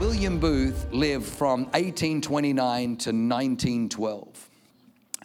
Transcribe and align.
William 0.00 0.40
Booth 0.40 0.86
lived 0.90 1.24
from 1.24 1.66
1829 1.66 2.96
to 2.96 3.10
1912. 3.10 4.50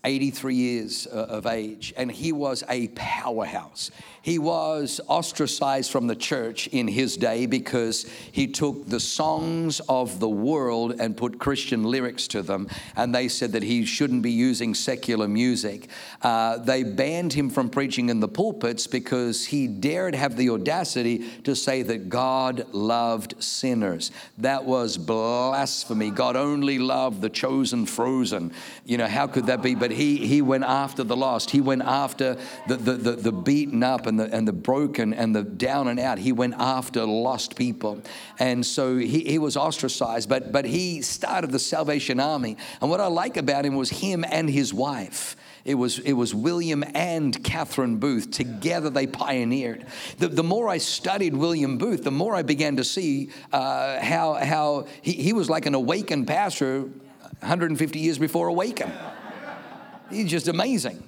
83 0.06 0.56
years 0.56 1.08
uh, 1.08 1.26
of 1.28 1.46
age, 1.46 1.94
and 1.98 2.12
he 2.12 2.32
was 2.32 2.64
a 2.70 2.88
powerhouse. 2.90 3.92
He 4.22 4.38
was 4.38 5.00
ostracized 5.08 5.92
from 5.92 6.08
the 6.08 6.16
church 6.16 6.68
in 6.68 6.88
his 6.88 7.16
day 7.16 7.46
because 7.46 8.06
he 8.32 8.48
took 8.48 8.88
the 8.88 9.00
songs 9.00 9.80
of 9.88 10.20
the 10.20 10.30
world 10.30 10.96
and 11.00 11.16
put 11.16 11.40
Christian 11.40 11.84
lyrics 11.84 12.28
to 12.30 12.42
them, 12.42 12.68
and 12.96 13.16
they 13.16 13.28
said 13.28 13.54
that 13.54 13.64
he 13.64 13.86
shouldn't 13.86 14.22
be 14.22 14.32
using 14.32 14.76
secular 14.76 15.28
music. 15.28 15.90
Uh, 16.22 16.58
they 16.58 16.84
banned 16.84 17.34
him 17.34 17.50
from 17.50 17.70
preaching 17.70 18.10
in 18.10 18.20
the 18.20 18.28
pulpits 18.28 18.88
because 18.88 19.46
he 19.46 19.68
dared 19.68 20.16
have 20.16 20.36
the 20.36 20.50
audacity 20.50 21.30
to 21.42 21.56
say 21.56 21.82
that 21.84 22.10
God 22.10 22.66
loved 22.74 23.42
sinners. 23.42 24.12
That 24.38 24.66
was 24.66 24.98
blasphemy. 24.98 26.12
God 26.12 26.36
only 26.36 26.78
loved 26.78 27.22
the 27.22 27.30
chosen 27.30 27.86
frozen. 27.86 28.52
You 28.86 28.98
know, 28.98 29.08
how 29.08 29.28
could 29.28 29.46
that 29.46 29.62
be? 29.62 29.76
But 29.76 29.92
he, 29.92 30.18
he 30.18 30.42
went 30.42 30.66
after 30.66 31.04
the 31.04 31.16
lost, 31.16 31.52
he 31.52 31.62
went 31.62 31.84
after 31.84 32.38
the, 32.68 32.76
the, 32.76 32.94
the, 32.94 33.12
the 33.14 33.32
beaten 33.32 33.84
up 33.84 34.08
and 34.10 34.20
the, 34.20 34.26
and 34.26 34.46
the 34.48 34.54
broken 34.54 35.14
and 35.14 35.34
the 35.34 35.44
down 35.44 35.88
and 35.88 36.00
out. 36.00 36.20
He 36.20 36.34
went 36.34 36.56
after 36.58 37.06
lost 37.06 37.56
people. 37.56 38.02
And 38.38 38.66
so 38.66 38.98
he, 38.98 39.22
he 39.22 39.38
was 39.38 39.56
ostracized, 39.56 40.28
but, 40.28 40.52
but 40.52 40.66
he 40.66 41.02
started 41.02 41.52
the 41.52 41.60
Salvation 41.60 42.20
Army. 42.20 42.58
And 42.82 42.90
what 42.90 43.00
I 43.00 43.08
like 43.08 43.38
about 43.38 43.66
him 43.66 43.76
was 43.76 43.90
him 43.90 44.26
and 44.30 44.50
his 44.50 44.74
wife. 44.74 45.38
It 45.66 45.76
was, 45.76 46.00
it 46.00 46.14
was 46.14 46.34
William 46.34 46.84
and 46.94 47.42
Catherine 47.44 47.98
Booth. 47.98 48.32
Together 48.32 48.90
they 48.90 49.08
pioneered. 49.08 49.86
The, 50.18 50.28
the 50.28 50.44
more 50.44 50.68
I 50.68 50.78
studied 50.80 51.36
William 51.36 51.78
Booth, 51.78 52.04
the 52.04 52.12
more 52.12 52.36
I 52.36 52.42
began 52.42 52.78
to 52.78 52.84
see 52.84 53.30
uh, 53.54 54.00
how, 54.00 54.34
how 54.34 54.88
he, 55.02 55.14
he 55.14 55.34
was 55.34 55.50
like 55.50 55.66
an 55.66 55.76
awakened 55.76 56.28
pastor 56.28 56.82
150 57.40 58.00
years 58.00 58.18
before 58.18 58.48
Awaken. 58.48 58.92
He's 60.10 60.30
just 60.30 60.48
amazing. 60.48 61.04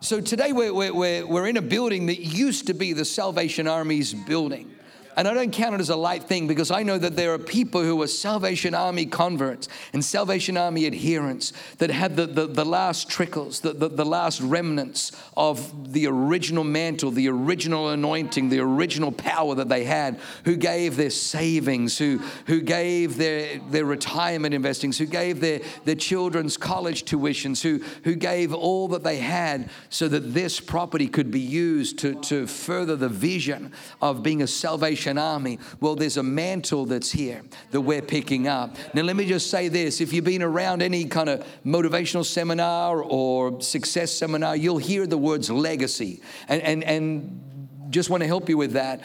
So 0.00 0.20
today 0.20 0.52
we're, 0.52 0.72
we're, 0.74 1.26
we're 1.26 1.46
in 1.46 1.56
a 1.56 1.62
building 1.62 2.06
that 2.06 2.20
used 2.20 2.66
to 2.66 2.74
be 2.74 2.92
the 2.92 3.04
Salvation 3.04 3.66
Army's 3.66 4.12
building. 4.12 4.73
And 5.16 5.28
I 5.28 5.34
don't 5.34 5.52
count 5.52 5.74
it 5.74 5.80
as 5.80 5.90
a 5.90 5.96
light 5.96 6.24
thing 6.24 6.48
because 6.48 6.70
I 6.70 6.82
know 6.82 6.98
that 6.98 7.14
there 7.14 7.32
are 7.32 7.38
people 7.38 7.82
who 7.82 8.02
are 8.02 8.06
Salvation 8.06 8.74
Army 8.74 9.06
converts 9.06 9.68
and 9.92 10.04
Salvation 10.04 10.56
Army 10.56 10.86
adherents 10.86 11.52
that 11.78 11.90
had 11.90 12.16
the, 12.16 12.26
the, 12.26 12.46
the 12.46 12.64
last 12.64 13.08
trickles, 13.08 13.60
the, 13.60 13.72
the, 13.72 13.88
the, 13.88 14.04
last 14.04 14.40
remnants 14.40 15.12
of 15.36 15.92
the 15.92 16.06
original 16.06 16.64
mantle, 16.64 17.10
the 17.10 17.28
original 17.28 17.90
anointing, 17.90 18.48
the 18.48 18.58
original 18.58 19.12
power 19.12 19.54
that 19.54 19.68
they 19.68 19.84
had, 19.84 20.18
who 20.44 20.56
gave 20.56 20.96
their 20.96 21.10
savings, 21.10 21.96
who, 21.96 22.18
who 22.46 22.60
gave 22.60 23.16
their, 23.16 23.58
their 23.70 23.84
retirement 23.84 24.52
investings, 24.52 24.98
who 24.98 25.06
gave 25.06 25.40
their, 25.40 25.60
their 25.84 25.94
children's 25.94 26.56
college 26.56 27.04
tuitions, 27.04 27.62
who, 27.62 27.78
who 28.02 28.16
gave 28.16 28.52
all 28.52 28.88
that 28.88 29.04
they 29.04 29.18
had 29.18 29.70
so 29.90 30.08
that 30.08 30.34
this 30.34 30.58
property 30.58 31.06
could 31.06 31.30
be 31.30 31.40
used 31.40 31.98
to, 32.00 32.14
to 32.22 32.46
further 32.46 32.96
the 32.96 33.08
vision 33.08 33.72
of 34.02 34.22
being 34.22 34.42
a 34.42 34.46
salvation 34.46 35.03
Salvation 35.04 35.18
Army. 35.18 35.58
Well, 35.80 35.96
there's 35.96 36.16
a 36.16 36.22
mantle 36.22 36.86
that's 36.86 37.10
here 37.10 37.42
that 37.70 37.80
we're 37.80 38.02
picking 38.02 38.48
up. 38.48 38.76
Now, 38.94 39.02
let 39.02 39.16
me 39.16 39.26
just 39.26 39.50
say 39.50 39.68
this 39.68 40.00
if 40.00 40.12
you've 40.12 40.24
been 40.24 40.42
around 40.42 40.82
any 40.82 41.04
kind 41.04 41.28
of 41.28 41.46
motivational 41.64 42.24
seminar 42.24 43.02
or 43.02 43.60
success 43.60 44.12
seminar, 44.12 44.56
you'll 44.56 44.78
hear 44.78 45.06
the 45.06 45.18
words 45.18 45.50
legacy. 45.50 46.22
And, 46.48 46.62
and, 46.62 46.84
and 46.84 47.90
just 47.90 48.08
want 48.10 48.22
to 48.22 48.26
help 48.26 48.48
you 48.48 48.56
with 48.56 48.72
that. 48.72 49.02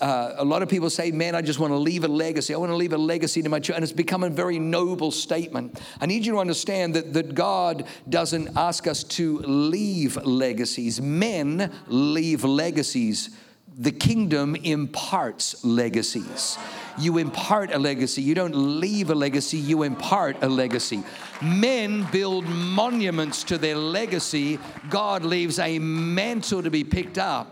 Uh, 0.00 0.34
a 0.38 0.44
lot 0.44 0.62
of 0.62 0.68
people 0.68 0.90
say, 0.90 1.12
Man, 1.12 1.36
I 1.36 1.42
just 1.42 1.60
want 1.60 1.72
to 1.72 1.76
leave 1.76 2.02
a 2.02 2.08
legacy. 2.08 2.54
I 2.54 2.56
want 2.56 2.72
to 2.72 2.76
leave 2.76 2.92
a 2.92 2.98
legacy 2.98 3.42
to 3.42 3.48
my 3.48 3.60
children. 3.60 3.76
And 3.76 3.84
it's 3.84 3.92
become 3.92 4.24
a 4.24 4.30
very 4.30 4.58
noble 4.58 5.12
statement. 5.12 5.80
I 6.00 6.06
need 6.06 6.26
you 6.26 6.32
to 6.32 6.38
understand 6.38 6.94
that, 6.94 7.12
that 7.12 7.34
God 7.34 7.86
doesn't 8.08 8.56
ask 8.56 8.88
us 8.88 9.04
to 9.04 9.38
leave 9.40 10.16
legacies, 10.16 11.00
men 11.00 11.70
leave 11.86 12.42
legacies 12.42 13.30
the 13.76 13.92
kingdom 13.92 14.54
imparts 14.56 15.64
legacies. 15.64 16.58
You 16.98 17.18
impart 17.18 17.72
a 17.72 17.78
legacy. 17.78 18.22
You 18.22 18.34
don't 18.34 18.54
leave 18.54 19.10
a 19.10 19.14
legacy, 19.14 19.56
you 19.56 19.82
impart 19.82 20.36
a 20.42 20.48
legacy. 20.48 21.02
Men 21.42 22.06
build 22.12 22.44
monuments 22.44 23.44
to 23.44 23.58
their 23.58 23.76
legacy. 23.76 24.58
God 24.90 25.24
leaves 25.24 25.58
a 25.58 25.78
mantle 25.78 26.62
to 26.62 26.70
be 26.70 26.84
picked 26.84 27.18
up 27.18 27.51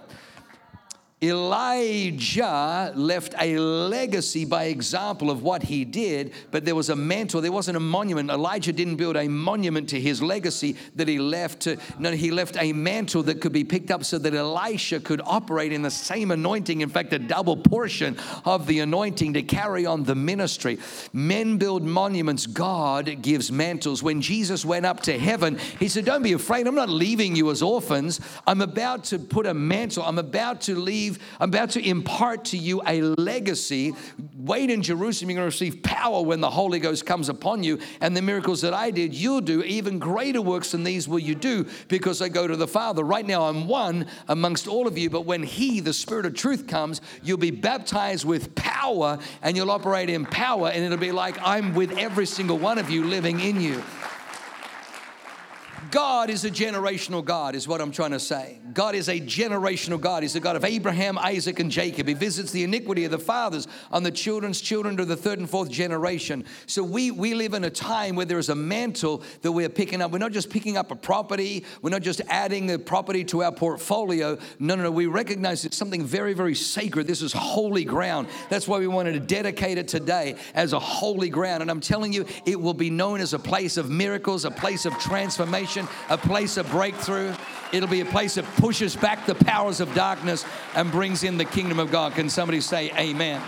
Elijah 1.22 2.94
left 2.96 3.34
a 3.38 3.58
legacy 3.58 4.46
by 4.46 4.64
example 4.64 5.30
of 5.30 5.42
what 5.42 5.62
he 5.62 5.84
did, 5.84 6.32
but 6.50 6.64
there 6.64 6.74
was 6.74 6.88
a 6.88 6.96
mantle. 6.96 7.42
There 7.42 7.52
wasn't 7.52 7.76
a 7.76 7.80
monument. 7.80 8.30
Elijah 8.30 8.72
didn't 8.72 8.96
build 8.96 9.16
a 9.16 9.28
monument 9.28 9.90
to 9.90 10.00
his 10.00 10.22
legacy 10.22 10.76
that 10.96 11.08
he 11.08 11.18
left. 11.18 11.60
To, 11.60 11.76
no, 11.98 12.12
he 12.12 12.30
left 12.30 12.56
a 12.58 12.72
mantle 12.72 13.22
that 13.24 13.42
could 13.42 13.52
be 13.52 13.64
picked 13.64 13.90
up 13.90 14.02
so 14.02 14.16
that 14.16 14.34
Elisha 14.34 14.98
could 14.98 15.20
operate 15.26 15.74
in 15.74 15.82
the 15.82 15.90
same 15.90 16.30
anointing. 16.30 16.80
In 16.80 16.88
fact, 16.88 17.12
a 17.12 17.18
double 17.18 17.58
portion 17.58 18.16
of 18.46 18.66
the 18.66 18.80
anointing 18.80 19.34
to 19.34 19.42
carry 19.42 19.84
on 19.84 20.04
the 20.04 20.14
ministry. 20.14 20.78
Men 21.12 21.58
build 21.58 21.82
monuments. 21.82 22.46
God 22.46 23.20
gives 23.20 23.52
mantles. 23.52 24.02
When 24.02 24.22
Jesus 24.22 24.64
went 24.64 24.86
up 24.86 25.00
to 25.00 25.18
heaven, 25.18 25.58
he 25.78 25.88
said, 25.88 26.06
"Don't 26.06 26.22
be 26.22 26.32
afraid. 26.32 26.66
I'm 26.66 26.74
not 26.74 26.88
leaving 26.88 27.36
you 27.36 27.50
as 27.50 27.60
orphans. 27.60 28.20
I'm 28.46 28.62
about 28.62 29.04
to 29.04 29.18
put 29.18 29.44
a 29.44 29.52
mantle. 29.52 30.02
I'm 30.02 30.18
about 30.18 30.62
to 30.62 30.74
leave." 30.74 31.09
I'm 31.38 31.50
about 31.50 31.70
to 31.70 31.86
impart 31.86 32.46
to 32.46 32.56
you 32.56 32.82
a 32.86 33.02
legacy. 33.02 33.94
Wait 34.36 34.70
in 34.70 34.82
Jerusalem, 34.82 35.30
you're 35.30 35.36
going 35.36 35.50
to 35.50 35.54
receive 35.54 35.82
power 35.82 36.22
when 36.22 36.40
the 36.40 36.50
Holy 36.50 36.78
Ghost 36.78 37.04
comes 37.06 37.28
upon 37.28 37.62
you. 37.62 37.78
And 38.00 38.16
the 38.16 38.22
miracles 38.22 38.60
that 38.62 38.74
I 38.74 38.90
did, 38.90 39.14
you'll 39.14 39.40
do. 39.40 39.62
Even 39.62 39.98
greater 39.98 40.42
works 40.42 40.72
than 40.72 40.84
these 40.84 41.08
will 41.08 41.18
you 41.18 41.34
do 41.34 41.66
because 41.88 42.22
I 42.22 42.28
go 42.28 42.46
to 42.46 42.56
the 42.56 42.68
Father. 42.68 43.02
Right 43.02 43.26
now, 43.26 43.44
I'm 43.44 43.66
one 43.66 44.06
amongst 44.28 44.68
all 44.68 44.86
of 44.86 44.96
you, 44.96 45.10
but 45.10 45.26
when 45.26 45.42
He, 45.42 45.80
the 45.80 45.92
Spirit 45.92 46.26
of 46.26 46.34
truth, 46.34 46.66
comes, 46.66 47.00
you'll 47.22 47.38
be 47.38 47.50
baptized 47.50 48.24
with 48.24 48.54
power 48.54 49.18
and 49.42 49.56
you'll 49.56 49.70
operate 49.70 50.10
in 50.10 50.24
power, 50.26 50.68
and 50.68 50.84
it'll 50.84 50.98
be 50.98 51.12
like 51.12 51.36
I'm 51.42 51.74
with 51.74 51.96
every 51.98 52.26
single 52.26 52.58
one 52.58 52.78
of 52.78 52.90
you 52.90 53.04
living 53.04 53.40
in 53.40 53.60
you. 53.60 53.82
God 55.90 56.30
is 56.30 56.44
a 56.44 56.50
generational 56.50 57.24
God, 57.24 57.56
is 57.56 57.66
what 57.66 57.80
I'm 57.80 57.90
trying 57.90 58.12
to 58.12 58.20
say. 58.20 58.58
God 58.72 58.94
is 58.94 59.08
a 59.08 59.20
generational 59.20 60.00
God. 60.00 60.22
He's 60.22 60.34
the 60.34 60.40
God 60.40 60.54
of 60.54 60.64
Abraham, 60.64 61.18
Isaac, 61.18 61.58
and 61.58 61.70
Jacob. 61.70 62.06
He 62.06 62.14
visits 62.14 62.52
the 62.52 62.62
iniquity 62.62 63.04
of 63.04 63.10
the 63.10 63.18
fathers 63.18 63.66
on 63.90 64.04
the 64.04 64.10
children's 64.12 64.60
children 64.60 64.96
to 64.98 65.04
the 65.04 65.16
third 65.16 65.40
and 65.40 65.50
fourth 65.50 65.68
generation. 65.68 66.44
So 66.66 66.84
we, 66.84 67.10
we 67.10 67.34
live 67.34 67.54
in 67.54 67.64
a 67.64 67.70
time 67.70 68.14
where 68.14 68.26
there 68.26 68.38
is 68.38 68.50
a 68.50 68.54
mantle 68.54 69.24
that 69.42 69.50
we're 69.50 69.68
picking 69.68 70.00
up. 70.00 70.12
We're 70.12 70.18
not 70.18 70.30
just 70.30 70.50
picking 70.50 70.76
up 70.76 70.92
a 70.92 70.96
property, 70.96 71.64
we're 71.82 71.90
not 71.90 72.02
just 72.02 72.20
adding 72.28 72.68
the 72.68 72.78
property 72.78 73.24
to 73.24 73.42
our 73.42 73.52
portfolio. 73.52 74.38
No, 74.60 74.76
no, 74.76 74.84
no. 74.84 74.90
We 74.92 75.06
recognize 75.06 75.64
it's 75.64 75.76
something 75.76 76.04
very, 76.04 76.34
very 76.34 76.54
sacred. 76.54 77.08
This 77.08 77.22
is 77.22 77.32
holy 77.32 77.84
ground. 77.84 78.28
That's 78.48 78.68
why 78.68 78.78
we 78.78 78.86
wanted 78.86 79.12
to 79.12 79.20
dedicate 79.20 79.78
it 79.78 79.88
today 79.88 80.36
as 80.54 80.72
a 80.72 80.78
holy 80.78 81.30
ground. 81.30 81.62
And 81.62 81.70
I'm 81.70 81.80
telling 81.80 82.12
you, 82.12 82.26
it 82.46 82.60
will 82.60 82.74
be 82.74 82.90
known 82.90 83.20
as 83.20 83.34
a 83.34 83.38
place 83.38 83.76
of 83.76 83.90
miracles, 83.90 84.44
a 84.44 84.50
place 84.50 84.86
of 84.86 84.96
transformation 84.98 85.79
a 86.08 86.18
place 86.18 86.56
of 86.56 86.70
breakthrough. 86.70 87.34
It'll 87.72 87.88
be 87.88 88.00
a 88.00 88.06
place 88.06 88.34
that 88.34 88.44
pushes 88.56 88.96
back 88.96 89.26
the 89.26 89.34
powers 89.34 89.80
of 89.80 89.94
darkness 89.94 90.44
and 90.74 90.90
brings 90.90 91.22
in 91.22 91.36
the 91.36 91.44
kingdom 91.44 91.78
of 91.78 91.90
God. 91.90 92.14
Can 92.14 92.28
somebody 92.28 92.60
say 92.60 92.90
amen? 92.96 93.40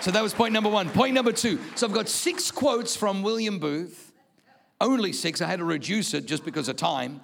So 0.00 0.10
that 0.10 0.22
was 0.22 0.32
point 0.32 0.52
number 0.52 0.68
one. 0.68 0.90
Point 0.90 1.14
number 1.14 1.32
two. 1.32 1.58
So 1.74 1.86
I've 1.86 1.92
got 1.92 2.08
six 2.08 2.50
quotes 2.50 2.94
from 2.94 3.22
William 3.22 3.58
Booth, 3.58 4.12
only 4.80 5.12
six. 5.12 5.40
I 5.40 5.46
had 5.46 5.58
to 5.58 5.64
reduce 5.64 6.14
it 6.14 6.26
just 6.26 6.44
because 6.44 6.68
of 6.68 6.76
time. 6.76 7.20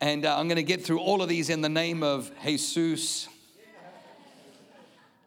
And 0.00 0.24
uh, 0.24 0.36
I'm 0.36 0.48
going 0.48 0.56
to 0.56 0.62
get 0.62 0.84
through 0.84 0.98
all 0.98 1.22
of 1.22 1.28
these 1.28 1.50
in 1.50 1.60
the 1.60 1.68
name 1.68 2.02
of 2.02 2.30
Jesus. 2.42 3.28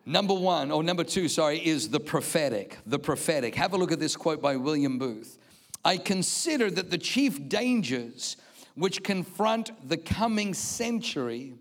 Number 0.06 0.34
one, 0.34 0.70
or 0.72 0.84
number 0.84 1.04
two, 1.04 1.28
sorry, 1.28 1.66
is 1.66 1.90
the 1.90 2.00
prophetic. 2.00 2.78
The 2.86 3.00
prophetic. 3.00 3.56
Have 3.56 3.74
a 3.74 3.78
look 3.78 3.92
at 3.92 4.00
this 4.00 4.16
quote 4.16 4.42
by 4.42 4.56
William 4.56 5.00
Booth. 5.00 5.40
I 5.86 5.98
consider 5.98 6.72
that 6.72 6.90
the 6.90 6.98
chief 6.98 7.48
dangers 7.48 8.38
which 8.74 9.04
confront 9.04 9.88
the 9.88 9.98
coming 9.98 10.56
century 10.56 11.54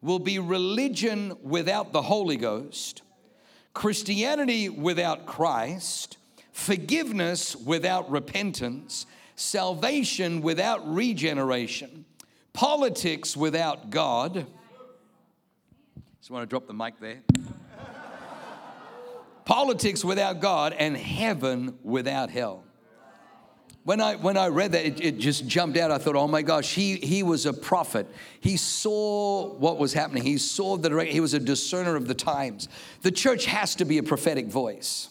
will 0.00 0.20
be 0.20 0.38
religion 0.38 1.36
without 1.42 1.92
the 1.92 2.02
Holy 2.02 2.36
Ghost, 2.36 3.02
Christianity 3.74 4.68
without 4.68 5.26
Christ, 5.26 6.16
forgiveness 6.52 7.56
without 7.56 8.08
repentance, 8.08 9.04
salvation 9.34 10.42
without 10.42 10.88
regeneration, 10.88 12.04
politics 12.52 13.36
without 13.36 13.90
God. 13.90 14.46
Just 16.20 16.30
want 16.30 16.44
to 16.44 16.46
drop 16.46 16.68
the 16.68 16.72
mic 16.72 17.00
there. 17.00 17.20
politics 19.44 20.04
without 20.04 20.40
God, 20.40 20.72
and 20.72 20.96
heaven 20.96 21.78
without 21.82 22.30
hell. 22.30 22.65
When 23.86 24.00
I, 24.00 24.16
when 24.16 24.36
I 24.36 24.48
read 24.48 24.72
that, 24.72 24.84
it, 24.84 25.00
it, 25.00 25.18
just 25.18 25.46
jumped 25.46 25.78
out. 25.78 25.92
I 25.92 25.98
thought, 25.98 26.16
oh 26.16 26.26
my 26.26 26.42
gosh, 26.42 26.74
he, 26.74 26.96
he 26.96 27.22
was 27.22 27.46
a 27.46 27.52
prophet. 27.52 28.08
He 28.40 28.56
saw 28.56 29.46
what 29.46 29.78
was 29.78 29.92
happening. 29.92 30.24
He 30.24 30.38
saw 30.38 30.76
the 30.76 31.04
he 31.04 31.20
was 31.20 31.34
a 31.34 31.38
discerner 31.38 31.94
of 31.94 32.08
the 32.08 32.14
times. 32.14 32.68
The 33.02 33.12
church 33.12 33.46
has 33.46 33.76
to 33.76 33.84
be 33.84 33.98
a 33.98 34.02
prophetic 34.02 34.48
voice. 34.48 35.10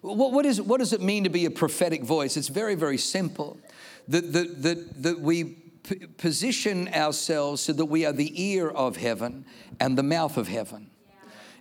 What, 0.00 0.30
what, 0.30 0.46
is, 0.46 0.62
what 0.62 0.78
does 0.78 0.92
it 0.92 1.00
mean 1.00 1.24
to 1.24 1.28
be 1.28 1.44
a 1.44 1.50
prophetic 1.50 2.04
voice? 2.04 2.36
It's 2.36 2.46
very, 2.46 2.76
very 2.76 2.98
simple. 2.98 3.58
That, 4.06 4.32
that, 4.32 4.62
that, 4.62 5.02
that 5.02 5.20
we 5.20 5.42
p- 5.82 6.06
position 6.06 6.86
ourselves 6.94 7.62
so 7.62 7.72
that 7.72 7.86
we 7.86 8.06
are 8.06 8.12
the 8.12 8.32
ear 8.40 8.68
of 8.68 8.96
heaven 8.96 9.44
and 9.80 9.98
the 9.98 10.04
mouth 10.04 10.36
of 10.36 10.46
heaven. 10.46 10.88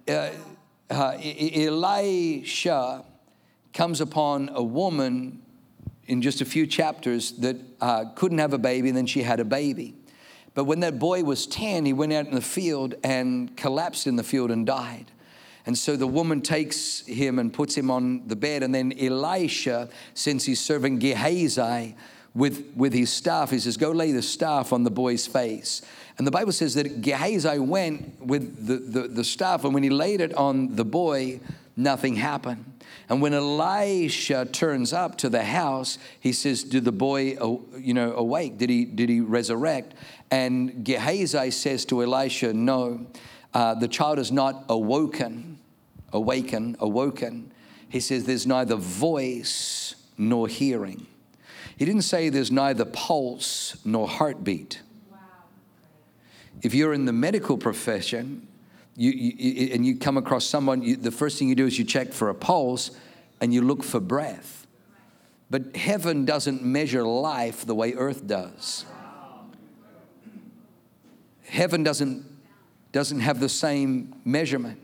Uh, 0.07 0.29
uh, 0.91 1.17
Elisha 1.19 3.05
comes 3.73 4.01
upon 4.01 4.51
a 4.53 4.61
woman 4.61 5.41
in 6.09 6.21
just 6.21 6.41
a 6.41 6.45
few 6.45 6.65
chapters 6.65 7.31
that 7.33 7.55
uh, 7.79 8.05
couldn't 8.15 8.39
have 8.39 8.53
a 8.53 8.57
baby, 8.57 8.89
and 8.89 8.97
then 8.97 9.05
she 9.05 9.21
had 9.21 9.39
a 9.39 9.45
baby. 9.45 9.93
But 10.55 10.65
when 10.65 10.79
that 10.81 10.97
boy 10.99 11.23
was 11.23 11.45
10, 11.45 11.85
he 11.85 11.93
went 11.93 12.11
out 12.11 12.25
in 12.25 12.33
the 12.33 12.41
field 12.41 12.95
and 13.03 13.55
collapsed 13.55 14.07
in 14.07 14.15
the 14.15 14.23
field 14.23 14.49
and 14.49 14.65
died. 14.65 15.05
And 15.65 15.77
so 15.77 15.95
the 15.95 16.07
woman 16.07 16.41
takes 16.41 17.05
him 17.05 17.37
and 17.37 17.53
puts 17.53 17.75
him 17.75 17.91
on 17.91 18.27
the 18.27 18.35
bed. 18.35 18.63
And 18.63 18.73
then 18.73 18.91
Elisha, 18.99 19.89
since 20.15 20.45
he's 20.45 20.59
serving 20.59 20.97
Gehazi 20.97 21.95
with, 22.33 22.73
with 22.75 22.93
his 22.93 23.13
staff, 23.13 23.51
he 23.51 23.59
says, 23.59 23.77
Go 23.77 23.91
lay 23.91 24.11
the 24.11 24.23
staff 24.23 24.73
on 24.73 24.83
the 24.83 24.89
boy's 24.89 25.27
face. 25.27 25.83
And 26.17 26.25
the 26.25 26.31
Bible 26.31 26.51
says 26.51 26.73
that 26.73 27.01
Gehazi 27.01 27.59
went 27.59 28.19
with 28.19 28.65
the, 28.65 28.77
the, 28.77 29.07
the 29.07 29.23
staff, 29.23 29.63
and 29.63 29.73
when 29.73 29.83
he 29.83 29.89
laid 29.89 30.21
it 30.21 30.33
on 30.33 30.75
the 30.75 30.83
boy, 30.83 31.39
nothing 31.79 32.17
happened. 32.17 32.65
And 33.07 33.21
when 33.21 33.33
Elisha 33.33 34.45
turns 34.45 34.93
up 34.93 35.17
to 35.19 35.29
the 35.29 35.43
house, 35.43 35.97
he 36.19 36.31
says, 36.31 36.63
"Did 36.63 36.85
the 36.85 36.91
boy, 36.91 37.37
you 37.77 37.93
know, 37.93 38.13
awake? 38.13 38.57
Did 38.57 38.69
he 38.69 38.85
did 38.85 39.09
he 39.09 39.21
resurrect?" 39.21 39.95
And 40.29 40.83
Gehazi 40.83 41.49
says 41.49 41.85
to 41.85 42.03
Elisha, 42.03 42.53
"No, 42.53 43.07
uh, 43.53 43.73
the 43.73 43.87
child 43.87 44.19
is 44.19 44.31
not 44.31 44.65
awoken, 44.69 45.57
awaken, 46.13 46.75
awoken." 46.79 47.51
He 47.87 47.99
says, 47.99 48.25
"There's 48.25 48.45
neither 48.45 48.75
voice 48.75 49.95
nor 50.17 50.47
hearing." 50.47 51.07
He 51.75 51.85
didn't 51.85 52.03
say 52.03 52.29
there's 52.29 52.51
neither 52.51 52.85
pulse 52.85 53.77
nor 53.85 54.07
heartbeat. 54.07 54.81
If 56.61 56.73
you're 56.73 56.93
in 56.93 57.05
the 57.05 57.13
medical 57.13 57.57
profession, 57.57 58.48
you, 58.99 59.11
you, 59.11 59.73
and 59.73 59.85
you 59.85 59.95
come 59.95 60.17
across 60.17 60.43
someone, 60.43 60.81
you, 60.81 60.97
the 60.97 61.09
first 61.09 61.39
thing 61.39 61.47
you 61.47 61.55
do 61.55 61.65
is 61.65 61.79
you 61.79 61.85
check 61.85 62.11
for 62.11 62.29
a 62.29 62.35
pulse 62.35 62.91
and 63.39 63.53
you 63.53 63.61
look 63.61 63.81
for 63.81 64.01
breath. 64.01 64.67
But 65.49 65.77
heaven 65.77 66.25
doesn't 66.25 66.61
measure 66.61 67.03
life 67.03 67.65
the 67.65 67.73
way 67.73 67.93
earth 67.93 68.27
does. 68.27 68.85
Heaven 71.43 71.81
doesn't, 71.81 72.25
doesn't 72.91 73.21
have 73.21 73.39
the 73.39 73.47
same 73.47 74.15
measurement. 74.25 74.81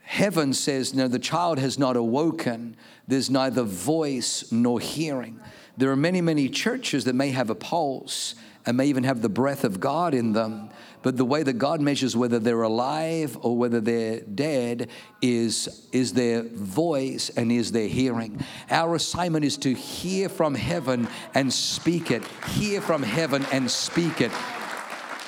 Heaven 0.00 0.52
says, 0.52 0.92
no, 0.92 1.06
the 1.06 1.20
child 1.20 1.60
has 1.60 1.78
not 1.78 1.96
awoken. 1.96 2.76
There's 3.06 3.30
neither 3.30 3.62
voice 3.62 4.50
nor 4.50 4.80
hearing. 4.80 5.38
There 5.76 5.92
are 5.92 5.96
many, 5.96 6.20
many 6.20 6.48
churches 6.48 7.04
that 7.04 7.14
may 7.14 7.30
have 7.30 7.48
a 7.48 7.54
pulse 7.54 8.34
and 8.70 8.76
may 8.76 8.86
even 8.86 9.02
have 9.02 9.20
the 9.20 9.28
breath 9.28 9.64
of 9.64 9.80
God 9.80 10.14
in 10.14 10.32
them, 10.32 10.70
but 11.02 11.16
the 11.16 11.24
way 11.24 11.42
that 11.42 11.54
God 11.54 11.80
measures 11.80 12.16
whether 12.16 12.38
they're 12.38 12.62
alive 12.62 13.36
or 13.42 13.58
whether 13.58 13.80
they're 13.80 14.20
dead 14.20 14.90
is, 15.20 15.88
is 15.90 16.12
their 16.12 16.44
voice 16.44 17.30
and 17.30 17.50
is 17.50 17.72
their 17.72 17.88
hearing. 17.88 18.38
Our 18.70 18.94
assignment 18.94 19.44
is 19.44 19.56
to 19.58 19.74
hear 19.74 20.28
from 20.28 20.54
heaven 20.54 21.08
and 21.34 21.52
speak 21.52 22.12
it, 22.12 22.22
hear 22.50 22.80
from 22.80 23.02
heaven 23.02 23.44
and 23.50 23.68
speak 23.68 24.20
it. 24.20 24.30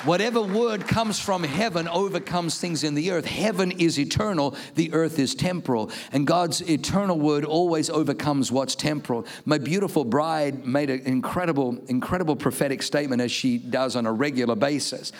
Whatever 0.04 0.43
word 0.43 0.88
comes 0.88 1.20
from 1.20 1.44
heaven 1.44 1.87
overcomes 1.87 2.58
things 2.58 2.82
in 2.82 2.96
the 2.96 3.12
earth. 3.12 3.25
Heaven 3.25 3.70
is 3.70 4.00
eternal, 4.00 4.56
the 4.75 4.93
earth 4.93 5.20
is 5.20 5.32
temporal. 5.37 5.93
And 6.10 6.26
God's 6.26 6.60
eternal 6.69 7.20
word 7.20 7.44
always 7.44 7.88
overcomes 7.88 8.50
what's 8.50 8.75
temporal. 8.75 9.25
My 9.44 9.58
beautiful 9.58 10.04
bride 10.04 10.66
made 10.66 10.90
an 10.90 11.02
incredible, 11.02 11.78
incredible 11.87 12.34
prophetic 12.34 12.82
statement 12.82 13.22
as 13.22 13.31
she 13.31 13.58
does 13.58 13.94
on 13.94 14.06
a 14.06 14.12
regular 14.12 14.56
basis 14.56 15.12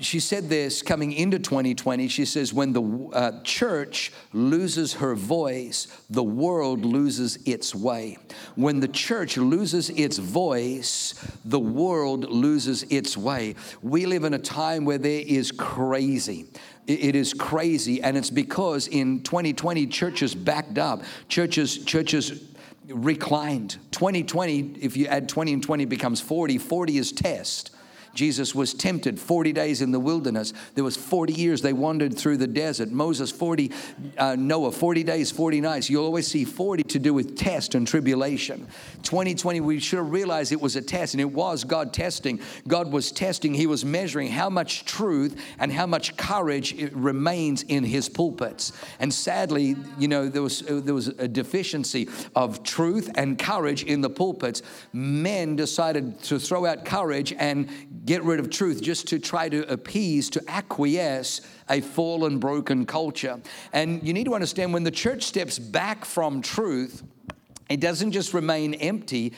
she 0.00 0.20
said 0.20 0.48
this 0.48 0.82
coming 0.82 1.12
into 1.12 1.38
2020. 1.38 2.08
She 2.08 2.24
says, 2.24 2.52
When 2.52 2.72
the 2.72 3.10
uh, 3.12 3.42
church 3.42 4.12
loses 4.32 4.94
her 4.94 5.14
voice, 5.14 5.88
the 6.10 6.22
world 6.22 6.84
loses 6.84 7.38
its 7.46 7.74
way. 7.74 8.18
When 8.54 8.80
the 8.80 8.88
church 8.88 9.36
loses 9.36 9.90
its 9.90 10.18
voice, 10.18 11.14
the 11.44 11.58
world 11.58 12.30
loses 12.30 12.84
its 12.84 13.16
way. 13.16 13.54
We 13.82 14.06
live 14.06 14.24
in 14.24 14.34
a 14.34 14.38
time 14.38 14.84
where 14.84 14.98
there 14.98 15.22
is 15.26 15.52
crazy. 15.52 16.46
It 16.86 17.16
is 17.16 17.34
crazy, 17.34 18.00
and 18.02 18.16
it's 18.16 18.30
because 18.30 18.86
in 18.86 19.22
2020 19.24 19.88
churches 19.88 20.34
backed 20.34 20.78
up. 20.78 21.02
Churches, 21.28 21.84
churches 21.84 22.44
reclined. 22.88 23.78
2020, 23.90 24.76
if 24.80 24.96
you 24.96 25.06
add 25.06 25.28
20 25.28 25.54
and 25.54 25.62
20 25.62 25.84
becomes 25.86 26.20
40. 26.20 26.58
40 26.58 26.98
is 26.98 27.12
test. 27.12 27.75
Jesus 28.16 28.54
was 28.54 28.72
tempted 28.72 29.20
40 29.20 29.52
days 29.52 29.82
in 29.82 29.92
the 29.92 30.00
wilderness. 30.00 30.54
There 30.74 30.82
was 30.82 30.96
40 30.96 31.34
years 31.34 31.60
they 31.60 31.74
wandered 31.74 32.16
through 32.16 32.38
the 32.38 32.46
desert. 32.46 32.90
Moses 32.90 33.30
40, 33.30 33.70
uh, 34.16 34.36
Noah 34.36 34.72
40 34.72 35.04
days, 35.04 35.30
40 35.30 35.60
nights. 35.60 35.90
You'll 35.90 36.04
always 36.04 36.26
see 36.26 36.44
40 36.44 36.82
to 36.84 36.98
do 36.98 37.12
with 37.12 37.36
test 37.36 37.74
and 37.74 37.86
tribulation. 37.86 38.66
2020, 39.02 39.60
we 39.60 39.78
should 39.78 39.98
have 39.98 40.10
realized 40.10 40.50
it 40.50 40.60
was 40.60 40.76
a 40.76 40.82
test, 40.82 41.12
and 41.12 41.20
it 41.20 41.30
was 41.30 41.62
God 41.62 41.92
testing. 41.92 42.40
God 42.66 42.90
was 42.90 43.12
testing. 43.12 43.52
He 43.52 43.66
was 43.66 43.84
measuring 43.84 44.28
how 44.28 44.48
much 44.48 44.86
truth 44.86 45.38
and 45.58 45.70
how 45.70 45.86
much 45.86 46.16
courage 46.16 46.90
remains 46.92 47.62
in 47.64 47.84
His 47.84 48.08
pulpits. 48.08 48.72
And 48.98 49.12
sadly, 49.12 49.76
you 49.98 50.08
know, 50.08 50.28
there 50.28 50.42
was 50.42 50.60
there 50.60 50.94
was 50.94 51.08
a 51.08 51.28
deficiency 51.28 52.08
of 52.34 52.62
truth 52.62 53.10
and 53.16 53.38
courage 53.38 53.84
in 53.84 54.00
the 54.00 54.10
pulpits. 54.10 54.62
Men 54.94 55.54
decided 55.54 56.22
to 56.24 56.38
throw 56.38 56.64
out 56.64 56.86
courage 56.86 57.34
and 57.38 57.68
get 58.06 58.22
rid 58.22 58.40
of 58.40 58.48
truth 58.48 58.80
just 58.80 59.08
to 59.08 59.18
try 59.18 59.48
to 59.48 59.70
appease, 59.70 60.30
to 60.30 60.42
acquiesce 60.48 61.40
a 61.68 61.80
fallen, 61.80 62.38
broken 62.38 62.86
culture. 62.86 63.40
And 63.72 64.02
you 64.06 64.12
need 64.12 64.24
to 64.24 64.34
understand 64.34 64.72
when 64.72 64.84
the 64.84 64.90
church 64.90 65.24
steps 65.24 65.58
back 65.58 66.04
from 66.04 66.40
truth, 66.40 67.02
it 67.68 67.80
doesn't 67.80 68.12
just 68.12 68.32
remain 68.32 68.74
empty, 68.74 69.32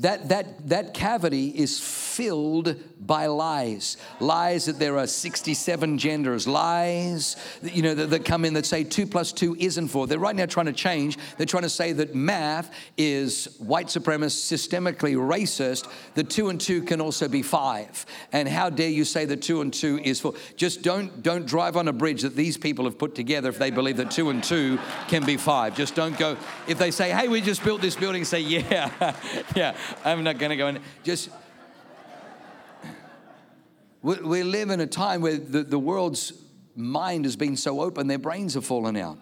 that, 0.00 0.30
that, 0.30 0.68
that 0.68 0.94
cavity 0.94 1.48
is 1.48 1.78
filled 1.78 2.76
by 3.06 3.26
lies. 3.26 3.98
Lies 4.18 4.66
that 4.66 4.78
there 4.78 4.98
are 4.98 5.06
67 5.06 5.98
genders, 5.98 6.46
lies 6.46 7.36
that, 7.62 7.74
you 7.74 7.82
know, 7.82 7.94
that, 7.94 8.10
that 8.10 8.24
come 8.24 8.44
in 8.44 8.54
that 8.54 8.64
say 8.64 8.84
two 8.84 9.06
plus 9.06 9.32
two 9.32 9.56
isn't 9.58 9.88
four. 9.88 10.06
They're 10.06 10.18
right 10.18 10.36
now 10.36 10.46
trying 10.46 10.66
to 10.66 10.72
change. 10.72 11.18
They're 11.36 11.46
trying 11.46 11.64
to 11.64 11.70
say 11.70 11.92
that 11.92 12.14
math 12.14 12.74
is 12.96 13.56
white 13.58 13.88
supremacist, 13.88 14.50
systemically 14.50 15.16
racist, 15.16 15.90
that 16.14 16.30
two 16.30 16.48
and 16.48 16.60
two 16.60 16.82
can 16.82 17.00
also 17.00 17.28
be 17.28 17.42
five. 17.42 18.06
And 18.32 18.48
how 18.48 18.70
dare 18.70 18.88
you 18.88 19.04
say 19.04 19.26
that 19.26 19.42
two 19.42 19.60
and 19.60 19.72
two 19.72 19.98
is 20.02 20.20
four? 20.20 20.34
Just 20.56 20.82
don't, 20.82 21.22
don't 21.22 21.46
drive 21.46 21.76
on 21.76 21.88
a 21.88 21.92
bridge 21.92 22.22
that 22.22 22.36
these 22.36 22.56
people 22.56 22.86
have 22.86 22.98
put 22.98 23.14
together 23.14 23.50
if 23.50 23.58
they 23.58 23.70
believe 23.70 23.98
that 23.98 24.10
two 24.10 24.30
and 24.30 24.42
two 24.42 24.78
can 25.08 25.26
be 25.26 25.36
five. 25.36 25.76
Just 25.76 25.94
don't 25.94 26.16
go, 26.18 26.38
if 26.66 26.78
they 26.78 26.90
say, 26.90 27.10
hey, 27.10 27.28
we 27.28 27.42
just 27.42 27.62
built 27.64 27.82
this 27.82 27.96
building, 27.96 28.24
say, 28.24 28.40
yeah, 28.40 29.14
yeah. 29.56 29.76
I'm 30.04 30.24
not 30.24 30.38
going 30.38 30.50
to 30.50 30.56
go 30.56 30.68
in. 30.68 30.80
Just, 31.04 31.30
we, 34.02 34.16
we, 34.16 34.42
live 34.42 34.70
in 34.70 34.80
a 34.80 34.86
time 34.86 35.20
where 35.20 35.36
the, 35.36 35.62
the 35.62 35.78
world's 35.78 36.32
mind 36.74 37.24
has 37.24 37.36
been 37.36 37.56
so 37.56 37.80
open, 37.80 38.06
their 38.06 38.18
brains 38.18 38.54
have 38.54 38.64
fallen 38.64 38.96
out. 38.96 39.18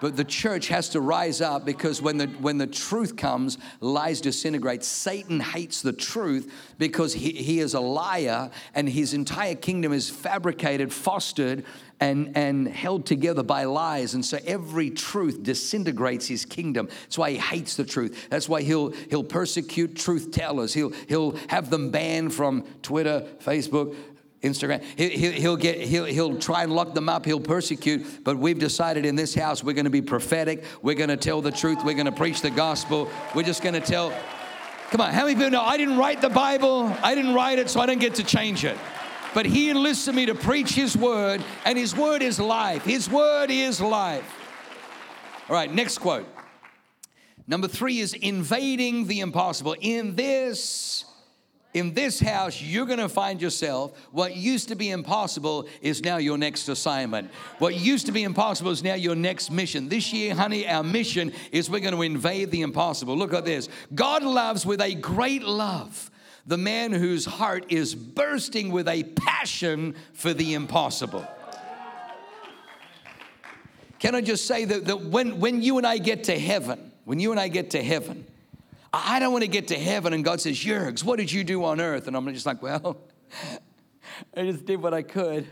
But 0.00 0.16
the 0.16 0.24
church 0.24 0.68
has 0.68 0.90
to 0.90 1.00
rise 1.00 1.40
up 1.40 1.64
because 1.64 2.02
when 2.02 2.18
the, 2.18 2.26
when 2.26 2.58
the 2.58 2.66
truth 2.66 3.16
comes, 3.16 3.58
lies 3.80 4.20
disintegrate. 4.20 4.84
Satan 4.84 5.40
hates 5.40 5.82
the 5.82 5.92
truth 5.92 6.52
because 6.78 7.14
he, 7.14 7.32
he 7.32 7.60
is 7.60 7.74
a 7.74 7.80
liar 7.80 8.50
and 8.74 8.88
his 8.88 9.14
entire 9.14 9.54
kingdom 9.54 9.92
is 9.92 10.10
fabricated, 10.10 10.92
fostered 10.92 11.64
and, 11.98 12.36
and 12.36 12.68
held 12.68 13.06
together 13.06 13.42
by 13.42 13.64
lies. 13.64 14.14
And 14.14 14.24
so 14.24 14.38
every 14.46 14.90
truth 14.90 15.42
disintegrates 15.42 16.26
his 16.26 16.44
kingdom. 16.44 16.88
That's 17.04 17.16
why 17.18 17.30
he 17.30 17.38
hates 17.38 17.76
the 17.76 17.84
truth. 17.84 18.28
That's 18.28 18.48
why 18.48 18.62
he'll, 18.62 18.90
he'll 19.08 19.24
persecute 19.24 19.96
truth 19.96 20.30
tellers. 20.30 20.74
He'll, 20.74 20.92
he'll 21.08 21.36
have 21.48 21.70
them 21.70 21.90
banned 21.90 22.34
from 22.34 22.64
Twitter, 22.82 23.26
Facebook, 23.42 23.96
Instagram. 24.46 24.82
He, 24.96 25.08
he'll 25.32 25.56
get, 25.56 25.80
he'll, 25.80 26.04
he'll 26.04 26.38
try 26.38 26.62
and 26.62 26.72
lock 26.72 26.94
them 26.94 27.08
up. 27.08 27.24
He'll 27.24 27.40
persecute. 27.40 28.24
But 28.24 28.38
we've 28.38 28.58
decided 28.58 29.04
in 29.04 29.16
this 29.16 29.34
house 29.34 29.62
we're 29.62 29.74
going 29.74 29.84
to 29.84 29.90
be 29.90 30.02
prophetic. 30.02 30.64
We're 30.82 30.94
going 30.94 31.10
to 31.10 31.16
tell 31.16 31.42
the 31.42 31.52
truth. 31.52 31.84
We're 31.84 31.94
going 31.94 32.06
to 32.06 32.12
preach 32.12 32.40
the 32.40 32.50
gospel. 32.50 33.08
We're 33.34 33.42
just 33.42 33.62
going 33.62 33.74
to 33.74 33.80
tell. 33.80 34.12
Come 34.90 35.00
on, 35.00 35.12
how 35.12 35.24
many 35.24 35.34
people 35.34 35.50
know 35.50 35.62
I 35.62 35.76
didn't 35.76 35.96
write 35.96 36.20
the 36.20 36.28
Bible? 36.28 36.94
I 37.02 37.14
didn't 37.14 37.34
write 37.34 37.58
it, 37.58 37.68
so 37.68 37.80
I 37.80 37.86
didn't 37.86 38.02
get 38.02 38.14
to 38.16 38.24
change 38.24 38.64
it. 38.64 38.76
But 39.34 39.44
He 39.46 39.68
enlisted 39.68 40.14
me 40.14 40.26
to 40.26 40.34
preach 40.34 40.72
His 40.72 40.96
word, 40.96 41.42
and 41.64 41.76
His 41.76 41.96
word 41.96 42.22
is 42.22 42.38
life. 42.38 42.84
His 42.84 43.10
word 43.10 43.50
is 43.50 43.80
life. 43.80 44.24
All 45.48 45.56
right, 45.56 45.72
next 45.72 45.98
quote. 45.98 46.26
Number 47.48 47.68
three 47.68 47.98
is 47.98 48.12
invading 48.14 49.06
the 49.06 49.20
impossible. 49.20 49.76
In 49.80 50.16
this 50.16 51.04
in 51.76 51.92
this 51.92 52.18
house, 52.18 52.62
you're 52.62 52.86
going 52.86 53.00
to 53.00 53.08
find 53.08 53.42
yourself. 53.42 53.92
What 54.10 54.34
used 54.34 54.68
to 54.68 54.74
be 54.74 54.90
impossible 54.90 55.68
is 55.82 56.02
now 56.02 56.16
your 56.16 56.38
next 56.38 56.70
assignment. 56.70 57.30
What 57.58 57.74
used 57.74 58.06
to 58.06 58.12
be 58.12 58.22
impossible 58.22 58.70
is 58.70 58.82
now 58.82 58.94
your 58.94 59.14
next 59.14 59.50
mission. 59.50 59.90
This 59.90 60.10
year, 60.10 60.34
honey, 60.34 60.66
our 60.66 60.82
mission 60.82 61.34
is 61.52 61.68
we're 61.68 61.80
going 61.80 61.94
to 61.94 62.00
invade 62.00 62.50
the 62.50 62.62
impossible. 62.62 63.14
Look 63.14 63.34
at 63.34 63.44
this 63.44 63.68
God 63.94 64.22
loves 64.22 64.64
with 64.64 64.80
a 64.80 64.94
great 64.94 65.42
love 65.42 66.10
the 66.46 66.56
man 66.56 66.92
whose 66.92 67.26
heart 67.26 67.66
is 67.68 67.94
bursting 67.94 68.70
with 68.70 68.88
a 68.88 69.02
passion 69.02 69.96
for 70.14 70.32
the 70.32 70.54
impossible. 70.54 71.26
Can 73.98 74.14
I 74.14 74.22
just 74.22 74.46
say 74.46 74.64
that, 74.64 74.86
that 74.86 75.02
when, 75.02 75.40
when 75.40 75.60
you 75.60 75.76
and 75.76 75.86
I 75.86 75.98
get 75.98 76.24
to 76.24 76.38
heaven, 76.38 76.92
when 77.04 77.20
you 77.20 77.32
and 77.32 77.40
I 77.40 77.48
get 77.48 77.70
to 77.70 77.82
heaven, 77.82 78.26
I 78.92 79.18
don't 79.18 79.32
want 79.32 79.42
to 79.42 79.48
get 79.48 79.68
to 79.68 79.78
heaven 79.78 80.12
and 80.12 80.24
God 80.24 80.40
says, 80.40 80.56
Yergs, 80.56 81.04
what 81.04 81.18
did 81.18 81.30
you 81.30 81.44
do 81.44 81.64
on 81.64 81.80
earth? 81.80 82.06
And 82.06 82.16
I'm 82.16 82.32
just 82.32 82.46
like, 82.46 82.62
well, 82.62 82.98
I 84.36 84.42
just 84.42 84.64
did 84.64 84.80
what 84.82 84.94
I 84.94 85.02
could. 85.02 85.46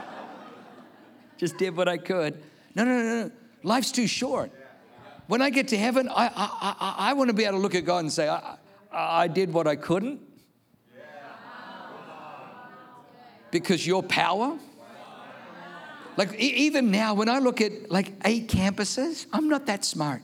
just 1.36 1.58
did 1.58 1.76
what 1.76 1.88
I 1.88 1.98
could. 1.98 2.42
No, 2.74 2.84
no, 2.84 3.02
no, 3.02 3.22
no. 3.24 3.30
Life's 3.62 3.92
too 3.92 4.06
short. 4.06 4.52
When 5.26 5.42
I 5.42 5.50
get 5.50 5.68
to 5.68 5.76
heaven, 5.76 6.08
I, 6.08 6.26
I, 6.26 6.74
I, 6.80 6.94
I 6.98 7.12
want 7.12 7.28
to 7.28 7.34
be 7.34 7.44
able 7.44 7.58
to 7.58 7.62
look 7.62 7.74
at 7.74 7.84
God 7.84 7.98
and 7.98 8.12
say, 8.12 8.28
I, 8.28 8.56
I 8.92 9.28
did 9.28 9.52
what 9.52 9.66
I 9.66 9.76
couldn't. 9.76 10.20
Because 13.50 13.84
your 13.84 14.02
power. 14.02 14.56
Like, 16.16 16.34
even 16.34 16.90
now, 16.90 17.14
when 17.14 17.28
I 17.28 17.38
look 17.38 17.60
at 17.60 17.90
like 17.90 18.12
eight 18.24 18.48
campuses, 18.48 19.26
I'm 19.32 19.48
not 19.48 19.66
that 19.66 19.84
smart, 19.84 20.22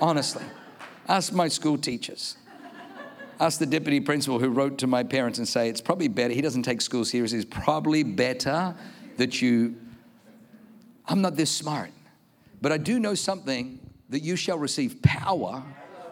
honestly. 0.00 0.44
Ask 1.08 1.32
my 1.32 1.48
school 1.48 1.78
teachers. 1.78 2.36
Ask 3.40 3.58
the 3.58 3.66
deputy 3.66 4.00
principal 4.00 4.38
who 4.38 4.50
wrote 4.50 4.78
to 4.78 4.86
my 4.86 5.04
parents 5.04 5.38
and 5.38 5.48
say, 5.48 5.68
it's 5.68 5.80
probably 5.80 6.08
better, 6.08 6.34
he 6.34 6.40
doesn't 6.40 6.64
take 6.64 6.80
school 6.80 7.04
seriously, 7.04 7.38
it's 7.38 7.48
probably 7.48 8.02
better 8.02 8.74
that 9.16 9.40
you, 9.40 9.76
I'm 11.06 11.20
not 11.20 11.36
this 11.36 11.50
smart. 11.50 11.90
But 12.60 12.72
I 12.72 12.78
do 12.78 12.98
know 12.98 13.14
something 13.14 13.78
that 14.08 14.20
you 14.20 14.36
shall 14.36 14.58
receive 14.58 15.00
power 15.02 15.62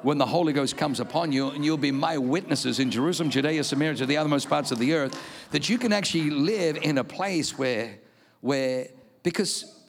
when 0.03 0.19
the 0.19 0.27
Holy 0.27 0.53
Ghost 0.53 0.77
comes 0.77 1.01
upon 1.01 1.33
you, 1.33 1.51
and 1.51 1.65
you'll 1.65 1.77
be 1.77 1.91
my 1.91 2.17
witnesses 2.17 2.79
in 2.79 2.93
Jerusalem, 2.93 3.29
Judea, 3.29 3.65
Samaria, 3.65 3.97
to 3.97 4.07
the 4.07 4.15
othermost 4.15 4.49
parts 4.49 4.71
of 4.71 4.79
the 4.79 4.95
earth, 4.95 5.21
that 5.51 5.69
you 5.69 5.79
can 5.79 5.93
actually 5.93 6.31
live 6.31 6.77
in 6.77 6.99
a 6.99 7.05
place 7.05 7.59
where, 7.59 7.99
where, 8.41 8.87
because, 9.25 9.81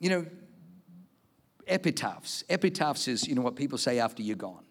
you 0.00 0.10
know, 0.10 0.26
epitaphs. 1.66 2.44
Epitaphs 2.48 3.08
is, 3.08 3.26
you 3.26 3.34
know, 3.34 3.42
what 3.42 3.56
people 3.56 3.78
say 3.78 3.98
after 3.98 4.22
you're 4.22 4.36
gone. 4.36 4.64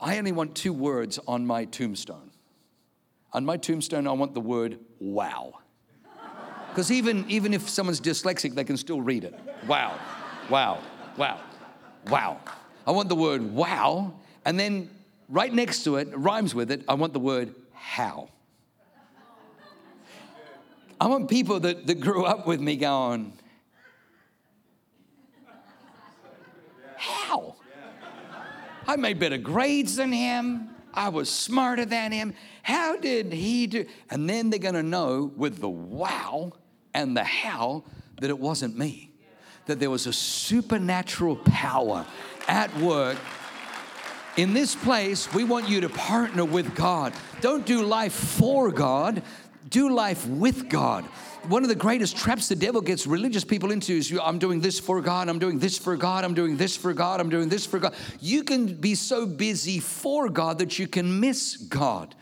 I 0.00 0.18
only 0.18 0.32
want 0.32 0.54
two 0.54 0.72
words 0.72 1.18
on 1.26 1.46
my 1.46 1.64
tombstone. 1.64 2.30
On 3.32 3.44
my 3.44 3.56
tombstone, 3.56 4.06
I 4.06 4.12
want 4.12 4.34
the 4.34 4.40
word 4.40 4.78
wow. 5.00 5.54
Because 6.68 6.90
even, 6.90 7.24
even 7.28 7.54
if 7.54 7.68
someone's 7.68 8.00
dyslexic, 8.00 8.54
they 8.54 8.64
can 8.64 8.76
still 8.76 9.00
read 9.00 9.24
it. 9.24 9.34
Wow, 9.66 9.98
wow, 10.50 10.80
wow, 11.16 11.40
wow. 12.08 12.40
I 12.86 12.90
want 12.90 13.08
the 13.08 13.14
word 13.14 13.42
wow. 13.42 14.12
And 14.44 14.58
then 14.58 14.90
right 15.28 15.52
next 15.52 15.84
to 15.84 15.96
it, 15.96 16.08
rhymes 16.12 16.54
with 16.54 16.70
it, 16.70 16.84
I 16.88 16.94
want 16.94 17.12
the 17.12 17.20
word 17.20 17.54
how. 17.72 18.28
I 21.00 21.06
want 21.06 21.28
people 21.28 21.60
that, 21.60 21.86
that 21.86 22.00
grew 22.00 22.24
up 22.24 22.46
with 22.46 22.60
me 22.60 22.76
going, 22.76 23.32
How? 27.04 27.56
I 28.86 28.96
made 28.96 29.18
better 29.18 29.38
grades 29.38 29.96
than 29.96 30.12
him. 30.12 30.70
I 30.92 31.08
was 31.08 31.28
smarter 31.28 31.84
than 31.84 32.12
him. 32.12 32.34
How 32.62 32.96
did 32.96 33.32
he 33.32 33.66
do? 33.66 33.86
And 34.10 34.28
then 34.28 34.50
they're 34.50 34.58
going 34.58 34.74
to 34.74 34.82
know 34.82 35.32
with 35.36 35.58
the 35.58 35.68
wow 35.68 36.52
and 36.92 37.16
the 37.16 37.24
how 37.24 37.84
that 38.20 38.30
it 38.30 38.38
wasn't 38.38 38.78
me, 38.78 39.10
that 39.66 39.80
there 39.80 39.90
was 39.90 40.06
a 40.06 40.12
supernatural 40.12 41.36
power 41.36 42.06
at 42.46 42.74
work. 42.78 43.18
In 44.36 44.54
this 44.54 44.74
place, 44.74 45.32
we 45.32 45.44
want 45.44 45.68
you 45.68 45.80
to 45.82 45.88
partner 45.88 46.44
with 46.44 46.74
God. 46.74 47.12
Don't 47.40 47.66
do 47.66 47.82
life 47.82 48.12
for 48.12 48.70
God, 48.70 49.22
do 49.68 49.92
life 49.92 50.26
with 50.26 50.68
God 50.68 51.04
one 51.48 51.62
of 51.62 51.68
the 51.68 51.74
greatest 51.74 52.16
traps 52.16 52.48
the 52.48 52.56
devil 52.56 52.80
gets 52.80 53.06
religious 53.06 53.44
people 53.44 53.70
into 53.70 53.92
is 53.92 54.12
I'm 54.22 54.38
doing 54.38 54.60
this 54.60 54.78
for 54.78 55.00
God, 55.00 55.28
I'm 55.28 55.38
doing 55.38 55.58
this 55.58 55.76
for 55.76 55.96
God, 55.96 56.24
I'm 56.24 56.34
doing 56.34 56.56
this 56.56 56.76
for 56.76 56.92
God, 56.92 57.20
I'm 57.20 57.28
doing 57.28 57.48
this 57.48 57.66
for 57.66 57.78
God. 57.78 57.94
You 58.20 58.42
can 58.44 58.74
be 58.74 58.94
so 58.94 59.26
busy 59.26 59.80
for 59.80 60.28
God 60.28 60.58
that 60.58 60.78
you 60.78 60.86
can 60.86 61.20
miss 61.20 61.56
God. 61.56 62.14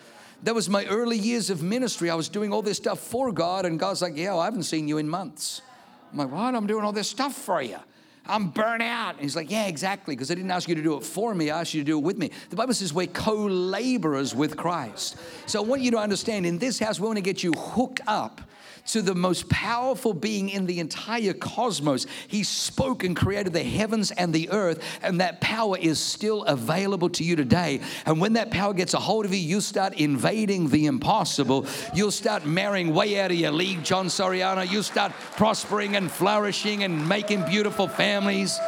That 0.42 0.54
was 0.54 0.68
my 0.68 0.84
early 0.86 1.18
years 1.18 1.50
of 1.50 1.62
ministry. 1.62 2.10
I 2.10 2.16
was 2.16 2.28
doing 2.28 2.52
all 2.52 2.62
this 2.62 2.78
stuff 2.78 2.98
for 2.98 3.30
God, 3.30 3.64
and 3.64 3.78
God's 3.78 4.02
like, 4.02 4.16
Yeah, 4.16 4.36
I 4.36 4.46
haven't 4.46 4.64
seen 4.64 4.88
you 4.88 4.98
in 4.98 5.08
months. 5.08 5.62
I'm 6.10 6.18
like, 6.18 6.32
What? 6.32 6.54
I'm 6.54 6.66
doing 6.66 6.84
all 6.84 6.92
this 6.92 7.08
stuff 7.08 7.34
for 7.34 7.62
you. 7.62 7.78
I'm 8.26 8.48
burnt 8.48 8.82
out. 8.82 9.14
And 9.14 9.22
he's 9.22 9.36
like, 9.36 9.50
Yeah, 9.50 9.66
exactly, 9.66 10.16
because 10.16 10.32
I 10.32 10.34
didn't 10.34 10.50
ask 10.50 10.68
you 10.68 10.74
to 10.74 10.82
do 10.82 10.96
it 10.96 11.04
for 11.04 11.32
me, 11.32 11.50
I 11.50 11.60
asked 11.60 11.74
you 11.74 11.80
to 11.82 11.86
do 11.86 11.98
it 11.98 12.02
with 12.02 12.18
me. 12.18 12.32
The 12.50 12.56
Bible 12.56 12.74
says 12.74 12.92
we're 12.92 13.06
co 13.06 13.34
laborers 13.34 14.34
with 14.34 14.56
Christ. 14.56 15.16
So 15.46 15.62
I 15.62 15.66
want 15.66 15.82
you 15.82 15.92
to 15.92 15.98
understand 15.98 16.44
in 16.44 16.58
this 16.58 16.80
house, 16.80 16.98
we 16.98 17.06
want 17.06 17.18
to 17.18 17.22
get 17.22 17.44
you 17.44 17.52
hooked 17.52 18.00
up 18.08 18.40
to 18.86 19.02
the 19.02 19.14
most 19.14 19.48
powerful 19.48 20.12
being 20.12 20.48
in 20.48 20.66
the 20.66 20.80
entire 20.80 21.32
cosmos. 21.32 22.06
He 22.28 22.42
spoke 22.42 23.04
and 23.04 23.16
created 23.16 23.52
the 23.52 23.62
heavens 23.62 24.10
and 24.10 24.32
the 24.32 24.50
earth, 24.50 24.82
and 25.02 25.20
that 25.20 25.40
power 25.40 25.78
is 25.78 26.00
still 26.00 26.44
available 26.44 27.08
to 27.10 27.24
you 27.24 27.36
today. 27.36 27.80
And 28.06 28.20
when 28.20 28.34
that 28.34 28.50
power 28.50 28.74
gets 28.74 28.94
a 28.94 28.98
hold 28.98 29.24
of 29.24 29.32
you, 29.32 29.40
you 29.40 29.60
start 29.60 29.94
invading 29.94 30.68
the 30.68 30.86
impossible. 30.86 31.66
You'll 31.94 32.10
start 32.10 32.44
marrying 32.44 32.92
way 32.92 33.20
out 33.20 33.30
of 33.30 33.36
your 33.36 33.52
league, 33.52 33.84
John 33.84 34.06
Soriano. 34.06 34.68
You'll 34.68 34.82
start 34.82 35.12
prospering 35.36 35.96
and 35.96 36.10
flourishing 36.10 36.84
and 36.84 37.08
making 37.08 37.44
beautiful 37.44 37.88
families. 37.88 38.58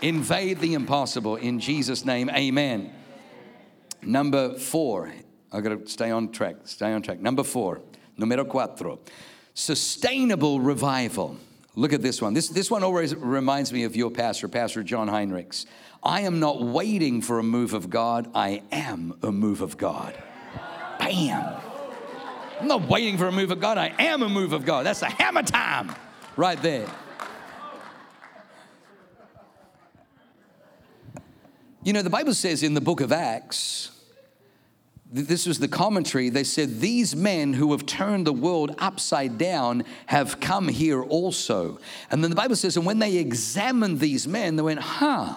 Invade 0.00 0.60
the 0.60 0.74
impossible 0.74 1.36
in 1.36 1.58
Jesus' 1.58 2.04
name, 2.04 2.30
amen. 2.30 2.92
Number 4.00 4.54
four, 4.54 5.12
I've 5.50 5.64
got 5.64 5.70
to 5.70 5.88
stay 5.88 6.10
on 6.10 6.30
track, 6.30 6.56
stay 6.64 6.92
on 6.92 7.02
track. 7.02 7.20
Number 7.20 7.42
four, 7.42 7.80
Número 8.18 8.46
cuatro, 8.46 8.98
sustainable 9.54 10.60
revival. 10.60 11.36
Look 11.76 11.92
at 11.92 12.02
this 12.02 12.20
one. 12.20 12.34
This, 12.34 12.48
this 12.48 12.70
one 12.70 12.82
always 12.82 13.14
reminds 13.14 13.72
me 13.72 13.84
of 13.84 13.94
your 13.94 14.10
pastor, 14.10 14.48
Pastor 14.48 14.82
John 14.82 15.08
Heinrichs. 15.08 15.66
I 16.02 16.22
am 16.22 16.40
not 16.40 16.62
waiting 16.62 17.22
for 17.22 17.38
a 17.38 17.42
move 17.42 17.74
of 17.74 17.90
God, 17.90 18.28
I 18.34 18.62
am 18.72 19.16
a 19.22 19.30
move 19.30 19.60
of 19.60 19.76
God. 19.76 20.20
Bam. 20.98 21.60
I'm 22.60 22.66
not 22.66 22.88
waiting 22.88 23.16
for 23.16 23.28
a 23.28 23.32
move 23.32 23.52
of 23.52 23.60
God, 23.60 23.78
I 23.78 23.94
am 23.98 24.22
a 24.22 24.28
move 24.28 24.52
of 24.52 24.64
God. 24.64 24.84
That's 24.84 25.00
the 25.00 25.06
hammer 25.06 25.42
time 25.42 25.94
right 26.36 26.60
there. 26.60 26.88
You 31.84 31.92
know, 31.92 32.02
the 32.02 32.10
Bible 32.10 32.34
says 32.34 32.62
in 32.64 32.74
the 32.74 32.80
book 32.80 33.00
of 33.00 33.12
Acts, 33.12 33.92
this 35.10 35.46
was 35.46 35.58
the 35.58 35.68
commentary. 35.68 36.28
They 36.28 36.44
said, 36.44 36.80
These 36.80 37.16
men 37.16 37.54
who 37.54 37.72
have 37.72 37.86
turned 37.86 38.26
the 38.26 38.32
world 38.32 38.74
upside 38.78 39.38
down 39.38 39.84
have 40.06 40.38
come 40.40 40.68
here 40.68 41.02
also. 41.02 41.78
And 42.10 42.22
then 42.22 42.30
the 42.30 42.36
Bible 42.36 42.56
says, 42.56 42.76
And 42.76 42.84
when 42.84 42.98
they 42.98 43.16
examined 43.16 44.00
these 44.00 44.28
men, 44.28 44.56
they 44.56 44.62
went, 44.62 44.80
Huh, 44.80 45.36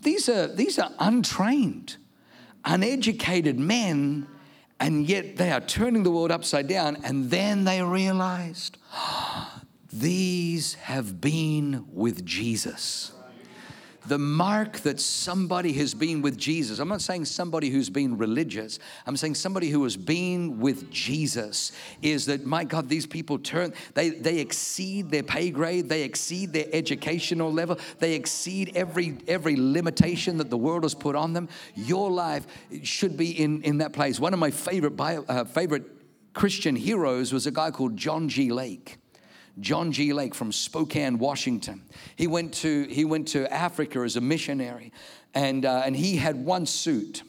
these 0.00 0.28
are, 0.28 0.46
these 0.46 0.78
are 0.78 0.90
untrained, 1.00 1.96
uneducated 2.64 3.58
men, 3.58 4.28
and 4.78 5.08
yet 5.08 5.36
they 5.36 5.50
are 5.50 5.60
turning 5.60 6.04
the 6.04 6.10
world 6.10 6.30
upside 6.30 6.68
down. 6.68 6.98
And 7.04 7.30
then 7.30 7.64
they 7.64 7.82
realized, 7.82 8.78
These 9.92 10.74
have 10.74 11.20
been 11.20 11.86
with 11.92 12.24
Jesus. 12.26 13.12
The 14.06 14.18
mark 14.18 14.78
that 14.80 15.00
somebody 15.00 15.72
has 15.74 15.94
been 15.94 16.22
with 16.22 16.36
Jesus. 16.36 16.78
I'm 16.78 16.88
not 16.88 17.02
saying 17.02 17.24
somebody 17.24 17.70
who's 17.70 17.90
been 17.90 18.18
religious. 18.18 18.78
I'm 19.06 19.16
saying 19.16 19.36
somebody 19.36 19.70
who 19.70 19.82
has 19.84 19.96
been 19.96 20.60
with 20.60 20.90
Jesus 20.90 21.72
is 22.02 22.26
that 22.26 22.44
my 22.44 22.64
God, 22.64 22.88
these 22.88 23.06
people 23.06 23.38
turn, 23.38 23.72
they, 23.94 24.10
they 24.10 24.38
exceed 24.38 25.10
their 25.10 25.22
pay 25.22 25.50
grade, 25.50 25.88
they 25.88 26.02
exceed 26.02 26.52
their 26.52 26.66
educational 26.72 27.52
level, 27.52 27.78
they 27.98 28.14
exceed 28.14 28.72
every 28.74 29.18
every 29.28 29.56
limitation 29.56 30.38
that 30.38 30.50
the 30.50 30.58
world 30.58 30.82
has 30.82 30.94
put 30.94 31.16
on 31.16 31.32
them. 31.32 31.48
Your 31.74 32.10
life 32.10 32.46
should 32.82 33.16
be 33.16 33.30
in, 33.30 33.62
in 33.62 33.78
that 33.78 33.92
place. 33.92 34.20
One 34.20 34.32
of 34.32 34.38
my 34.38 34.50
favorite 34.50 34.96
bio, 34.96 35.24
uh, 35.28 35.44
favorite 35.44 35.84
Christian 36.34 36.76
heroes 36.76 37.32
was 37.32 37.46
a 37.46 37.50
guy 37.50 37.70
called 37.70 37.96
John 37.96 38.28
G. 38.28 38.50
Lake. 38.50 38.98
John 39.60 39.92
G. 39.92 40.12
Lake 40.12 40.34
from 40.34 40.52
Spokane, 40.52 41.18
Washington. 41.18 41.82
He 42.16 42.26
went 42.26 42.54
to, 42.54 42.84
he 42.84 43.04
went 43.04 43.28
to 43.28 43.52
Africa 43.52 44.00
as 44.00 44.16
a 44.16 44.20
missionary, 44.20 44.92
and, 45.32 45.64
uh, 45.64 45.82
and 45.84 45.96
he 45.96 46.16
had 46.16 46.44
one 46.44 46.66
suit. 46.66 47.22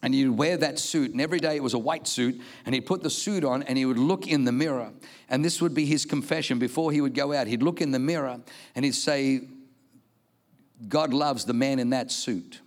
And 0.00 0.14
he'd 0.14 0.28
wear 0.28 0.56
that 0.58 0.78
suit, 0.78 1.10
and 1.10 1.20
every 1.20 1.40
day 1.40 1.56
it 1.56 1.62
was 1.62 1.74
a 1.74 1.78
white 1.78 2.06
suit, 2.06 2.40
and 2.64 2.72
he'd 2.72 2.86
put 2.86 3.02
the 3.02 3.10
suit 3.10 3.44
on 3.44 3.64
and 3.64 3.76
he 3.76 3.84
would 3.84 3.98
look 3.98 4.28
in 4.28 4.44
the 4.44 4.52
mirror. 4.52 4.92
And 5.28 5.44
this 5.44 5.60
would 5.60 5.74
be 5.74 5.86
his 5.86 6.04
confession 6.04 6.60
before 6.60 6.92
he 6.92 7.00
would 7.00 7.14
go 7.14 7.32
out. 7.32 7.48
He'd 7.48 7.64
look 7.64 7.80
in 7.80 7.90
the 7.90 7.98
mirror 7.98 8.38
and 8.76 8.84
he'd 8.84 8.94
say, 8.94 9.40
God 10.88 11.12
loves 11.12 11.46
the 11.46 11.52
man 11.52 11.80
in 11.80 11.90
that 11.90 12.12
suit. 12.12 12.60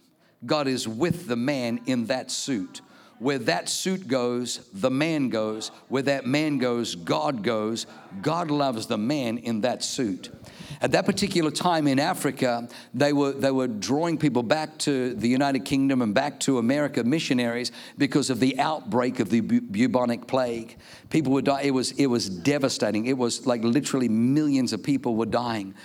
God 0.45 0.67
is 0.67 0.88
with 0.88 1.27
the 1.27 1.38
man 1.38 1.79
in 1.86 2.07
that 2.07 2.31
suit. 2.31 2.81
Where 3.22 3.38
that 3.38 3.70
suit 3.70 4.08
goes, 4.08 4.68
the 4.74 4.90
man 4.90 5.30
goes. 5.30 5.70
Where 5.90 6.01
that 6.01 6.25
man 6.25 6.58
goes, 6.58 6.96
God 6.96 7.44
goes. 7.44 7.86
God 8.24 8.50
loves 8.50 8.88
the 8.88 8.98
man 8.98 9.38
in 9.38 9.62
that 9.62 9.84
suit. 9.84 10.32
At 10.82 10.94
that 10.94 11.06
particular 11.06 11.51
time 11.51 11.86
in 11.86 12.00
Africa, 12.00 12.68
they 12.96 13.13
were, 13.13 13.34
they 13.34 13.51
were 13.51 13.68
drawing 13.68 14.18
people 14.18 14.42
back 14.42 14.75
to 14.80 15.13
the 15.13 15.30
United 15.30 15.66
Kingdom 15.66 16.01
and 16.01 16.16
back 16.16 16.40
to 16.40 16.58
America, 16.58 17.04
missionaries, 17.04 17.72
because 17.96 18.32
of 18.32 18.40
the 18.40 18.58
outbreak 18.58 19.20
of 19.20 19.30
the 19.30 19.42
bubonic 19.42 20.25
plague. 20.25 20.78
People 21.12 21.34
would 21.34 21.46
die. 21.46 21.62
It 21.62 21.75
was, 21.75 21.92
it 21.92 22.08
was 22.08 22.28
devastating. 22.28 23.06
It 23.06 23.20
was 23.20 23.46
like 23.46 23.63
literally 23.63 24.10
millions 24.10 24.74
of 24.74 24.82
people 24.82 25.16
were 25.16 25.28
dying. 25.28 25.75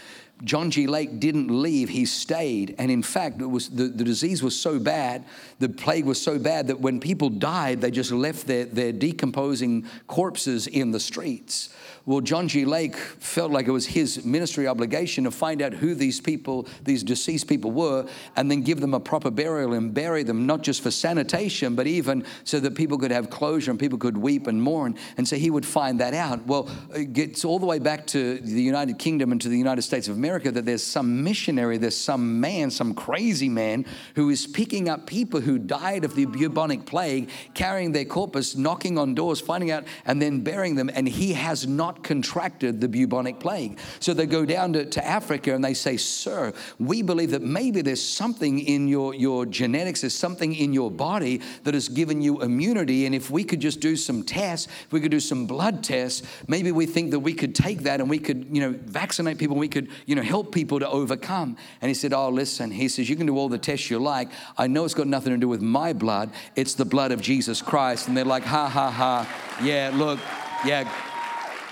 John 0.44 0.70
G. 0.70 0.86
Lake 0.86 1.18
didn't 1.18 1.48
leave, 1.48 1.88
he 1.88 2.04
stayed. 2.04 2.74
And 2.78 2.90
in 2.90 3.02
fact, 3.02 3.40
it 3.40 3.46
was, 3.46 3.70
the, 3.70 3.84
the 3.84 4.04
disease 4.04 4.42
was 4.42 4.58
so 4.58 4.78
bad, 4.78 5.24
the 5.58 5.68
plague 5.68 6.04
was 6.04 6.20
so 6.20 6.38
bad 6.38 6.66
that 6.66 6.80
when 6.80 7.00
people 7.00 7.30
died, 7.30 7.80
they 7.80 7.90
just 7.90 8.12
left 8.12 8.46
their, 8.46 8.66
their 8.66 8.92
decomposing 8.92 9.86
corpses 10.06 10.66
in 10.66 10.90
the 10.90 11.00
streets. 11.00 11.74
Well, 12.06 12.20
John 12.20 12.46
G. 12.46 12.64
Lake 12.64 12.94
felt 12.94 13.50
like 13.50 13.66
it 13.66 13.72
was 13.72 13.84
his 13.84 14.24
ministry 14.24 14.68
obligation 14.68 15.24
to 15.24 15.32
find 15.32 15.60
out 15.60 15.72
who 15.72 15.92
these 15.92 16.20
people, 16.20 16.68
these 16.84 17.02
deceased 17.02 17.48
people 17.48 17.72
were, 17.72 18.06
and 18.36 18.48
then 18.48 18.62
give 18.62 18.80
them 18.80 18.94
a 18.94 19.00
proper 19.00 19.28
burial 19.28 19.72
and 19.72 19.92
bury 19.92 20.22
them, 20.22 20.46
not 20.46 20.62
just 20.62 20.82
for 20.82 20.92
sanitation, 20.92 21.74
but 21.74 21.88
even 21.88 22.24
so 22.44 22.60
that 22.60 22.76
people 22.76 22.96
could 22.96 23.10
have 23.10 23.28
closure 23.28 23.72
and 23.72 23.80
people 23.80 23.98
could 23.98 24.16
weep 24.16 24.46
and 24.46 24.62
mourn. 24.62 24.96
And 25.16 25.26
so 25.26 25.34
he 25.34 25.50
would 25.50 25.66
find 25.66 25.98
that 25.98 26.14
out. 26.14 26.46
Well, 26.46 26.70
it 26.94 27.12
gets 27.12 27.44
all 27.44 27.58
the 27.58 27.66
way 27.66 27.80
back 27.80 28.06
to 28.08 28.38
the 28.38 28.62
United 28.62 29.00
Kingdom 29.00 29.32
and 29.32 29.40
to 29.40 29.48
the 29.48 29.58
United 29.58 29.82
States 29.82 30.06
of 30.06 30.14
America 30.16 30.52
that 30.52 30.64
there's 30.64 30.84
some 30.84 31.24
missionary, 31.24 31.76
there's 31.76 31.96
some 31.96 32.38
man, 32.38 32.70
some 32.70 32.94
crazy 32.94 33.48
man 33.48 33.84
who 34.14 34.30
is 34.30 34.46
picking 34.46 34.88
up 34.88 35.08
people 35.08 35.40
who 35.40 35.58
died 35.58 36.04
of 36.04 36.14
the 36.14 36.26
bubonic 36.26 36.86
plague, 36.86 37.30
carrying 37.54 37.90
their 37.90 38.04
corpus, 38.04 38.54
knocking 38.54 38.96
on 38.96 39.16
doors, 39.16 39.40
finding 39.40 39.72
out, 39.72 39.82
and 40.04 40.22
then 40.22 40.42
burying 40.42 40.76
them. 40.76 40.88
And 40.94 41.08
he 41.08 41.32
has 41.32 41.66
contracted 42.02 42.80
the 42.80 42.88
bubonic 42.88 43.40
plague. 43.40 43.78
So 44.00 44.14
they 44.14 44.26
go 44.26 44.44
down 44.44 44.72
to, 44.74 44.84
to 44.84 45.04
Africa 45.04 45.54
and 45.54 45.64
they 45.64 45.74
say, 45.74 45.96
Sir, 45.96 46.52
we 46.78 47.02
believe 47.02 47.30
that 47.30 47.42
maybe 47.42 47.82
there's 47.82 48.02
something 48.02 48.58
in 48.58 48.88
your, 48.88 49.14
your 49.14 49.46
genetics, 49.46 50.02
there's 50.02 50.14
something 50.14 50.54
in 50.54 50.72
your 50.72 50.90
body 50.90 51.40
that 51.64 51.74
has 51.74 51.88
given 51.88 52.22
you 52.22 52.42
immunity. 52.42 53.06
And 53.06 53.14
if 53.14 53.30
we 53.30 53.44
could 53.44 53.60
just 53.60 53.80
do 53.80 53.96
some 53.96 54.22
tests, 54.22 54.66
if 54.66 54.92
we 54.92 55.00
could 55.00 55.10
do 55.10 55.20
some 55.20 55.46
blood 55.46 55.82
tests, 55.82 56.22
maybe 56.48 56.72
we 56.72 56.86
think 56.86 57.10
that 57.10 57.20
we 57.20 57.34
could 57.34 57.54
take 57.54 57.80
that 57.80 58.00
and 58.00 58.08
we 58.08 58.18
could, 58.18 58.46
you 58.50 58.60
know, 58.60 58.78
vaccinate 58.84 59.38
people, 59.38 59.56
we 59.56 59.68
could, 59.68 59.88
you 60.06 60.14
know, 60.14 60.22
help 60.22 60.52
people 60.52 60.78
to 60.80 60.88
overcome. 60.88 61.56
And 61.80 61.88
he 61.88 61.94
said, 61.94 62.12
Oh, 62.12 62.28
listen, 62.28 62.70
he 62.70 62.88
says, 62.88 63.08
You 63.08 63.16
can 63.16 63.26
do 63.26 63.36
all 63.36 63.48
the 63.48 63.58
tests 63.58 63.90
you 63.90 63.98
like. 63.98 64.28
I 64.56 64.66
know 64.66 64.84
it's 64.84 64.94
got 64.94 65.06
nothing 65.06 65.32
to 65.32 65.38
do 65.38 65.48
with 65.48 65.62
my 65.62 65.92
blood, 65.92 66.30
it's 66.54 66.74
the 66.74 66.84
blood 66.84 67.12
of 67.12 67.20
Jesus 67.20 67.62
Christ. 67.62 68.08
And 68.08 68.16
they're 68.16 68.24
like, 68.24 68.44
Ha, 68.44 68.68
ha, 68.68 68.90
ha. 68.90 69.60
Yeah, 69.62 69.90
look, 69.94 70.18
yeah, 70.64 70.90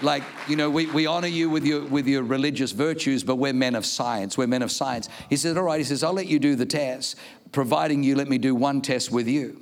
like 0.04 0.22
you 0.48 0.56
know 0.56 0.70
we, 0.70 0.86
we 0.86 1.06
honor 1.06 1.26
you 1.26 1.50
with 1.50 1.64
your 1.64 1.84
with 1.84 2.06
your 2.06 2.22
religious 2.22 2.72
virtues 2.72 3.24
but 3.24 3.36
we're 3.36 3.52
men 3.52 3.74
of 3.74 3.84
science. 3.84 4.38
We're 4.38 4.46
men 4.46 4.62
of 4.62 4.70
science. 4.70 5.08
He 5.28 5.36
said 5.36 5.56
all 5.56 5.64
right. 5.64 5.78
He 5.78 5.84
says 5.84 6.04
i'll 6.04 6.12
let 6.12 6.26
you 6.26 6.38
do 6.38 6.54
the 6.54 6.66
test. 6.66 7.16
Providing 7.52 8.02
you 8.02 8.14
let 8.14 8.28
me 8.28 8.38
do 8.38 8.54
one 8.54 8.80
test 8.80 9.10
with 9.10 9.26
you. 9.26 9.60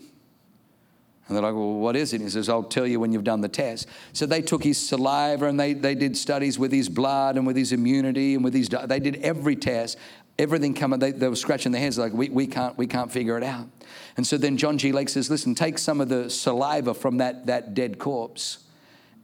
And 1.28 1.36
they're 1.36 1.42
like 1.42 1.54
well 1.54 1.74
what 1.74 1.96
is 1.96 2.12
it? 2.12 2.20
He 2.20 2.28
says 2.28 2.48
i'll 2.48 2.62
tell 2.62 2.86
you 2.86 3.00
when 3.00 3.12
you've 3.12 3.24
done 3.24 3.40
the 3.40 3.48
test. 3.48 3.88
So 4.12 4.26
they 4.26 4.42
took 4.42 4.64
his 4.64 4.76
saliva 4.76 5.46
and 5.46 5.58
they, 5.58 5.72
they 5.72 5.94
did 5.94 6.16
studies 6.16 6.58
with 6.58 6.72
his 6.72 6.88
blood 6.88 7.36
and 7.36 7.46
with 7.46 7.56
his 7.56 7.72
immunity 7.72 8.34
and 8.34 8.44
with 8.44 8.54
his 8.54 8.68
they 8.68 9.00
did 9.00 9.16
every 9.16 9.56
test. 9.56 9.96
Everything 10.38 10.74
coming 10.74 10.98
they, 10.98 11.12
they 11.12 11.28
were 11.28 11.36
scratching 11.36 11.72
their 11.72 11.80
heads 11.80 11.98
like 11.98 12.12
we, 12.12 12.28
we 12.30 12.46
can't 12.46 12.76
we 12.76 12.86
can't 12.86 13.12
figure 13.12 13.36
it 13.36 13.44
out. 13.44 13.68
And 14.16 14.26
so 14.26 14.36
then 14.36 14.56
john 14.56 14.78
g. 14.78 14.92
Lake 14.92 15.08
says 15.08 15.30
listen 15.30 15.54
take 15.54 15.78
some 15.78 16.00
of 16.00 16.08
the 16.08 16.28
saliva 16.28 16.94
from 16.94 17.18
that 17.18 17.46
that 17.46 17.74
dead 17.74 17.98
corpse 17.98 18.58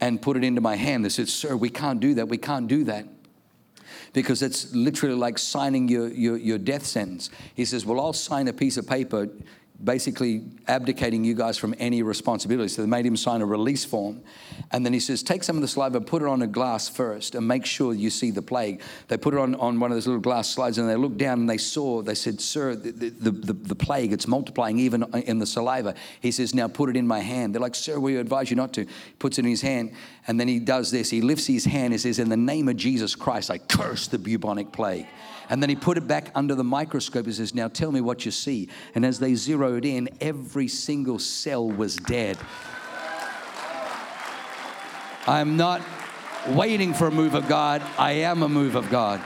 and 0.01 0.21
put 0.21 0.37
it 0.37 0.43
into 0.43 0.61
my 0.61 0.75
hand. 0.75 1.05
They 1.05 1.09
said, 1.09 1.29
Sir, 1.29 1.55
we 1.55 1.69
can't 1.69 1.99
do 1.99 2.13
that. 2.15 2.27
We 2.27 2.37
can't 2.37 2.67
do 2.67 2.83
that. 2.85 3.07
Because 4.13 4.41
it's 4.41 4.73
literally 4.73 5.15
like 5.15 5.37
signing 5.37 5.87
your, 5.87 6.07
your, 6.07 6.37
your 6.37 6.57
death 6.57 6.85
sentence. 6.85 7.29
He 7.53 7.65
says, 7.65 7.85
Well, 7.85 7.99
I'll 7.99 8.13
sign 8.13 8.47
a 8.47 8.53
piece 8.53 8.77
of 8.77 8.87
paper 8.87 9.29
basically 9.83 10.43
abdicating 10.67 11.23
you 11.23 11.33
guys 11.33 11.57
from 11.57 11.73
any 11.79 12.03
responsibility. 12.03 12.67
So 12.67 12.81
they 12.81 12.87
made 12.87 13.05
him 13.05 13.15
sign 13.15 13.41
a 13.41 13.45
release 13.45 13.85
form. 13.85 14.21
And 14.71 14.85
then 14.85 14.93
he 14.93 14.99
says, 14.99 15.23
Take 15.23 15.43
some 15.43 15.55
of 15.55 15.61
the 15.61 15.67
saliva, 15.67 16.01
put 16.01 16.21
it 16.21 16.27
on 16.27 16.41
a 16.41 16.47
glass 16.47 16.89
first, 16.89 17.35
and 17.35 17.47
make 17.47 17.65
sure 17.65 17.93
you 17.93 18.09
see 18.09 18.31
the 18.31 18.41
plague. 18.41 18.81
They 19.07 19.17
put 19.17 19.33
it 19.33 19.39
on, 19.39 19.55
on 19.55 19.79
one 19.79 19.91
of 19.91 19.95
those 19.95 20.05
little 20.05 20.21
glass 20.21 20.49
slides, 20.49 20.77
and 20.77 20.89
they 20.89 20.95
looked 20.95 21.17
down 21.17 21.39
and 21.39 21.49
they 21.49 21.57
saw, 21.57 22.01
they 22.01 22.15
said, 22.15 22.41
Sir, 22.41 22.75
the, 22.75 22.91
the, 22.91 23.31
the, 23.31 23.53
the 23.53 23.75
plague, 23.75 24.11
it's 24.11 24.27
multiplying 24.27 24.79
even 24.79 25.03
in 25.13 25.39
the 25.39 25.47
saliva. 25.47 25.95
He 26.19 26.31
says, 26.31 26.53
Now 26.53 26.67
put 26.67 26.89
it 26.89 26.97
in 26.97 27.07
my 27.07 27.19
hand. 27.19 27.55
They're 27.55 27.61
like, 27.61 27.75
Sir, 27.75 27.99
we 27.99 28.17
advise 28.17 28.49
you 28.49 28.55
not 28.55 28.73
to. 28.73 28.85
He 28.85 29.13
puts 29.17 29.37
it 29.37 29.45
in 29.45 29.51
his 29.51 29.61
hand, 29.61 29.93
and 30.29 30.39
then 30.39 30.47
he 30.47 30.59
does 30.59 30.91
this. 30.91 31.09
He 31.09 31.21
lifts 31.21 31.47
his 31.47 31.65
hand 31.65 31.91
and 31.91 31.99
says, 31.99 32.19
In 32.19 32.29
the 32.29 32.37
name 32.37 32.69
of 32.69 32.77
Jesus 32.77 33.15
Christ, 33.15 33.49
I 33.49 33.57
curse 33.57 34.05
the 34.05 34.19
bubonic 34.19 34.71
plague. 34.71 35.07
And 35.49 35.59
then 35.59 35.71
he 35.71 35.75
put 35.75 35.97
it 35.97 36.07
back 36.07 36.31
under 36.35 36.53
the 36.53 36.63
microscope. 36.63 37.25
He 37.25 37.31
says, 37.31 37.55
Now 37.55 37.67
tell 37.67 37.91
me 37.91 37.99
what 37.99 38.25
you 38.25 38.31
see. 38.31 38.69
And 38.93 39.03
as 39.03 39.17
they 39.17 39.33
zeroed 39.33 39.85
in, 39.85 40.07
every 40.21 40.67
single 40.67 41.17
cell 41.17 41.67
was 41.67 41.95
dead. 41.95 42.37
I'm 45.25 45.57
not 45.57 45.81
waiting 46.49 46.93
for 46.93 47.07
a 47.07 47.11
move 47.11 47.33
of 47.33 47.47
God, 47.47 47.81
I 47.97 48.11
am 48.11 48.43
a 48.43 48.49
move 48.49 48.75
of 48.75 48.87
God. 48.91 49.19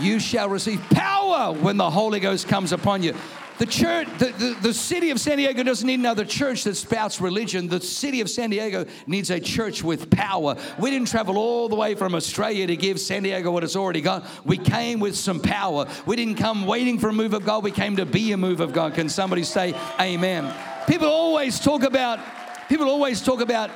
You 0.00 0.18
shall 0.18 0.48
receive 0.48 0.82
power 0.90 1.52
when 1.52 1.76
the 1.76 1.88
Holy 1.88 2.18
Ghost 2.18 2.48
comes 2.48 2.72
upon 2.72 3.04
you. 3.04 3.14
The 3.58 3.66
church, 3.66 4.06
the, 4.18 4.26
the, 4.26 4.56
the, 4.60 4.74
city 4.74 5.10
of 5.10 5.18
San 5.18 5.38
Diego 5.38 5.62
doesn't 5.62 5.86
need 5.86 5.98
another 5.98 6.26
church 6.26 6.64
that 6.64 6.74
spouts 6.74 7.22
religion. 7.22 7.68
The 7.68 7.80
city 7.80 8.20
of 8.20 8.28
San 8.28 8.50
Diego 8.50 8.84
needs 9.06 9.30
a 9.30 9.40
church 9.40 9.82
with 9.82 10.10
power. 10.10 10.56
We 10.78 10.90
didn't 10.90 11.08
travel 11.08 11.38
all 11.38 11.70
the 11.70 11.74
way 11.74 11.94
from 11.94 12.14
Australia 12.14 12.66
to 12.66 12.76
give 12.76 13.00
San 13.00 13.22
Diego 13.22 13.50
what 13.50 13.64
it's 13.64 13.74
already 13.74 14.02
got. 14.02 14.26
We 14.44 14.58
came 14.58 15.00
with 15.00 15.16
some 15.16 15.40
power. 15.40 15.86
We 16.04 16.16
didn't 16.16 16.34
come 16.34 16.66
waiting 16.66 16.98
for 16.98 17.08
a 17.08 17.14
move 17.14 17.32
of 17.32 17.46
God. 17.46 17.64
We 17.64 17.70
came 17.70 17.96
to 17.96 18.04
be 18.04 18.32
a 18.32 18.36
move 18.36 18.60
of 18.60 18.74
God. 18.74 18.92
Can 18.92 19.08
somebody 19.08 19.42
say 19.42 19.74
amen? 19.98 20.52
People 20.86 21.08
always 21.08 21.58
talk 21.58 21.82
about, 21.82 22.20
people 22.68 22.90
always 22.90 23.22
talk 23.22 23.40
about 23.40 23.70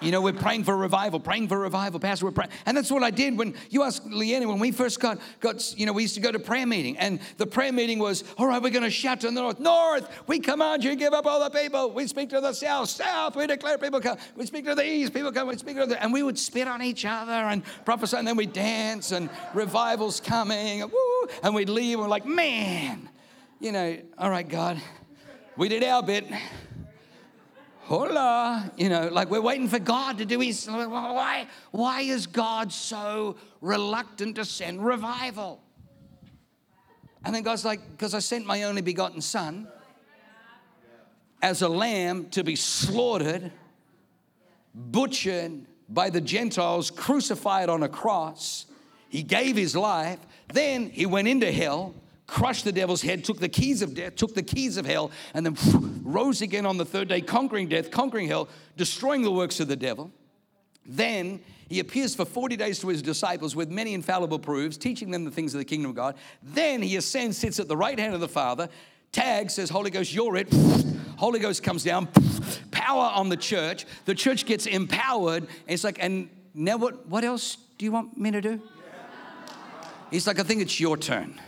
you 0.00 0.10
know, 0.10 0.20
we're 0.20 0.32
praying 0.32 0.64
for 0.64 0.76
revival, 0.76 1.20
praying 1.20 1.48
for 1.48 1.58
revival, 1.58 2.00
Pastor. 2.00 2.26
We're 2.26 2.32
praying, 2.32 2.50
and 2.66 2.76
that's 2.76 2.90
what 2.90 3.02
I 3.02 3.10
did 3.10 3.38
when 3.38 3.54
you 3.70 3.82
asked 3.82 4.08
Leanne 4.08 4.46
when 4.46 4.58
we 4.58 4.70
first 4.70 5.00
got 5.00 5.18
got. 5.40 5.78
You 5.78 5.86
know, 5.86 5.92
we 5.92 6.02
used 6.02 6.14
to 6.16 6.20
go 6.20 6.32
to 6.32 6.38
prayer 6.38 6.66
meeting, 6.66 6.98
and 6.98 7.20
the 7.38 7.46
prayer 7.46 7.72
meeting 7.72 7.98
was, 7.98 8.24
all 8.36 8.46
right, 8.46 8.62
we're 8.62 8.70
going 8.70 8.82
to 8.84 8.90
shout 8.90 9.20
to 9.20 9.28
the 9.28 9.32
north, 9.32 9.60
north. 9.60 10.08
We 10.26 10.40
command 10.40 10.84
you, 10.84 10.96
give 10.96 11.14
up 11.14 11.26
all 11.26 11.42
the 11.42 11.50
people. 11.50 11.90
We 11.90 12.06
speak 12.06 12.30
to 12.30 12.40
the 12.40 12.52
south, 12.52 12.90
south. 12.90 13.36
We 13.36 13.46
declare 13.46 13.78
people 13.78 14.00
come. 14.00 14.18
We 14.36 14.46
speak 14.46 14.64
to 14.66 14.74
the 14.74 14.86
east, 14.86 15.14
people 15.14 15.32
come. 15.32 15.48
We 15.48 15.56
speak 15.56 15.76
to 15.76 15.86
the, 15.86 16.02
and 16.02 16.12
we 16.12 16.22
would 16.22 16.38
spit 16.38 16.68
on 16.68 16.82
each 16.82 17.04
other 17.04 17.32
and 17.32 17.62
prophesy, 17.84 18.16
and 18.16 18.26
then 18.26 18.36
we'd 18.36 18.52
dance, 18.52 19.12
and 19.12 19.30
revivals 19.54 20.20
coming, 20.20 20.82
and, 20.82 20.90
woo, 20.90 21.28
and 21.42 21.54
we'd 21.54 21.68
leave, 21.68 21.94
and 21.94 22.02
we're 22.02 22.08
like, 22.08 22.26
man, 22.26 23.08
you 23.60 23.72
know, 23.72 23.96
all 24.18 24.30
right, 24.30 24.48
God, 24.48 24.80
we 25.56 25.68
did 25.68 25.84
our 25.84 26.02
bit 26.02 26.26
hola, 27.84 28.72
you 28.78 28.88
know, 28.88 29.08
like 29.08 29.30
we're 29.30 29.42
waiting 29.42 29.68
for 29.68 29.78
God 29.78 30.18
to 30.18 30.24
do 30.24 30.40
his. 30.40 30.66
Why, 30.66 31.46
why 31.70 32.00
is 32.00 32.26
God 32.26 32.72
so 32.72 33.36
reluctant 33.60 34.36
to 34.36 34.44
send 34.44 34.84
revival? 34.84 35.60
And 37.24 37.34
then 37.34 37.42
God's 37.42 37.64
like, 37.64 37.80
because 37.90 38.14
I 38.14 38.20
sent 38.20 38.46
my 38.46 38.62
only 38.64 38.82
begotten 38.82 39.20
son 39.20 39.68
as 41.42 41.60
a 41.60 41.68
lamb 41.68 42.30
to 42.30 42.42
be 42.42 42.56
slaughtered, 42.56 43.52
butchered 44.74 45.66
by 45.88 46.08
the 46.08 46.20
Gentiles, 46.20 46.90
crucified 46.90 47.68
on 47.68 47.82
a 47.82 47.88
cross. 47.88 48.64
He 49.10 49.22
gave 49.22 49.56
his 49.56 49.76
life. 49.76 50.18
Then 50.52 50.88
he 50.88 51.04
went 51.04 51.28
into 51.28 51.52
hell, 51.52 51.94
crushed 52.26 52.64
the 52.64 52.72
devil's 52.72 53.02
head, 53.02 53.24
took 53.24 53.38
the 53.38 53.48
keys 53.48 53.82
of 53.82 53.94
death, 53.94 54.16
took 54.16 54.34
the 54.34 54.42
keys 54.42 54.76
of 54.76 54.86
hell, 54.86 55.10
and 55.34 55.44
then 55.44 55.56
rose 56.02 56.42
again 56.42 56.66
on 56.66 56.76
the 56.76 56.84
third 56.84 57.08
day, 57.08 57.20
conquering 57.20 57.68
death, 57.68 57.90
conquering 57.90 58.28
hell, 58.28 58.48
destroying 58.76 59.22
the 59.22 59.30
works 59.30 59.60
of 59.60 59.68
the 59.68 59.76
devil. 59.76 60.10
Then 60.86 61.40
he 61.68 61.80
appears 61.80 62.14
for 62.14 62.24
40 62.24 62.56
days 62.56 62.78
to 62.80 62.88
his 62.88 63.02
disciples 63.02 63.56
with 63.56 63.70
many 63.70 63.94
infallible 63.94 64.38
proofs, 64.38 64.76
teaching 64.76 65.10
them 65.10 65.24
the 65.24 65.30
things 65.30 65.54
of 65.54 65.58
the 65.58 65.64
kingdom 65.64 65.90
of 65.90 65.96
God. 65.96 66.16
Then 66.42 66.82
he 66.82 66.96
ascends, 66.96 67.38
sits 67.38 67.58
at 67.58 67.68
the 67.68 67.76
right 67.76 67.98
hand 67.98 68.14
of 68.14 68.20
the 68.20 68.28
Father. 68.28 68.68
Tag 69.12 69.50
says, 69.50 69.70
Holy 69.70 69.90
Ghost, 69.90 70.12
you're 70.12 70.36
it. 70.36 70.52
Holy 71.16 71.38
Ghost 71.38 71.62
comes 71.62 71.84
down, 71.84 72.08
power 72.70 73.10
on 73.14 73.28
the 73.28 73.36
church. 73.36 73.86
The 74.04 74.14
church 74.14 74.46
gets 74.46 74.66
empowered. 74.66 75.46
It's 75.66 75.84
like, 75.84 75.98
and 76.02 76.28
now 76.52 76.76
what, 76.76 77.06
what 77.06 77.24
else 77.24 77.56
do 77.78 77.84
you 77.84 77.92
want 77.92 78.18
me 78.18 78.30
to 78.30 78.40
do? 78.40 78.60
He's 80.10 80.26
like, 80.26 80.38
I 80.38 80.42
think 80.42 80.62
it's 80.62 80.78
your 80.78 80.96
turn. 80.96 81.40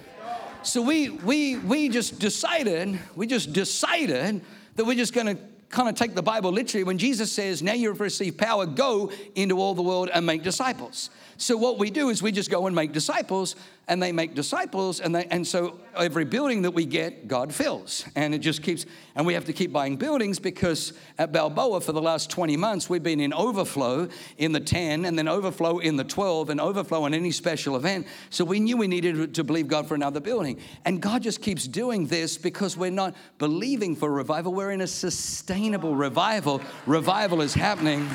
So 0.66 0.82
we 0.82 1.10
we 1.10 1.58
we 1.58 1.88
just 1.88 2.18
decided, 2.18 2.98
we 3.14 3.28
just 3.28 3.52
decided 3.52 4.42
that 4.74 4.84
we're 4.84 4.96
just 4.96 5.12
gonna 5.12 5.36
kind 5.68 5.88
of 5.88 5.94
take 5.94 6.16
the 6.16 6.22
Bible 6.22 6.50
literally 6.50 6.82
when 6.82 6.98
Jesus 6.98 7.30
says, 7.30 7.62
Now 7.62 7.72
you've 7.72 8.00
received 8.00 8.36
power, 8.36 8.66
go 8.66 9.12
into 9.36 9.60
all 9.60 9.74
the 9.74 9.82
world 9.82 10.10
and 10.12 10.26
make 10.26 10.42
disciples. 10.42 11.10
So 11.38 11.56
what 11.56 11.78
we 11.78 11.90
do 11.90 12.08
is 12.08 12.22
we 12.22 12.32
just 12.32 12.50
go 12.50 12.66
and 12.66 12.74
make 12.74 12.92
disciples, 12.92 13.56
and 13.88 14.02
they 14.02 14.10
make 14.10 14.34
disciples, 14.34 15.00
and 15.00 15.14
they 15.14 15.26
and 15.26 15.46
so 15.46 15.78
every 15.96 16.24
building 16.24 16.62
that 16.62 16.70
we 16.70 16.84
get, 16.84 17.28
God 17.28 17.54
fills. 17.54 18.04
And 18.16 18.34
it 18.34 18.38
just 18.38 18.62
keeps, 18.62 18.86
and 19.14 19.26
we 19.26 19.34
have 19.34 19.44
to 19.44 19.52
keep 19.52 19.72
buying 19.72 19.96
buildings 19.96 20.38
because 20.38 20.92
at 21.18 21.32
Balboa 21.32 21.80
for 21.80 21.92
the 21.92 22.00
last 22.00 22.30
20 22.30 22.56
months, 22.56 22.88
we've 22.88 23.02
been 23.02 23.20
in 23.20 23.32
overflow 23.32 24.08
in 24.38 24.52
the 24.52 24.60
10, 24.60 25.04
and 25.04 25.18
then 25.18 25.28
overflow 25.28 25.78
in 25.78 25.96
the 25.96 26.04
12, 26.04 26.50
and 26.50 26.60
overflow 26.60 27.04
on 27.04 27.12
any 27.12 27.30
special 27.30 27.76
event. 27.76 28.06
So 28.30 28.44
we 28.44 28.58
knew 28.58 28.76
we 28.76 28.88
needed 28.88 29.34
to 29.34 29.44
believe 29.44 29.68
God 29.68 29.86
for 29.86 29.94
another 29.94 30.20
building. 30.20 30.58
And 30.84 31.02
God 31.02 31.22
just 31.22 31.42
keeps 31.42 31.68
doing 31.68 32.06
this 32.06 32.38
because 32.38 32.76
we're 32.76 32.90
not 32.90 33.14
believing 33.38 33.94
for 33.94 34.10
revival, 34.10 34.54
we're 34.54 34.72
in 34.72 34.80
a 34.80 34.86
sustainable 34.86 35.94
revival. 35.94 36.62
Revival 36.86 37.42
is 37.42 37.52
happening. 37.54 38.08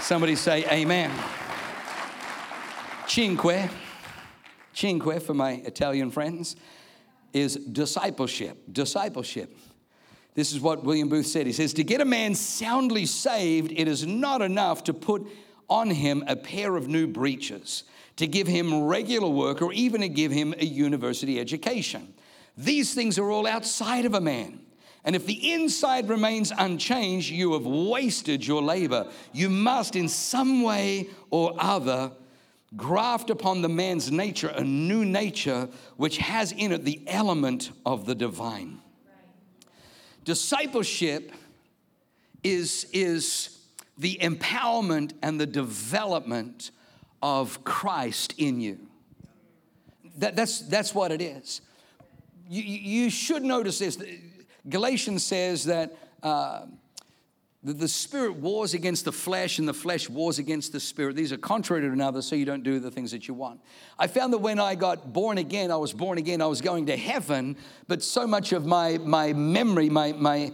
Somebody 0.00 0.34
say, 0.34 0.64
Amen. 0.66 1.10
Cinque, 3.10 3.68
cinque 4.72 5.20
for 5.20 5.34
my 5.34 5.54
Italian 5.64 6.12
friends, 6.12 6.54
is 7.32 7.56
discipleship. 7.56 8.56
Discipleship. 8.70 9.56
This 10.36 10.52
is 10.52 10.60
what 10.60 10.84
William 10.84 11.08
Booth 11.08 11.26
said. 11.26 11.44
He 11.44 11.52
says, 11.52 11.74
To 11.74 11.82
get 11.82 12.00
a 12.00 12.04
man 12.04 12.36
soundly 12.36 13.06
saved, 13.06 13.72
it 13.72 13.88
is 13.88 14.06
not 14.06 14.42
enough 14.42 14.84
to 14.84 14.94
put 14.94 15.26
on 15.68 15.90
him 15.90 16.22
a 16.28 16.36
pair 16.36 16.76
of 16.76 16.86
new 16.86 17.08
breeches, 17.08 17.82
to 18.14 18.28
give 18.28 18.46
him 18.46 18.84
regular 18.84 19.28
work, 19.28 19.60
or 19.60 19.72
even 19.72 20.02
to 20.02 20.08
give 20.08 20.30
him 20.30 20.54
a 20.58 20.64
university 20.64 21.40
education. 21.40 22.14
These 22.56 22.94
things 22.94 23.18
are 23.18 23.28
all 23.28 23.48
outside 23.48 24.04
of 24.04 24.14
a 24.14 24.20
man. 24.20 24.60
And 25.04 25.16
if 25.16 25.26
the 25.26 25.52
inside 25.52 26.08
remains 26.08 26.52
unchanged, 26.56 27.28
you 27.28 27.54
have 27.54 27.66
wasted 27.66 28.46
your 28.46 28.62
labor. 28.62 29.10
You 29.32 29.50
must, 29.50 29.96
in 29.96 30.08
some 30.08 30.62
way 30.62 31.08
or 31.30 31.56
other, 31.58 32.12
graft 32.76 33.30
upon 33.30 33.62
the 33.62 33.68
man's 33.68 34.10
nature 34.10 34.48
a 34.48 34.62
new 34.62 35.04
nature 35.04 35.68
which 35.96 36.18
has 36.18 36.52
in 36.52 36.72
it 36.72 36.84
the 36.84 37.02
element 37.06 37.70
of 37.84 38.06
the 38.06 38.14
divine. 38.14 38.80
Discipleship 40.24 41.32
is, 42.44 42.86
is 42.92 43.58
the 43.98 44.18
empowerment 44.22 45.12
and 45.22 45.40
the 45.40 45.46
development 45.46 46.70
of 47.22 47.64
Christ 47.64 48.34
in 48.38 48.60
you. 48.60 48.78
That, 50.18 50.36
that's, 50.36 50.60
that's 50.60 50.94
what 50.94 51.12
it 51.12 51.20
is. 51.22 51.60
You, 52.48 52.62
you 52.62 53.10
should 53.10 53.42
notice 53.42 53.78
this. 53.78 53.98
Galatians 54.68 55.24
says 55.24 55.64
that. 55.64 55.96
Uh, 56.22 56.66
the, 57.62 57.74
the 57.74 57.88
spirit 57.88 58.36
wars 58.36 58.72
against 58.72 59.04
the 59.04 59.12
flesh, 59.12 59.58
and 59.58 59.68
the 59.68 59.74
flesh 59.74 60.08
wars 60.08 60.38
against 60.38 60.72
the 60.72 60.80
spirit. 60.80 61.16
These 61.16 61.32
are 61.32 61.36
contrary 61.36 61.82
to 61.82 61.88
one 61.88 61.94
another, 61.94 62.22
so 62.22 62.34
you 62.34 62.46
don't 62.46 62.62
do 62.62 62.78
the 62.78 62.90
things 62.90 63.10
that 63.10 63.28
you 63.28 63.34
want. 63.34 63.60
I 63.98 64.06
found 64.06 64.32
that 64.32 64.38
when 64.38 64.58
I 64.58 64.74
got 64.74 65.12
born 65.12 65.36
again, 65.36 65.70
I 65.70 65.76
was 65.76 65.92
born 65.92 66.16
again, 66.16 66.40
I 66.40 66.46
was 66.46 66.62
going 66.62 66.86
to 66.86 66.96
heaven, 66.96 67.56
but 67.86 68.02
so 68.02 68.26
much 68.26 68.52
of 68.52 68.64
my, 68.64 68.98
my 68.98 69.34
memory, 69.34 69.90
my, 69.90 70.12
my, 70.12 70.52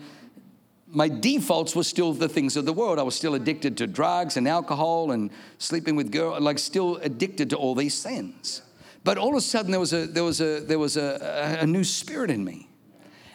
my 0.88 1.08
defaults 1.08 1.76
were 1.76 1.84
still 1.84 2.12
the 2.12 2.28
things 2.28 2.56
of 2.56 2.64
the 2.64 2.72
world. 2.72 2.98
I 2.98 3.02
was 3.02 3.14
still 3.14 3.34
addicted 3.34 3.76
to 3.78 3.86
drugs 3.86 4.36
and 4.36 4.48
alcohol 4.48 5.12
and 5.12 5.30
sleeping 5.58 5.94
with 5.94 6.10
girls, 6.10 6.40
like 6.40 6.58
still 6.58 6.96
addicted 6.96 7.50
to 7.50 7.56
all 7.56 7.76
these 7.76 7.94
sins. 7.94 8.62
But 9.04 9.18
all 9.18 9.30
of 9.30 9.36
a 9.36 9.40
sudden, 9.40 9.70
there 9.70 9.78
was 9.78 9.92
a, 9.92 10.06
there 10.06 10.24
was 10.24 10.40
a, 10.40 10.58
there 10.58 10.80
was 10.80 10.96
a, 10.96 11.58
a 11.60 11.66
new 11.66 11.84
spirit 11.84 12.28
in 12.28 12.44
me. 12.44 12.68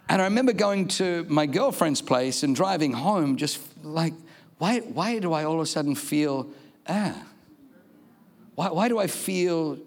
And 0.10 0.22
I 0.22 0.26
remember 0.26 0.54
going 0.54 0.88
to 0.90 1.26
my 1.30 1.46
girlfriend's 1.46 2.02
place 2.02 2.44
and 2.44 2.56
driving 2.56 2.92
home, 2.92 3.38
just 3.38 3.60
like, 3.84 4.14
why, 4.58 4.80
why 4.80 5.20
do 5.20 5.34
I 5.34 5.46
all 5.46 5.56
of 5.56 5.62
a 5.62 5.66
sudden 5.66 5.96
feel, 5.96 6.50
ah? 6.88 7.16
Why, 8.56 8.70
why 8.70 8.88
do 8.90 9.00
I 9.00 9.08
feel 9.08 9.80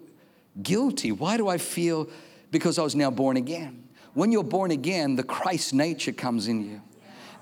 guilty? 0.61 1.11
Why 1.11 1.37
do 1.37 1.47
I 1.47 1.57
feel, 1.57 2.09
because 2.51 2.79
I 2.79 2.83
was 2.83 2.95
now 2.95 3.11
born 3.11 3.37
again? 3.37 3.83
When 4.13 4.31
you're 4.31 4.43
born 4.43 4.71
again, 4.71 5.15
the 5.15 5.23
Christ 5.23 5.73
nature 5.73 6.11
comes 6.11 6.47
in 6.47 6.69
you. 6.69 6.81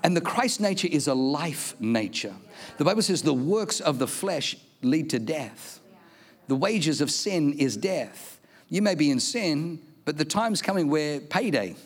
And 0.02 0.14
the 0.14 0.20
Christ 0.20 0.60
nature 0.60 0.88
is 0.90 1.08
a 1.08 1.14
life 1.14 1.74
nature. 1.80 2.34
The 2.76 2.84
Bible 2.84 3.00
says 3.00 3.22
the 3.22 3.32
works 3.32 3.80
of 3.80 3.98
the 3.98 4.06
flesh 4.06 4.56
lead 4.82 5.08
to 5.10 5.18
death. 5.18 5.80
The 6.48 6.56
wages 6.56 7.00
of 7.00 7.10
sin 7.10 7.54
is 7.54 7.76
death. 7.76 8.38
You 8.68 8.82
may 8.82 8.94
be 8.94 9.10
in 9.10 9.18
sin, 9.18 9.80
but 10.04 10.18
the 10.18 10.24
time's 10.24 10.60
coming 10.60 10.90
where 10.90 11.20
payday 11.20 11.76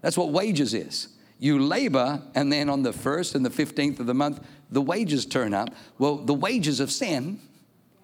that's 0.00 0.16
what 0.16 0.30
wages 0.30 0.74
is. 0.74 1.08
You 1.38 1.58
labor, 1.58 2.22
and 2.34 2.50
then 2.50 2.70
on 2.70 2.82
the 2.82 2.92
first 2.92 3.34
and 3.34 3.44
the 3.44 3.50
15th 3.50 4.00
of 4.00 4.06
the 4.06 4.14
month, 4.14 4.40
the 4.70 4.80
wages 4.80 5.26
turn 5.26 5.52
up. 5.52 5.68
Well, 5.98 6.16
the 6.16 6.34
wages 6.34 6.80
of 6.80 6.90
sin, 6.90 7.40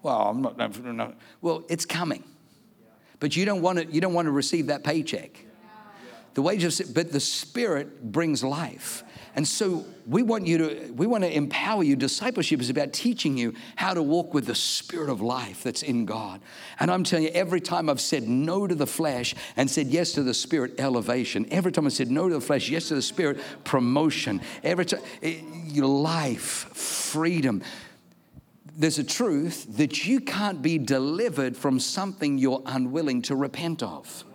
well, 0.03 0.29
I'm 0.29 0.41
not, 0.41 0.59
I'm 0.59 0.97
not 0.97 1.15
well, 1.41 1.63
it's 1.69 1.85
coming. 1.85 2.23
But 3.19 3.35
you 3.35 3.45
don't 3.45 3.61
want 3.61 3.79
to, 3.79 3.85
you 3.85 4.01
don't 4.01 4.13
want 4.13 4.27
to 4.27 4.31
receive 4.31 4.67
that 4.67 4.83
paycheck. 4.83 5.45
The 6.33 6.41
wages 6.41 6.81
but 6.81 7.11
the 7.11 7.19
Spirit 7.19 8.11
brings 8.11 8.43
life. 8.43 9.03
And 9.35 9.47
so 9.47 9.85
we 10.05 10.21
want 10.21 10.45
you 10.45 10.57
to, 10.59 10.93
we 10.93 11.07
want 11.07 11.23
to 11.23 11.35
empower 11.35 11.83
you. 11.83 11.95
Discipleship 11.95 12.61
is 12.61 12.69
about 12.69 12.93
teaching 12.93 13.35
you 13.35 13.55
how 13.75 13.95
to 13.95 14.03
walk 14.03 14.33
with 14.33 14.45
the 14.45 14.53
spirit 14.53 15.09
of 15.09 15.21
life 15.21 15.63
that's 15.63 15.81
in 15.81 16.05
God. 16.05 16.39
And 16.79 16.91
I'm 16.91 17.03
telling 17.03 17.25
you, 17.25 17.31
every 17.31 17.59
time 17.59 17.89
I've 17.89 18.01
said 18.01 18.27
no 18.27 18.67
to 18.67 18.75
the 18.75 18.85
flesh 18.85 19.33
and 19.57 19.69
said 19.69 19.87
yes 19.87 20.11
to 20.13 20.23
the 20.23 20.35
spirit, 20.35 20.79
elevation. 20.79 21.47
Every 21.49 21.71
time 21.71 21.87
I 21.87 21.89
said 21.89 22.11
no 22.11 22.29
to 22.29 22.35
the 22.35 22.41
flesh, 22.41 22.69
yes 22.69 22.89
to 22.89 22.95
the 22.95 23.01
spirit, 23.01 23.39
promotion. 23.63 24.39
Every 24.63 24.85
time, 24.85 25.01
eh, 25.23 25.41
your 25.65 25.87
life, 25.87 26.41
freedom. 26.75 27.63
There's 28.75 28.99
a 28.99 29.03
truth 29.03 29.77
that 29.77 30.05
you 30.05 30.19
can't 30.19 30.61
be 30.61 30.77
delivered 30.77 31.57
from 31.57 31.79
something 31.79 32.37
you're 32.37 32.61
unwilling 32.67 33.23
to 33.23 33.35
repent 33.35 33.81
of. 33.81 34.25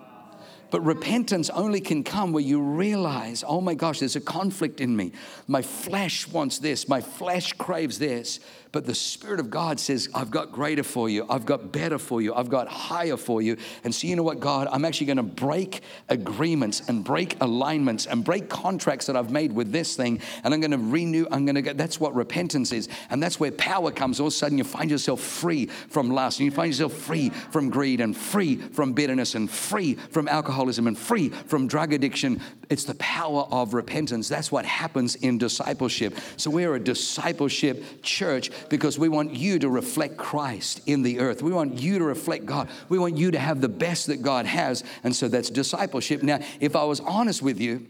But 0.70 0.84
repentance 0.84 1.50
only 1.50 1.80
can 1.80 2.04
come 2.04 2.32
where 2.32 2.42
you 2.42 2.60
realize, 2.60 3.44
oh 3.46 3.60
my 3.60 3.74
gosh, 3.74 4.00
there's 4.00 4.16
a 4.16 4.20
conflict 4.20 4.80
in 4.80 4.96
me. 4.96 5.12
My 5.46 5.62
flesh 5.62 6.28
wants 6.28 6.58
this, 6.58 6.88
my 6.88 7.00
flesh 7.00 7.52
craves 7.54 7.98
this. 7.98 8.40
But 8.70 8.84
the 8.84 8.94
Spirit 8.94 9.40
of 9.40 9.48
God 9.48 9.80
says, 9.80 10.10
I've 10.14 10.30
got 10.30 10.52
greater 10.52 10.82
for 10.82 11.08
you, 11.08 11.24
I've 11.28 11.46
got 11.46 11.72
better 11.72 11.98
for 11.98 12.20
you, 12.20 12.34
I've 12.34 12.50
got 12.50 12.68
higher 12.68 13.16
for 13.16 13.40
you. 13.40 13.56
And 13.82 13.94
so, 13.94 14.06
you 14.06 14.14
know 14.14 14.22
what, 14.22 14.40
God, 14.40 14.68
I'm 14.70 14.84
actually 14.84 15.06
going 15.06 15.16
to 15.16 15.22
break 15.22 15.80
agreements 16.10 16.86
and 16.86 17.02
break 17.02 17.40
alignments 17.40 18.06
and 18.06 18.22
break 18.22 18.50
contracts 18.50 19.06
that 19.06 19.16
I've 19.16 19.30
made 19.30 19.52
with 19.52 19.72
this 19.72 19.96
thing. 19.96 20.20
And 20.44 20.52
I'm 20.52 20.60
going 20.60 20.72
to 20.72 20.78
renew, 20.78 21.26
I'm 21.30 21.46
going 21.46 21.54
to 21.54 21.62
go. 21.62 21.72
That's 21.72 21.98
what 21.98 22.14
repentance 22.14 22.72
is. 22.72 22.90
And 23.08 23.22
that's 23.22 23.40
where 23.40 23.52
power 23.52 23.90
comes. 23.90 24.20
All 24.20 24.26
of 24.26 24.34
a 24.34 24.36
sudden, 24.36 24.58
you 24.58 24.64
find 24.64 24.90
yourself 24.90 25.20
free 25.20 25.66
from 25.66 26.10
lust, 26.10 26.38
and 26.38 26.44
you 26.44 26.50
find 26.50 26.68
yourself 26.68 26.92
free 26.92 27.30
from 27.30 27.70
greed, 27.70 28.02
and 28.02 28.14
free 28.14 28.56
from 28.56 28.92
bitterness, 28.92 29.34
and 29.34 29.50
free 29.50 29.94
from 29.94 30.28
alcoholism, 30.58 30.88
and 30.88 30.98
free 30.98 31.28
from 31.28 31.68
drug 31.68 31.92
addiction. 31.92 32.40
It's 32.68 32.84
the 32.84 32.96
power 32.96 33.46
of 33.50 33.74
repentance. 33.74 34.28
That's 34.28 34.50
what 34.50 34.64
happens 34.64 35.14
in 35.14 35.38
discipleship. 35.38 36.16
So, 36.36 36.50
we're 36.50 36.74
a 36.74 36.80
discipleship 36.80 38.02
church 38.02 38.50
because 38.68 38.98
we 38.98 39.08
want 39.08 39.34
you 39.34 39.60
to 39.60 39.68
reflect 39.68 40.16
Christ 40.16 40.80
in 40.86 41.02
the 41.02 41.20
earth. 41.20 41.42
We 41.42 41.52
want 41.52 41.80
you 41.80 41.98
to 41.98 42.04
reflect 42.04 42.44
God. 42.44 42.68
We 42.88 42.98
want 42.98 43.16
you 43.16 43.30
to 43.30 43.38
have 43.38 43.60
the 43.60 43.68
best 43.68 44.08
that 44.08 44.22
God 44.22 44.46
has. 44.46 44.82
And 45.04 45.14
so 45.14 45.28
that's 45.28 45.50
discipleship. 45.50 46.22
Now, 46.22 46.40
if 46.60 46.74
I 46.74 46.84
was 46.84 47.00
honest 47.00 47.42
with 47.42 47.60
you, 47.60 47.86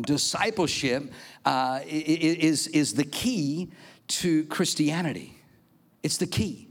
discipleship 0.00 1.10
uh, 1.44 1.80
is, 1.86 2.66
is 2.68 2.94
the 2.94 3.04
key 3.04 3.70
to 4.08 4.44
Christianity. 4.46 5.38
It's 6.02 6.18
the 6.18 6.26
key. 6.26 6.68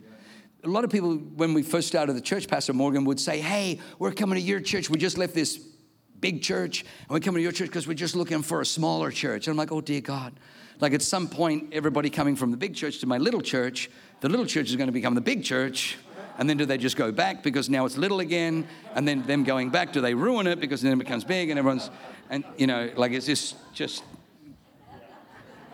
A 0.63 0.69
lot 0.69 0.85
of 0.85 0.89
people, 0.89 1.15
when 1.15 1.53
we 1.53 1.61
first 1.61 1.89
started 1.89 2.13
the 2.13 2.21
church, 2.21 2.47
Pastor 2.47 2.71
Morgan 2.71 3.03
would 3.05 3.19
say, 3.19 3.41
Hey, 3.41 3.79
we're 3.99 4.13
coming 4.13 4.35
to 4.35 4.41
your 4.41 4.61
church. 4.61 4.89
We 4.89 4.97
just 4.97 5.17
left 5.17 5.33
this 5.33 5.57
big 6.21 6.41
church, 6.41 6.81
and 6.81 7.09
we're 7.09 7.19
coming 7.19 7.39
to 7.39 7.43
your 7.43 7.51
church 7.51 7.67
because 7.67 7.85
we're 7.85 7.95
just 7.95 8.15
looking 8.15 8.41
for 8.41 8.61
a 8.61 8.65
smaller 8.65 9.11
church. 9.11 9.47
And 9.47 9.53
I'm 9.53 9.57
like, 9.57 9.73
Oh, 9.73 9.81
dear 9.81 9.99
God. 9.99 10.33
Like 10.79 10.93
at 10.93 11.01
some 11.01 11.27
point, 11.27 11.73
everybody 11.73 12.09
coming 12.09 12.35
from 12.35 12.51
the 12.51 12.57
big 12.57 12.75
church 12.75 12.99
to 12.99 13.07
my 13.07 13.17
little 13.17 13.41
church, 13.41 13.89
the 14.21 14.29
little 14.29 14.45
church 14.45 14.69
is 14.69 14.75
going 14.75 14.87
to 14.87 14.93
become 14.93 15.15
the 15.15 15.21
big 15.21 15.43
church. 15.43 15.97
And 16.37 16.49
then 16.49 16.57
do 16.57 16.65
they 16.65 16.77
just 16.77 16.95
go 16.95 17.11
back 17.11 17.43
because 17.43 17.69
now 17.69 17.85
it's 17.85 17.97
little 17.97 18.19
again? 18.19 18.67
And 18.95 19.07
then 19.07 19.23
them 19.23 19.43
going 19.43 19.69
back, 19.69 19.93
do 19.93 20.01
they 20.01 20.13
ruin 20.13 20.47
it 20.47 20.59
because 20.59 20.81
then 20.81 20.93
it 20.93 20.97
becomes 20.97 21.23
big 21.23 21.49
and 21.49 21.59
everyone's, 21.59 21.91
and 22.29 22.43
you 22.57 22.67
know, 22.67 22.89
like 22.95 23.11
it's 23.11 23.25
just, 23.27 23.55
just 23.73 24.03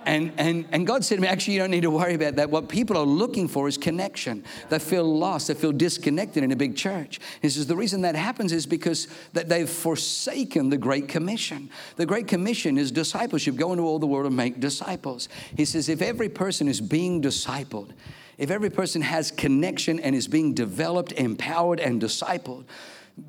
and, 0.10 0.32
and, 0.38 0.66
and 0.72 0.88
God 0.88 1.06
said 1.06 1.18
to 1.18 1.22
me, 1.22 1.28
actually, 1.28 1.54
you 1.54 1.60
don't 1.60 1.70
need 1.70 1.84
to 1.84 1.92
worry 1.92 2.16
about 2.16 2.38
that. 2.38 2.50
What 2.50 2.68
people 2.68 2.98
are 2.98 3.06
looking 3.06 3.48
for 3.48 3.68
is 3.68 3.78
connection. 3.78 4.44
They 4.70 4.80
feel 4.80 5.04
lost, 5.04 5.50
they 5.50 5.54
feel 5.54 5.72
disconnected 5.72 6.44
in 6.44 6.52
a 6.52 6.56
big 6.56 6.76
church. 6.76 7.20
He 7.44 7.50
says 7.50 7.68
the 7.68 7.76
reason 7.76 8.02
that 8.02 8.16
happens 8.16 8.52
is 8.52 8.66
because 8.66 9.08
that 9.34 9.50
they've 9.50 9.70
forsaken 9.70 10.72
the 10.72 10.80
Great 10.80 11.08
Commission. 11.08 11.70
The 11.98 12.08
Great 12.08 12.28
Commission 12.28 12.80
is 12.80 12.92
discipleship 12.92 13.56
go 13.56 13.72
into 13.72 13.84
all 13.84 14.00
the 14.00 14.08
world 14.08 14.26
and 14.26 14.36
make 14.36 14.60
disciples. 14.60 15.30
He 15.56 15.64
says, 15.64 15.90
if 15.90 16.02
every 16.02 16.30
person 16.30 16.68
is 16.68 16.82
being 16.82 17.22
discipled, 17.22 17.92
if 18.40 18.50
every 18.50 18.72
person 18.72 19.04
has 19.04 19.30
connection 19.30 20.00
and 20.00 20.16
is 20.16 20.28
being 20.28 20.56
developed, 20.56 21.12
empowered, 21.12 21.80
and 21.80 22.02
discipled, 22.02 22.64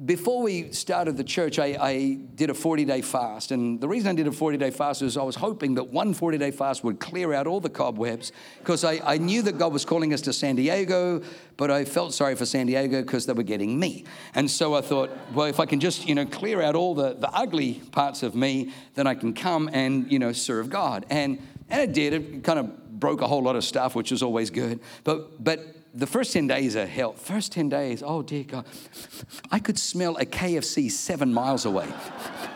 before 0.04 0.42
we 0.42 0.72
started 0.72 1.16
the 1.16 1.24
church, 1.24 1.58
I, 1.58 1.76
I 1.80 2.18
did 2.34 2.50
a 2.50 2.54
40 2.54 2.84
day 2.84 3.00
fast. 3.02 3.50
And 3.50 3.80
the 3.80 3.88
reason 3.88 4.10
I 4.10 4.14
did 4.14 4.26
a 4.26 4.32
40 4.32 4.58
day 4.58 4.70
fast 4.70 5.02
is 5.02 5.16
I 5.16 5.22
was 5.22 5.36
hoping 5.36 5.74
that 5.74 5.84
one 5.84 6.14
40 6.14 6.38
day 6.38 6.50
fast 6.50 6.84
would 6.84 7.00
clear 7.00 7.32
out 7.32 7.46
all 7.46 7.60
the 7.60 7.68
cobwebs 7.68 8.32
because 8.58 8.84
I, 8.84 9.00
I 9.04 9.18
knew 9.18 9.42
that 9.42 9.58
God 9.58 9.72
was 9.72 9.84
calling 9.84 10.12
us 10.12 10.20
to 10.22 10.32
San 10.32 10.56
Diego, 10.56 11.22
but 11.56 11.70
I 11.70 11.84
felt 11.84 12.14
sorry 12.14 12.34
for 12.34 12.46
San 12.46 12.66
Diego 12.66 13.02
because 13.02 13.26
they 13.26 13.32
were 13.32 13.42
getting 13.42 13.78
me. 13.78 14.04
And 14.34 14.50
so 14.50 14.74
I 14.74 14.80
thought, 14.80 15.10
well, 15.34 15.46
if 15.46 15.60
I 15.60 15.66
can 15.66 15.80
just, 15.80 16.06
you 16.06 16.14
know, 16.14 16.26
clear 16.26 16.62
out 16.62 16.74
all 16.74 16.94
the, 16.94 17.14
the 17.14 17.30
ugly 17.30 17.74
parts 17.92 18.22
of 18.22 18.34
me, 18.34 18.72
then 18.94 19.06
I 19.06 19.14
can 19.14 19.34
come 19.34 19.68
and, 19.72 20.10
you 20.10 20.18
know, 20.18 20.32
serve 20.32 20.70
God. 20.70 21.06
And, 21.10 21.40
and 21.68 21.82
it 21.82 21.92
did. 21.92 22.12
It 22.12 22.44
kind 22.44 22.58
of 22.58 23.00
broke 23.00 23.22
a 23.22 23.26
whole 23.26 23.42
lot 23.42 23.56
of 23.56 23.64
stuff, 23.64 23.94
which 23.94 24.12
is 24.12 24.22
always 24.22 24.50
good. 24.50 24.80
But, 25.04 25.42
but 25.42 25.79
the 25.94 26.06
first 26.06 26.32
10 26.32 26.46
days 26.46 26.76
are 26.76 26.86
hell. 26.86 27.12
First 27.12 27.52
10 27.52 27.68
days, 27.68 28.02
oh 28.04 28.22
dear 28.22 28.44
God. 28.44 28.66
I 29.50 29.58
could 29.58 29.78
smell 29.78 30.16
a 30.16 30.24
KFC 30.24 30.90
seven 30.90 31.32
miles 31.32 31.64
away. 31.64 31.86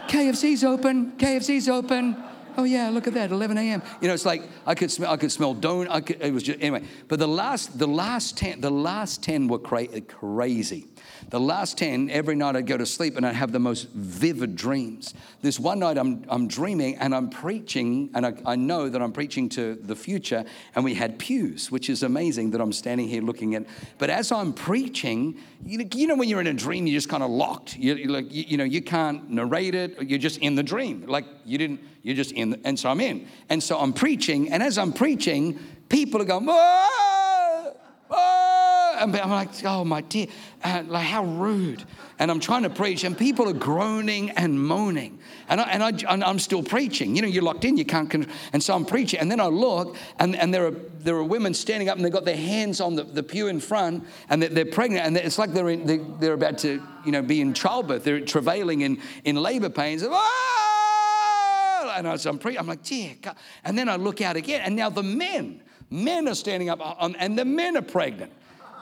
KFC's 0.09 0.64
open, 0.64 1.12
KFC's 1.12 1.68
open. 1.68 2.16
Oh 2.57 2.64
yeah, 2.64 2.88
look 2.90 3.07
at 3.07 3.14
that, 3.14 3.31
11 3.31 3.59
a.m. 3.59 3.83
You 4.01 4.09
know, 4.09 4.14
it's 4.14 4.27
like 4.27 4.43
I 4.67 4.75
could 4.75 4.90
smell, 4.90 5.12
I 5.12 5.17
could 5.17 5.33
smell 5.33 5.55
don't. 5.55 5.88
I 5.88 6.01
could, 6.01 6.23
it 6.23 6.33
was 6.33 6.43
just 6.43 6.61
anyway. 6.61 6.85
But 7.09 7.19
the 7.19 7.29
last, 7.29 7.79
the 7.79 7.88
last 7.88 8.38
10, 8.38 8.61
the 8.61 8.71
last 8.71 9.23
10 9.23 9.49
were 9.49 9.59
cra- 9.59 10.01
crazy. 10.03 10.87
The 11.31 11.40
last 11.40 11.79
10, 11.79 12.11
every 12.11 12.37
night 12.37 12.57
I'd 12.57 12.67
go 12.67 12.77
to 12.77 12.87
sleep 12.87 13.17
and 13.17 13.27
I'd 13.27 13.35
have 13.35 13.53
the 13.53 13.59
most 13.59 13.88
vivid 13.90 14.57
dreams. 14.57 15.14
This 15.43 15.59
one 15.59 15.81
night 15.81 15.99
I'm, 15.99 16.25
I'm 16.29 16.47
dreaming 16.47 16.97
and 16.97 17.14
I'm 17.14 17.31
preaching, 17.31 18.11
and 18.14 18.27
I, 18.27 18.35
I 18.47 18.57
know 18.57 18.88
that 18.88 19.03
I'm 19.03 19.12
preaching 19.12 19.49
to 19.51 19.75
the 19.75 19.97
future, 19.97 20.45
and 20.75 20.85
we 20.85 20.95
had 20.95 21.19
pews, 21.19 21.71
which 21.71 21.90
is 21.90 22.03
amazing 22.03 22.51
that 22.53 22.61
I'm 22.61 22.73
standing 22.73 23.09
here 23.09 23.23
looking 23.23 23.55
at. 23.55 23.67
But 23.99 24.11
as 24.11 24.33
I'm 24.33 24.53
preaching, 24.53 25.40
you 25.64 25.79
know, 25.79 25.85
you 25.95 26.07
know 26.07 26.17
when 26.17 26.29
you're 26.29 26.40
in 26.40 26.47
a 26.47 26.55
dream, 26.55 26.87
you're 26.87 26.99
just 26.99 27.09
kind 27.09 27.23
of 27.23 27.31
locked. 27.31 27.77
You, 27.77 27.95
you 27.95 28.09
like, 28.09 28.33
you, 28.33 28.45
you, 28.47 28.57
know, 28.57 28.64
you 28.64 28.83
can't 28.83 29.29
narrate 29.31 29.75
it, 29.75 30.01
you're 30.03 30.19
just 30.19 30.38
in 30.38 30.55
the 30.55 30.62
dream. 30.62 31.07
Like 31.07 31.25
you 31.45 31.59
didn't, 31.59 31.81
you're 32.05 32.14
just 32.14 32.33
in, 32.33 32.61
and 32.64 32.79
so 32.79 32.90
I'm 32.90 33.01
in. 33.01 33.27
And 33.49 33.62
so 33.62 33.79
I'm 33.79 33.93
preaching, 33.93 34.53
and 34.53 34.62
as 34.62 34.79
I'm 34.79 34.93
preaching, 34.93 35.59
people 35.88 36.23
are 36.23 36.27
going, 36.27 36.45
Whoa! 36.47 37.77
Whoa! 38.09 38.45
I'm 38.97 39.12
like, 39.12 39.64
oh 39.64 39.85
my 39.85 40.03
dear, 40.03 40.27
uh, 40.62 40.83
like 40.87 41.07
how 41.07 41.25
rude. 41.25 41.85
And 42.19 42.31
I'm 42.31 42.40
trying 42.40 42.62
to 42.62 42.71
preach, 42.71 43.05
and 43.05 43.17
people 43.17 43.49
are 43.49 43.55
groaning 43.55 44.31
and 44.31 44.61
moaning. 44.61 45.19
And, 45.49 45.61
I, 45.61 45.64
and, 45.64 45.83
I, 45.83 46.12
and 46.12 46.23
I'm 46.23 46.38
still 46.38 46.62
preaching. 46.62 47.17
You 47.17 47.23
know, 47.23 47.29
you're 47.29 47.43
locked 47.43 47.64
in, 47.64 47.77
you 47.77 47.85
can't. 47.85 48.29
and 48.53 48.62
so 48.62 48.75
I'm 48.75 48.85
preaching. 48.85 49.21
And 49.21 49.31
then 49.31 49.40
I 49.40 49.47
look, 49.47 49.97
and, 50.21 50.37
and 50.37 50.55
there, 50.55 50.67
are, 50.67 50.71
there 50.71 51.17
are 51.17 51.25
women 51.25 51.55
standing 51.55 51.88
up, 51.88 51.97
and 51.97 52.05
they've 52.05 52.12
got 52.12 52.25
their 52.25 52.37
hands 52.37 52.81
on 52.81 52.95
the, 52.95 53.03
the 53.03 53.23
pew 53.23 53.49
in 53.49 53.61
front, 53.61 54.07
and 54.31 54.43
they're, 54.43 54.51
they're 54.51 54.67
pregnant, 54.67 55.07
and 55.07 55.17
it's 55.17 55.38
like 55.38 55.53
they're, 55.53 55.71
in, 55.71 55.87
they're, 55.87 56.05
they're, 56.21 56.35
about 56.35 56.59
to, 56.59 56.83
you 57.05 57.12
know, 57.12 57.23
be 57.23 57.40
in 57.40 57.53
childbirth. 57.53 58.05
They're 58.05 58.21
travailing 58.21 58.83
in, 58.83 59.01
in 59.25 59.37
labor 59.37 59.71
pains. 59.71 60.05
Ah! 60.07 60.63
And 61.96 62.20
so 62.20 62.30
I'm, 62.30 62.38
pre- 62.38 62.59
I'm 62.59 62.66
like, 62.66 62.83
dear 62.83 63.14
God. 63.20 63.37
And 63.64 63.76
then 63.78 63.88
I 63.88 63.96
look 63.96 64.20
out 64.20 64.37
again, 64.37 64.61
and 64.62 64.76
now 64.76 64.90
the 64.90 65.02
men, 65.02 65.62
men 65.90 66.28
are 66.28 66.35
standing 66.35 66.70
up, 66.70 66.80
and 67.00 67.38
the 67.38 67.44
men 67.44 67.76
are 67.76 67.83
pregnant. 67.83 68.33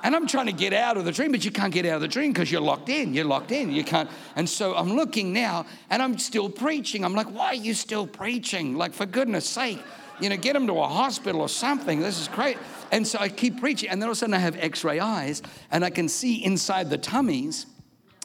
And 0.04 0.16
I'm 0.16 0.26
trying 0.26 0.46
to 0.46 0.52
get 0.52 0.72
out 0.72 0.96
of 0.96 1.04
the 1.04 1.12
dream, 1.12 1.30
but 1.30 1.44
you 1.44 1.52
can't 1.52 1.72
get 1.72 1.86
out 1.86 1.96
of 1.96 2.00
the 2.00 2.08
dream 2.08 2.32
because 2.32 2.50
you're 2.50 2.60
locked 2.60 2.88
in. 2.88 3.14
You're 3.14 3.24
locked 3.24 3.52
in. 3.52 3.70
You 3.70 3.84
can't. 3.84 4.10
And 4.34 4.48
so 4.48 4.74
I'm 4.74 4.94
looking 4.94 5.32
now 5.32 5.64
and 5.90 6.02
I'm 6.02 6.18
still 6.18 6.50
preaching. 6.50 7.04
I'm 7.04 7.14
like, 7.14 7.28
why 7.28 7.46
are 7.46 7.54
you 7.54 7.72
still 7.72 8.06
preaching? 8.06 8.76
Like, 8.76 8.94
for 8.94 9.06
goodness 9.06 9.48
sake, 9.48 9.78
you 10.20 10.28
know, 10.28 10.36
get 10.36 10.54
them 10.54 10.66
to 10.66 10.74
a 10.74 10.88
hospital 10.88 11.40
or 11.40 11.48
something. 11.48 12.00
This 12.00 12.20
is 12.20 12.26
great. 12.26 12.58
And 12.90 13.06
so 13.06 13.18
I 13.20 13.28
keep 13.28 13.60
preaching. 13.60 13.90
And 13.90 14.02
then 14.02 14.08
all 14.08 14.12
of 14.12 14.16
a 14.16 14.18
sudden 14.18 14.34
I 14.34 14.38
have 14.38 14.56
x 14.56 14.82
ray 14.82 14.98
eyes 14.98 15.40
and 15.70 15.84
I 15.84 15.90
can 15.90 16.08
see 16.08 16.44
inside 16.44 16.90
the 16.90 16.98
tummies. 16.98 17.66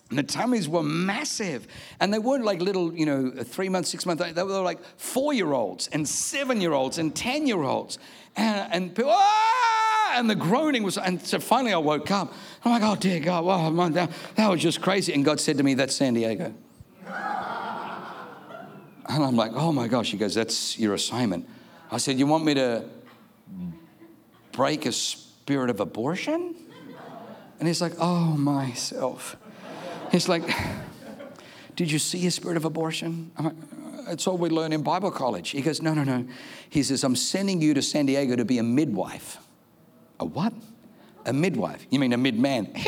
And 0.10 0.17
the 0.17 0.24
tummies 0.24 0.70
were 0.70 0.84
massive. 0.84 1.67
And 2.00 2.13
they 2.13 2.20
weren't 2.20 2.46
like 2.46 2.62
little, 2.62 2.93
you 2.93 3.06
know, 3.06 3.32
three 3.43 3.67
months, 3.67 3.89
six 3.89 4.06
months. 4.06 4.24
They 4.24 4.43
were 4.43 4.62
like 4.62 4.80
four 4.98 5.34
year 5.34 5.52
olds 5.52 5.89
and 5.91 6.08
seven 6.08 6.62
year 6.62 6.74
olds 6.74 6.98
and 6.98 7.13
10 7.13 7.46
year 7.46 7.62
olds. 7.63 8.00
And, 8.36 8.74
and 8.74 8.96
people, 8.96 9.12
ah! 9.13 10.13
and 10.15 10.30
the 10.30 10.36
groaning 10.36 10.84
was, 10.84 10.98
and 10.98 11.22
so 11.22 11.39
finally 11.39 11.74
I 11.74 11.78
woke 11.78 12.10
up. 12.12 12.34
I'm 12.63 12.72
like, 12.72 12.84
oh 12.84 12.96
dear 12.96 13.20
God, 13.20 13.43
wow, 13.43 13.89
that, 13.89 14.12
that 14.36 14.50
was 14.50 14.62
just 14.62 14.82
crazy. 14.82 15.13
And 15.13 15.26
God 15.26 15.39
said 15.39 15.58
to 15.58 15.63
me, 15.63 15.74
that's 15.74 15.96
San 15.96 16.13
Diego. 16.13 16.54
And 19.10 19.24
I'm 19.24 19.38
like, 19.38 19.54
oh 19.56 19.72
my 19.72 19.88
gosh. 19.88 20.12
He 20.12 20.17
goes, 20.17 20.36
that's 20.36 20.78
your 20.78 20.93
assignment. 20.93 21.48
I 21.89 21.98
said, 21.98 22.20
you 22.20 22.28
want 22.28 22.43
me 22.43 22.56
to 22.56 22.84
break 24.52 24.86
a 24.86 24.91
spirit 24.91 25.70
of 25.70 25.80
abortion? 25.80 26.56
And 27.60 27.67
he's 27.70 27.82
like, 27.82 27.93
oh 28.00 28.36
myself. 28.36 29.38
He's 30.12 30.30
like, 30.30 30.43
did 31.76 31.91
you 31.91 32.00
see 32.00 32.26
a 32.28 32.32
spirit 32.32 32.58
of 32.58 32.65
abortion? 32.65 33.32
Like, 33.39 33.54
it's 34.08 34.26
all 34.26 34.38
we 34.38 34.50
learn 34.50 34.74
in 34.74 34.84
Bible 34.84 35.12
college. 35.12 35.50
He 35.50 35.62
goes, 35.62 35.82
no, 35.82 35.93
no, 35.93 36.04
no. 36.04 36.26
He 36.70 36.84
says, 36.84 37.04
I'm 37.04 37.15
sending 37.15 37.62
you 37.62 37.74
to 37.74 37.82
San 37.82 38.06
Diego 38.06 38.36
to 38.36 38.46
be 38.46 38.58
a 38.58 38.63
midwife. 38.63 39.38
A 40.20 40.26
what? 40.26 40.54
A 41.26 41.34
midwife. 41.34 41.86
You 41.89 42.00
mean 42.00 42.13
a 42.13 42.17
midman? 42.17 42.74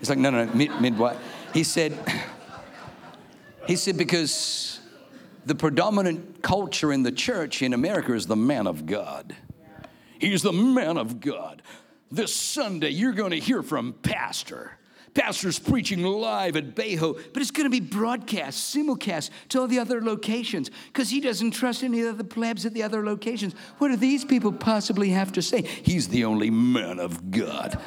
It's 0.00 0.10
like, 0.10 0.18
no, 0.18 0.28
no, 0.28 0.44
no, 0.44 0.52
mid, 0.52 0.80
midwife. 0.82 1.16
He 1.54 1.62
said, 1.62 1.96
he 3.66 3.76
said, 3.76 3.96
because 3.96 4.80
the 5.46 5.54
predominant 5.54 6.42
culture 6.42 6.92
in 6.92 7.02
the 7.02 7.12
church 7.12 7.62
in 7.62 7.72
America 7.72 8.12
is 8.12 8.26
the 8.26 8.36
man 8.36 8.66
of 8.66 8.84
God. 8.84 9.34
He's 10.18 10.42
the 10.42 10.52
man 10.52 10.98
of 10.98 11.20
God. 11.20 11.62
This 12.10 12.34
Sunday, 12.34 12.90
you're 12.90 13.12
going 13.12 13.30
to 13.30 13.38
hear 13.38 13.62
from 13.62 13.94
Pastor. 13.94 14.72
Pastor's 15.14 15.60
preaching 15.60 16.02
live 16.02 16.56
at 16.56 16.74
Bejo, 16.74 17.14
but 17.32 17.40
it's 17.40 17.52
going 17.52 17.64
to 17.64 17.70
be 17.70 17.80
broadcast, 17.80 18.74
simulcast 18.74 19.30
to 19.50 19.60
all 19.60 19.68
the 19.68 19.78
other 19.78 20.02
locations 20.02 20.70
because 20.92 21.08
he 21.08 21.20
doesn't 21.20 21.52
trust 21.52 21.84
any 21.84 22.02
of 22.02 22.18
the 22.18 22.24
plebs 22.24 22.66
at 22.66 22.74
the 22.74 22.82
other 22.82 23.04
locations. 23.04 23.54
What 23.78 23.88
do 23.88 23.96
these 23.96 24.24
people 24.24 24.52
possibly 24.52 25.10
have 25.10 25.32
to 25.32 25.42
say? 25.42 25.62
He's 25.62 26.08
the 26.08 26.24
only 26.24 26.50
man 26.50 26.98
of 26.98 27.30
God. 27.30 27.80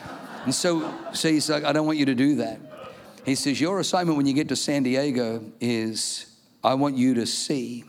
And 0.45 0.55
so, 0.55 0.93
so 1.13 1.29
he's 1.29 1.49
like, 1.49 1.65
I 1.65 1.73
don't 1.73 1.85
want 1.85 1.97
you 1.97 2.05
to 2.05 2.15
do 2.15 2.35
that. 2.37 2.61
He 3.25 3.35
says, 3.35 3.59
Your 3.59 3.81
assignment 3.81 4.15
when 4.15 4.25
you 4.25 4.33
get 4.33 4.47
to 4.49 4.55
San 4.55 4.83
Diego 4.83 5.43
is 5.59 6.33
I 6.63 6.75
want 6.75 6.95
you 6.95 7.13
to 7.15 7.25
see 7.25 7.83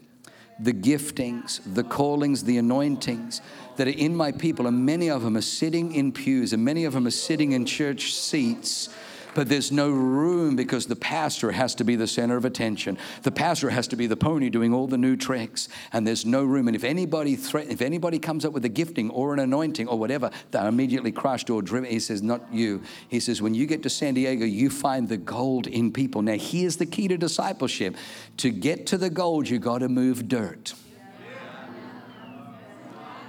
the 0.58 0.72
giftings, 0.72 1.60
the 1.72 1.84
callings, 1.84 2.42
the 2.42 2.58
anointings 2.58 3.40
that 3.76 3.86
are 3.86 3.92
in 3.92 4.16
my 4.16 4.32
people, 4.32 4.66
and 4.66 4.84
many 4.84 5.08
of 5.08 5.22
them 5.22 5.36
are 5.36 5.40
sitting 5.40 5.94
in 5.94 6.10
pews, 6.10 6.52
and 6.52 6.64
many 6.64 6.84
of 6.84 6.94
them 6.94 7.06
are 7.06 7.12
sitting 7.12 7.52
in 7.52 7.64
church 7.64 8.12
seats 8.12 8.88
but 9.34 9.48
there's 9.48 9.70
no 9.70 9.90
room 9.90 10.56
because 10.56 10.86
the 10.86 10.96
pastor 10.96 11.52
has 11.52 11.74
to 11.76 11.84
be 11.84 11.96
the 11.96 12.06
center 12.06 12.36
of 12.36 12.44
attention. 12.44 12.98
The 13.22 13.30
pastor 13.30 13.70
has 13.70 13.88
to 13.88 13.96
be 13.96 14.06
the 14.06 14.16
pony 14.16 14.50
doing 14.50 14.74
all 14.74 14.86
the 14.86 14.98
new 14.98 15.16
tricks, 15.16 15.68
and 15.92 16.06
there's 16.06 16.26
no 16.26 16.44
room. 16.44 16.68
And 16.68 16.76
if 16.76 16.84
anybody 16.84 17.36
threat, 17.36 17.68
if 17.68 17.80
anybody 17.82 18.18
comes 18.18 18.44
up 18.44 18.52
with 18.52 18.64
a 18.64 18.68
gifting 18.68 19.10
or 19.10 19.34
an 19.34 19.40
anointing 19.40 19.88
or 19.88 19.98
whatever, 19.98 20.30
they're 20.50 20.66
immediately 20.66 21.12
crushed 21.12 21.50
or 21.50 21.62
driven. 21.62 21.90
He 21.90 22.00
says, 22.00 22.22
not 22.22 22.42
you. 22.52 22.82
He 23.08 23.20
says, 23.20 23.42
when 23.42 23.54
you 23.54 23.66
get 23.66 23.82
to 23.84 23.90
San 23.90 24.14
Diego, 24.14 24.44
you 24.44 24.70
find 24.70 25.08
the 25.08 25.16
gold 25.16 25.66
in 25.66 25.92
people. 25.92 26.22
Now, 26.22 26.36
here's 26.36 26.76
the 26.76 26.86
key 26.86 27.08
to 27.08 27.16
discipleship: 27.16 27.96
to 28.38 28.50
get 28.50 28.86
to 28.88 28.98
the 28.98 29.10
gold, 29.10 29.48
you 29.48 29.58
got 29.58 29.78
to 29.78 29.88
move 29.88 30.28
dirt. 30.28 30.74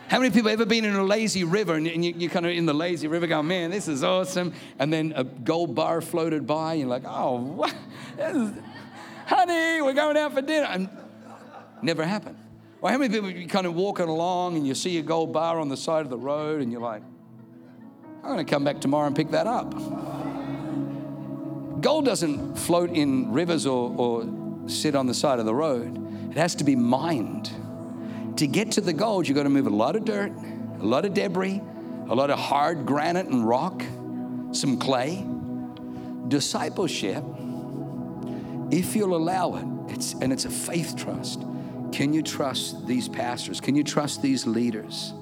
How 0.10 0.18
many 0.18 0.32
people 0.32 0.50
have 0.50 0.60
ever 0.60 0.68
been 0.68 0.86
in 0.86 0.96
a 0.96 1.04
lazy 1.04 1.44
river 1.44 1.76
and 1.76 2.04
you, 2.04 2.28
are 2.28 2.32
kind 2.32 2.48
of 2.48 2.52
in 2.52 2.66
the 2.66 2.74
lazy 2.74 3.08
river 3.08 3.28
going, 3.28 3.48
man, 3.48 3.70
this 3.70 3.88
is 3.88 4.04
awesome. 4.04 4.54
And 4.80 4.92
then 4.92 5.14
a 5.16 5.24
gold 5.24 5.76
bar 5.76 6.02
floated 6.02 6.48
by 6.48 6.74
and 6.74 6.82
you're 6.82 6.90
like, 6.90 7.04
oh, 7.06 7.36
what? 7.40 7.76
Is, 8.18 8.52
honey, 9.28 9.84
we're 9.84 9.94
going 9.94 10.18
out 10.18 10.34
for 10.34 10.42
dinner. 10.42 10.66
And 10.66 10.90
never 11.84 12.04
happened. 12.04 12.38
Well, 12.82 12.92
how 12.92 12.98
many 12.98 13.14
people 13.14 13.30
you 13.30 13.48
kind 13.48 13.68
of 13.68 13.76
walking 13.76 14.08
along 14.08 14.58
and 14.58 14.66
you 14.66 14.74
see 14.74 14.98
a 14.98 15.04
gold 15.04 15.32
bar 15.32 15.60
on 15.60 15.70
the 15.70 15.78
side 15.78 16.02
of 16.02 16.10
the 16.10 16.18
road 16.18 16.62
and 16.62 16.72
you're 16.72 16.82
like, 16.82 17.04
I'm 18.24 18.32
going 18.32 18.44
to 18.44 18.50
come 18.50 18.64
back 18.64 18.82
tomorrow 18.82 19.06
and 19.06 19.16
pick 19.16 19.30
that 19.30 19.46
up. 19.46 19.72
Gold 21.82 22.06
doesn't 22.06 22.56
float 22.56 22.90
in 22.90 23.32
rivers 23.32 23.68
or, 23.68 23.94
or 23.96 24.68
sit 24.68 24.96
on 24.96 25.06
the 25.06 25.14
side 25.14 25.38
of 25.38 25.46
the 25.46 25.54
road. 25.54 26.32
It 26.32 26.38
has 26.38 26.56
to 26.56 26.64
be 26.64 26.76
mined 26.76 27.52
to 28.40 28.48
get 28.48 28.72
to 28.72 28.80
the 28.80 28.94
gold, 28.94 29.28
you've 29.28 29.36
got 29.36 29.44
to 29.44 29.50
move 29.50 29.68
a 29.68 29.70
lot 29.70 29.98
of 29.98 30.06
dirt, 30.06 30.32
a 30.80 30.86
lot 30.86 31.04
of 31.04 31.14
debris, 31.14 31.62
a 32.08 32.16
lot 32.16 32.30
of 32.30 32.40
hard 32.40 32.86
granite 32.86 33.28
and 33.28 33.46
rock. 33.46 33.84
some 34.54 34.80
clay. 34.80 35.26
Discipleship, 36.30 37.24
if 38.72 38.96
you'll 38.96 39.16
allow 39.16 39.56
it, 39.56 39.94
it's, 39.94 40.14
and 40.14 40.32
it's 40.32 40.46
a 40.46 40.50
faith 40.50 40.96
trust. 40.96 41.42
Can 41.92 42.14
you 42.14 42.22
trust 42.22 42.88
these 42.88 43.10
pastors? 43.10 43.60
Can 43.60 43.76
you 43.76 43.84
trust 43.84 44.22
these 44.22 44.48
leaders 44.48 45.14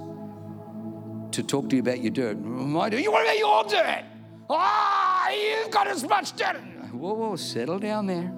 to 1.31 1.41
talk 1.41 1.69
to 1.69 1.75
you 1.75 1.81
about 1.81 2.01
your 2.01 2.11
dirt? 2.11 2.37
My 2.37 2.89
do 2.89 2.99
you 2.99 3.11
want 3.11 3.27
be 3.27 3.39
your 3.39 3.63
dirt? 3.63 4.03
Ah, 4.49 5.29
you've 5.31 5.71
got 5.71 5.87
as 5.87 6.03
much 6.07 6.35
dirt. 6.35 6.57
Whoa, 6.91 7.13
whoa, 7.13 7.35
settle 7.35 7.79
down 7.79 8.05
there. 8.05 8.31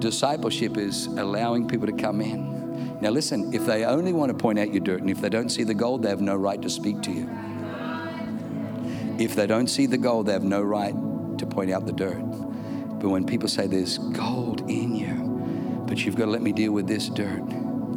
Discipleship 0.00 0.76
is 0.76 1.06
allowing 1.06 1.66
people 1.66 1.86
to 1.86 1.94
come 1.94 2.20
in. 2.20 2.59
Now, 3.00 3.10
listen, 3.10 3.54
if 3.54 3.64
they 3.64 3.84
only 3.84 4.12
want 4.12 4.30
to 4.30 4.36
point 4.36 4.58
out 4.58 4.72
your 4.72 4.82
dirt 4.82 5.00
and 5.00 5.08
if 5.08 5.20
they 5.20 5.30
don't 5.30 5.48
see 5.48 5.64
the 5.64 5.74
gold, 5.74 6.02
they 6.02 6.10
have 6.10 6.20
no 6.20 6.36
right 6.36 6.60
to 6.60 6.68
speak 6.68 7.00
to 7.02 7.10
you. 7.10 7.30
If 9.18 9.34
they 9.34 9.46
don't 9.46 9.68
see 9.68 9.86
the 9.86 9.98
gold, 9.98 10.26
they 10.26 10.32
have 10.32 10.44
no 10.44 10.62
right 10.62 10.94
to 11.38 11.46
point 11.46 11.70
out 11.70 11.86
the 11.86 11.92
dirt. 11.92 12.20
But 13.00 13.08
when 13.08 13.24
people 13.24 13.48
say 13.48 13.66
there's 13.66 13.98
gold 13.98 14.60
in 14.70 14.94
you, 14.94 15.84
but 15.86 16.04
you've 16.04 16.16
got 16.16 16.26
to 16.26 16.30
let 16.30 16.42
me 16.42 16.52
deal 16.52 16.72
with 16.72 16.86
this 16.86 17.08
dirt, 17.08 17.42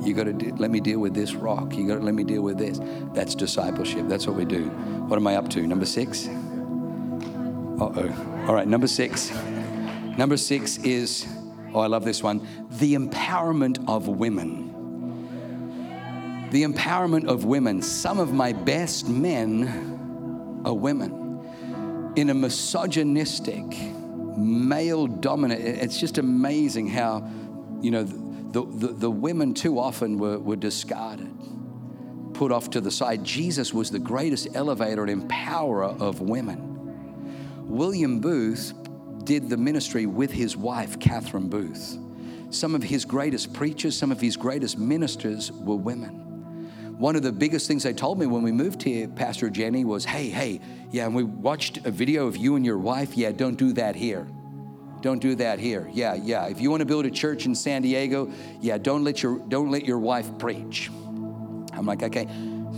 you've 0.02 0.16
got 0.16 0.24
to 0.26 0.34
de- 0.34 0.54
let 0.54 0.72
me 0.72 0.80
deal 0.80 1.00
with 1.00 1.13
this 1.13 1.36
rock, 1.36 1.76
you've 1.76 1.89
got 1.89 1.96
to 1.96 2.02
let 2.02 2.13
me 2.13 2.24
deal 2.24 2.42
with 2.42 2.58
this. 2.58 2.80
That's 3.13 3.36
discipleship. 3.36 4.08
That's 4.08 4.26
what 4.26 4.38
we 4.38 4.46
do. 4.46 4.66
What 5.08 5.18
am 5.18 5.28
I 5.28 5.36
up 5.36 5.50
to? 5.50 5.68
Number 5.68 5.86
six? 5.86 6.28
Uh 6.28 6.32
oh. 7.86 8.46
All 8.48 8.54
right, 8.54 8.68
number 8.68 8.88
six. 8.88 9.32
Number 10.18 10.38
six 10.38 10.78
is, 10.78 11.28
oh, 11.74 11.80
I 11.80 11.88
love 11.88 12.06
this 12.06 12.24
one 12.24 12.48
the 12.70 12.96
empowerment 12.96 13.84
of 13.88 14.08
women. 14.08 14.73
The 16.54 16.62
empowerment 16.62 17.26
of 17.26 17.46
women. 17.46 17.82
Some 17.82 18.20
of 18.20 18.32
my 18.32 18.54
best 18.54 19.10
men 19.10 20.62
are 20.63 20.74
women. 20.76 22.13
In 22.16 22.30
a 22.30 22.36
misogynistic, 22.36 23.66
male 24.38 25.08
dominant, 25.08 25.62
it's 25.62 26.00
just 26.00 26.20
amazing 26.20 26.89
how, 26.89 27.28
you 27.82 27.89
know, 27.89 28.04
the, 28.04 28.63
the, 28.66 28.94
the 28.94 29.10
women 29.10 29.56
too 29.56 29.80
often 29.80 30.20
were, 30.20 30.38
were 30.38 30.56
discarded, 30.56 31.34
put 32.36 32.52
off 32.52 32.70
to 32.70 32.82
the 32.82 32.92
side. 32.92 33.24
Jesus 33.24 33.74
was 33.74 33.89
the 33.89 33.98
greatest 33.98 34.50
elevator 34.54 35.04
and 35.06 35.28
empowerer 35.28 36.00
of 36.00 36.22
women. 36.22 37.68
William 37.68 38.20
Booth 38.20 38.74
did 39.24 39.50
the 39.50 39.58
ministry 39.58 40.06
with 40.06 40.30
his 40.30 40.56
wife, 40.56 41.00
Catherine 41.00 41.50
Booth. 41.50 41.98
Some 42.52 42.76
of 42.76 42.84
his 42.84 43.06
greatest 43.06 43.54
preachers, 43.54 43.98
some 43.98 44.12
of 44.12 44.22
his 44.22 44.38
greatest 44.38 44.78
ministers 44.78 45.52
were 45.52 45.78
women. 45.78 46.20
One 46.98 47.16
of 47.16 47.24
the 47.24 47.32
biggest 47.32 47.68
things 47.68 47.84
they 47.84 47.94
told 47.94 48.20
me 48.20 48.28
when 48.28 48.44
we 48.44 48.52
moved 48.52 48.84
here, 48.84 49.08
Pastor 49.08 49.50
Jenny, 49.50 49.84
was 49.84 50.06
hey, 50.06 50.30
hey, 50.30 50.62
yeah, 50.92 51.06
and 51.06 51.16
we 51.16 51.24
watched 51.24 51.86
a 51.86 51.92
video 51.92 52.28
of 52.28 52.38
you 52.38 52.56
and 52.56 52.66
your 52.66 52.78
wife. 52.78 53.18
Yeah, 53.18 53.32
don't 53.32 53.56
do 53.56 53.74
that 53.74 53.96
here. 53.96 54.28
Don't 55.02 55.20
do 55.20 55.36
that 55.36 55.60
here. 55.60 55.90
Yeah, 55.92 56.14
yeah. 56.14 56.46
If 56.46 56.62
you 56.62 56.70
want 56.70 56.82
to 56.82 56.86
build 56.86 57.06
a 57.06 57.12
church 57.12 57.46
in 57.46 57.56
San 57.56 57.82
Diego, 57.82 58.32
yeah, 58.62 58.78
don't 58.78 59.04
let 59.04 59.22
your 59.22 59.40
don't 59.40 59.72
let 59.72 59.86
your 59.86 60.00
wife 60.00 60.38
preach. 60.38 60.90
I'm 61.74 61.86
like, 61.86 62.04
okay. 62.04 62.28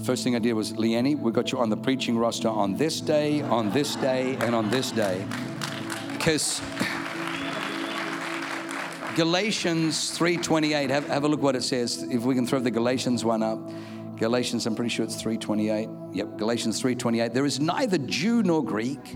First 0.04 0.24
thing 0.24 0.36
I 0.36 0.40
did 0.40 0.54
was, 0.54 0.74
Leanne, 0.74 1.20
we 1.20 1.32
got 1.32 1.52
you 1.52 1.60
on 1.60 1.70
the 1.70 1.78
preaching 1.78 2.18
roster 2.18 2.50
on 2.50 2.76
this 2.76 3.02
day, 3.02 3.42
on 3.42 3.72
this 3.72 3.96
day, 3.96 4.38
and 4.42 4.54
on 4.54 4.70
this 4.70 4.92
day. 4.92 5.26
Because 6.14 6.62
Galatians 9.16 10.18
3.28, 10.18 10.90
have, 10.90 11.08
have 11.08 11.24
a 11.24 11.28
look 11.28 11.42
what 11.42 11.56
it 11.56 11.64
says. 11.64 12.04
If 12.04 12.24
we 12.24 12.36
can 12.36 12.46
throw 12.46 12.60
the 12.60 12.72
Galatians 12.72 13.24
one 13.24 13.42
up. 13.42 13.60
Galatians, 14.18 14.66
I'm 14.66 14.76
pretty 14.76 14.90
sure 14.90 15.06
it's 15.06 15.22
3.28. 15.22 16.16
Yep, 16.16 16.38
Galatians 16.38 16.82
3.28. 16.82 17.34
There 17.34 17.46
is 17.46 17.60
neither 17.60 17.98
Jew 17.98 18.44
nor 18.44 18.64
Greek, 18.64 19.16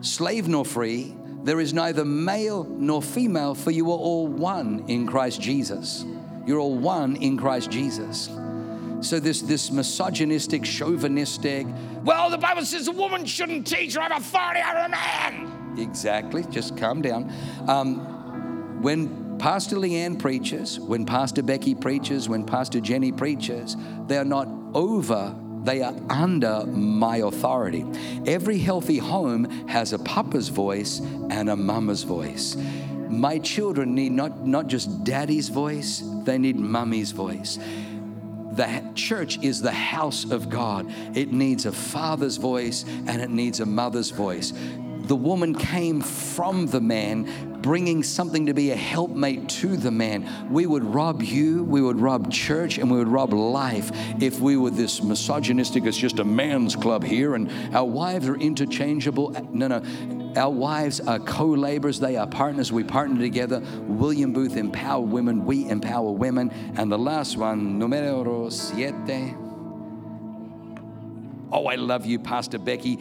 slave 0.00 0.48
nor 0.48 0.64
free. 0.64 1.14
There 1.42 1.60
is 1.60 1.74
neither 1.74 2.04
male 2.04 2.64
nor 2.64 3.02
female, 3.02 3.54
for 3.54 3.70
you 3.70 3.90
are 3.90 3.98
all 3.98 4.26
one 4.26 4.84
in 4.88 5.06
Christ 5.06 5.40
Jesus. 5.40 6.04
You're 6.46 6.58
all 6.58 6.76
one 6.76 7.16
in 7.16 7.36
Christ 7.36 7.70
Jesus. 7.70 8.30
So 9.00 9.20
this 9.20 9.42
this 9.42 9.70
misogynistic, 9.70 10.64
chauvinistic, 10.64 11.66
well, 12.02 12.30
the 12.30 12.38
Bible 12.38 12.64
says 12.64 12.88
a 12.88 12.92
woman 12.92 13.26
shouldn't 13.26 13.66
teach 13.66 13.96
or 13.96 14.00
have 14.00 14.12
authority 14.12 14.60
over 14.60 14.86
a 14.86 14.88
man. 14.88 15.76
Exactly. 15.78 16.44
Just 16.50 16.76
calm 16.76 17.02
down. 17.02 17.32
Um, 17.68 18.82
when 18.82 19.27
Pastor 19.38 19.76
Leanne 19.76 20.18
preaches, 20.18 20.80
when 20.80 21.06
Pastor 21.06 21.42
Becky 21.42 21.74
preaches, 21.74 22.28
when 22.28 22.44
Pastor 22.44 22.80
Jenny 22.80 23.12
preaches, 23.12 23.76
they 24.06 24.18
are 24.18 24.24
not 24.24 24.48
over 24.74 25.34
they 25.64 25.82
are 25.82 25.94
under 26.08 26.64
my 26.66 27.18
authority. 27.18 27.84
Every 28.26 28.58
healthy 28.58 28.98
home 28.98 29.44
has 29.68 29.92
a 29.92 29.98
papa's 29.98 30.48
voice 30.48 31.00
and 31.00 31.50
a 31.50 31.56
mama's 31.56 32.04
voice. 32.04 32.56
My 33.08 33.38
children 33.38 33.94
need 33.94 34.12
not, 34.12 34.46
not 34.46 34.66
just 34.68 35.04
daddy's 35.04 35.48
voice, 35.48 36.02
they 36.24 36.38
need 36.38 36.56
mummy's 36.56 37.12
voice. 37.12 37.58
The 38.52 38.82
church 38.94 39.38
is 39.42 39.60
the 39.60 39.72
house 39.72 40.30
of 40.30 40.48
God. 40.48 40.90
It 41.14 41.32
needs 41.32 41.66
a 41.66 41.72
father's 41.72 42.36
voice 42.38 42.84
and 43.06 43.20
it 43.20 43.30
needs 43.30 43.60
a 43.60 43.66
mother's 43.66 44.10
voice. 44.10 44.52
The 45.08 45.16
woman 45.16 45.54
came 45.54 46.00
from 46.00 46.66
the 46.66 46.80
man, 46.80 47.47
bringing 47.62 48.02
something 48.02 48.46
to 48.46 48.54
be 48.54 48.70
a 48.70 48.76
helpmate 48.76 49.48
to 49.48 49.76
the 49.76 49.90
man. 49.90 50.48
We 50.50 50.66
would 50.66 50.84
rob 50.84 51.22
you, 51.22 51.64
we 51.64 51.80
would 51.80 52.00
rob 52.00 52.30
church, 52.30 52.78
and 52.78 52.90
we 52.90 52.98
would 52.98 53.08
rob 53.08 53.32
life 53.32 53.90
if 54.20 54.40
we 54.40 54.56
were 54.56 54.70
this 54.70 55.02
misogynistic, 55.02 55.84
it's 55.84 55.96
just 55.96 56.18
a 56.18 56.24
man's 56.24 56.76
club 56.76 57.04
here, 57.04 57.34
and 57.34 57.50
our 57.74 57.84
wives 57.84 58.28
are 58.28 58.36
interchangeable. 58.36 59.30
No, 59.52 59.68
no. 59.68 59.82
Our 60.36 60.50
wives 60.50 61.00
are 61.00 61.18
co 61.18 61.46
laborers, 61.46 61.98
they 61.98 62.16
are 62.16 62.26
partners. 62.26 62.70
We 62.70 62.84
partner 62.84 63.18
together. 63.18 63.60
William 63.86 64.32
Booth 64.32 64.56
empower 64.56 65.00
women, 65.00 65.44
we 65.44 65.68
empower 65.68 66.12
women. 66.12 66.50
And 66.76 66.92
the 66.92 66.98
last 66.98 67.36
one, 67.36 67.78
numero 67.78 68.48
siete. 68.50 69.34
Oh, 71.50 71.66
I 71.66 71.76
love 71.76 72.06
you, 72.06 72.18
Pastor 72.18 72.58
Becky. 72.58 72.98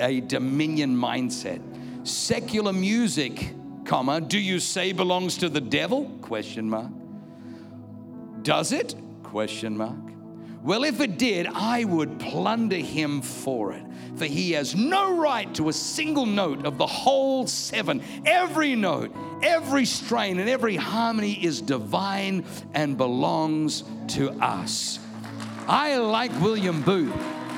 A 0.00 0.20
dominion 0.20 0.96
mindset. 0.96 1.60
Secular 2.06 2.72
music, 2.72 3.54
comma, 3.84 4.20
do 4.20 4.38
you 4.38 4.58
say 4.58 4.92
belongs 4.92 5.38
to 5.38 5.48
the 5.48 5.60
devil? 5.60 6.06
Question 6.20 6.68
mark. 6.68 6.90
Does 8.42 8.72
it? 8.72 8.94
Question 9.22 9.76
mark. 9.76 9.98
Well, 10.62 10.84
if 10.84 11.00
it 11.00 11.18
did, 11.18 11.46
I 11.46 11.84
would 11.84 12.18
plunder 12.18 12.76
him 12.76 13.20
for 13.20 13.74
it. 13.74 13.82
For 14.16 14.24
he 14.24 14.52
has 14.52 14.74
no 14.74 15.16
right 15.18 15.52
to 15.56 15.68
a 15.68 15.72
single 15.72 16.24
note 16.24 16.64
of 16.64 16.78
the 16.78 16.86
whole 16.86 17.46
seven. 17.46 18.02
Every 18.24 18.74
note, 18.74 19.14
every 19.42 19.84
strain, 19.84 20.38
and 20.38 20.48
every 20.48 20.76
harmony 20.76 21.32
is 21.44 21.60
divine 21.60 22.46
and 22.72 22.96
belongs 22.96 23.84
to 24.08 24.30
us. 24.40 24.98
I 25.66 25.96
like 25.96 26.32
William 26.40 26.80
Booth. 26.82 27.12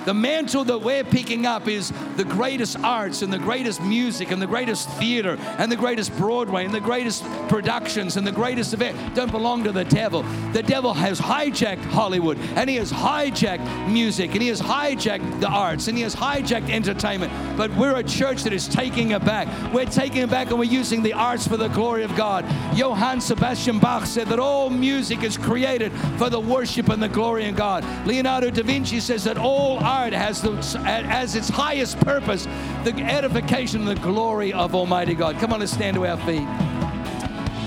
The 0.06 0.14
mantle 0.14 0.62
that 0.66 0.78
we're 0.78 1.02
picking 1.02 1.46
up 1.46 1.66
is 1.66 1.92
the 2.16 2.24
greatest 2.24 2.78
arts 2.78 3.22
and 3.22 3.32
the 3.32 3.40
greatest 3.40 3.82
music 3.82 4.30
and 4.30 4.40
the 4.40 4.46
greatest 4.46 4.88
theater 4.90 5.36
and 5.58 5.70
the 5.70 5.74
greatest 5.74 6.16
Broadway 6.16 6.64
and 6.64 6.72
the 6.72 6.80
greatest 6.80 7.24
productions 7.48 8.16
and 8.16 8.24
the 8.24 8.30
greatest 8.30 8.72
event 8.72 9.16
don't 9.16 9.32
belong 9.32 9.64
to 9.64 9.72
the 9.72 9.84
devil. 9.84 10.22
The 10.52 10.62
devil 10.62 10.94
has 10.94 11.20
hijacked 11.20 11.82
Hollywood 11.86 12.38
and 12.54 12.70
he 12.70 12.76
has 12.76 12.92
hijacked 12.92 13.90
music 13.90 14.30
and 14.30 14.42
he 14.42 14.46
has 14.46 14.60
hijacked 14.60 15.40
the 15.40 15.48
arts 15.48 15.88
and 15.88 15.96
he 15.96 16.04
has 16.04 16.14
hijacked 16.14 16.70
entertainment. 16.70 17.32
But 17.56 17.74
we're 17.74 17.96
a 17.96 18.04
church 18.04 18.44
that 18.44 18.52
is 18.52 18.68
taking 18.68 19.10
it 19.10 19.24
back. 19.24 19.48
We're 19.74 19.86
taking 19.86 20.22
it 20.22 20.30
back 20.30 20.50
and 20.50 20.58
we're 20.60 20.66
using 20.66 21.02
the 21.02 21.14
arts 21.14 21.48
for 21.48 21.56
the 21.56 21.66
glory 21.68 22.04
of 22.04 22.14
God. 22.14 22.44
Johann 22.76 23.20
Sebastian 23.20 23.80
Bach 23.80 24.06
said 24.06 24.28
that 24.28 24.38
all 24.38 24.70
music 24.70 25.24
is 25.24 25.36
created 25.36 25.90
for 26.16 26.30
the 26.30 26.38
worship 26.38 26.90
and 26.90 27.02
the 27.02 27.08
glory 27.08 27.48
of 27.48 27.56
God. 27.56 27.84
Leonardo 28.06 28.50
da 28.50 28.62
Vinci 28.62 29.00
says 29.00 29.24
that 29.24 29.36
all 29.36 29.80
art 29.80 29.95
has 30.12 30.42
the, 30.42 30.52
as 30.84 31.34
its 31.34 31.48
highest 31.48 31.98
purpose 32.00 32.44
the 32.84 32.92
edification 33.02 33.88
and 33.88 33.96
the 33.96 34.02
glory 34.02 34.52
of 34.52 34.74
Almighty 34.74 35.14
God. 35.14 35.38
Come 35.38 35.52
on, 35.52 35.60
let's 35.60 35.72
stand 35.72 35.96
to 35.96 36.06
our 36.06 36.16
feet. 36.18 36.46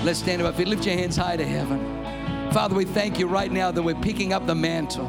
Let's 0.03 0.19
stand 0.19 0.39
to 0.39 0.45
our 0.45 0.53
feet. 0.53 0.67
Lift 0.67 0.85
your 0.85 0.95
hands 0.95 1.17
high 1.17 1.37
to 1.37 1.45
heaven. 1.45 2.51
Father, 2.51 2.75
we 2.75 2.85
thank 2.85 3.19
you 3.19 3.27
right 3.27 3.51
now 3.51 3.71
that 3.71 3.81
we're 3.81 3.95
picking 3.95 4.33
up 4.33 4.47
the 4.47 4.55
mantle. 4.55 5.07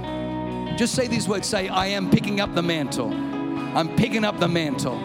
Just 0.77 0.95
say 0.95 1.07
these 1.07 1.29
words 1.29 1.47
say, 1.47 1.69
I 1.69 1.87
am 1.87 2.11
picking 2.11 2.41
up 2.41 2.55
the 2.55 2.63
mantle. 2.63 3.13
I'm 3.13 3.95
picking 3.97 4.25
up 4.25 4.39
the 4.41 4.49
mantle. 4.49 4.99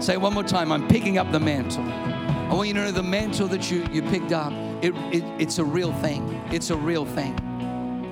Say 0.00 0.16
one 0.16 0.34
more 0.34 0.42
time, 0.42 0.72
I'm 0.72 0.88
picking 0.88 1.18
up 1.18 1.30
the 1.30 1.40
mantle. 1.40 1.84
I 1.84 2.54
want 2.54 2.68
you 2.68 2.74
to 2.74 2.80
know 2.80 2.90
the 2.90 3.02
mantle 3.02 3.48
that 3.48 3.70
you, 3.70 3.86
you 3.92 4.02
picked 4.02 4.32
up, 4.32 4.52
it, 4.82 4.94
it, 5.14 5.24
it's 5.38 5.58
a 5.58 5.64
real 5.64 5.92
thing. 5.94 6.42
It's 6.50 6.70
a 6.70 6.76
real 6.76 7.06
thing. 7.06 7.38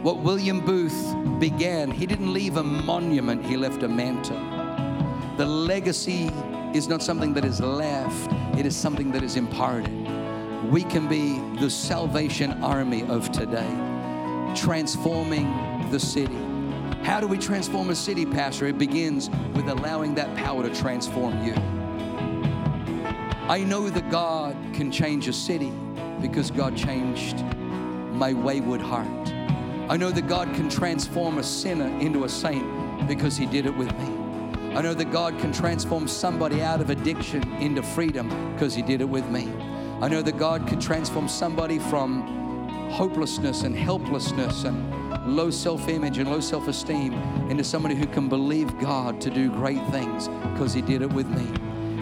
What 0.03 0.21
William 0.21 0.61
Booth 0.61 1.15
began, 1.39 1.91
he 1.91 2.07
didn't 2.07 2.33
leave 2.33 2.57
a 2.57 2.63
monument, 2.63 3.45
he 3.45 3.59
left 3.59 3.83
a 3.83 3.89
mantle. 3.89 4.39
The 5.37 5.45
legacy 5.45 6.31
is 6.75 6.89
not 6.89 7.03
something 7.03 7.35
that 7.35 7.45
is 7.45 7.61
left, 7.61 8.33
it 8.59 8.65
is 8.65 8.75
something 8.75 9.13
that 9.13 9.23
is 9.23 9.37
imparted. 9.37 9.93
We 10.71 10.85
can 10.85 11.07
be 11.07 11.39
the 11.61 11.69
salvation 11.69 12.63
army 12.63 13.03
of 13.05 13.31
today, 13.31 13.69
transforming 14.55 15.91
the 15.91 16.01
city, 16.01 16.39
How 17.03 17.19
do 17.19 17.27
we 17.27 17.39
transform 17.39 17.89
a 17.89 17.95
city, 17.97 18.27
Pastor? 18.27 18.67
It 18.67 18.77
begins 18.79 19.31
with 19.55 19.69
allowing 19.69 20.15
that 20.17 20.37
power 20.37 20.63
to 20.63 20.75
transform 20.75 21.43
you. 21.45 21.55
I 23.49 23.65
know 23.67 23.89
that 23.89 24.11
God 24.11 24.55
can 24.75 24.93
change 24.93 25.27
a 25.27 25.33
city 25.33 25.73
because 26.21 26.51
God 26.51 26.77
changed 26.77 27.43
my 28.13 28.35
wayward 28.35 28.83
heart. 28.83 29.33
I 29.91 29.97
know 29.97 30.13
that 30.13 30.29
God 30.29 30.55
can 30.55 30.69
transform 30.69 31.39
a 31.39 31.43
sinner 31.43 31.89
into 31.99 32.23
a 32.23 32.29
saint 32.29 33.09
because 33.09 33.37
He 33.37 33.45
did 33.45 33.67
it 33.67 33.77
with 33.77 33.91
me. 33.99 34.77
I 34.77 34.83
know 34.83 34.95
that 34.95 35.11
God 35.11 35.37
can 35.41 35.53
transform 35.53 36.07
somebody 36.07 36.63
out 36.63 36.81
of 36.81 36.91
addiction 36.91 37.43
into 37.55 37.83
freedom 37.83 38.29
because 38.53 38.73
He 38.73 38.83
did 38.83 39.01
it 39.01 39.09
with 39.09 39.29
me. 39.31 39.53
I 40.01 40.07
know 40.07 40.23
that 40.23 40.39
God 40.39 40.69
can 40.69 40.79
transform 40.79 41.27
somebody 41.27 41.81
from 41.81 42.89
hopelessness 42.93 43.65
and 43.65 43.75
helplessness 43.75 44.63
and 44.63 45.27
low 45.27 45.51
self 45.51 45.89
image 45.89 46.19
and 46.19 46.31
low 46.31 46.39
self 46.39 46.69
esteem 46.69 47.13
into 47.51 47.65
somebody 47.65 47.97
who 47.97 48.07
can 48.07 48.29
believe 48.29 48.79
God 48.79 49.21
to 49.23 49.29
do 49.29 49.51
great 49.51 49.85
things 49.89 50.29
because 50.53 50.73
He 50.73 50.83
did 50.83 51.03
it 51.03 51.13
with 51.13 51.27
me. 51.27 51.49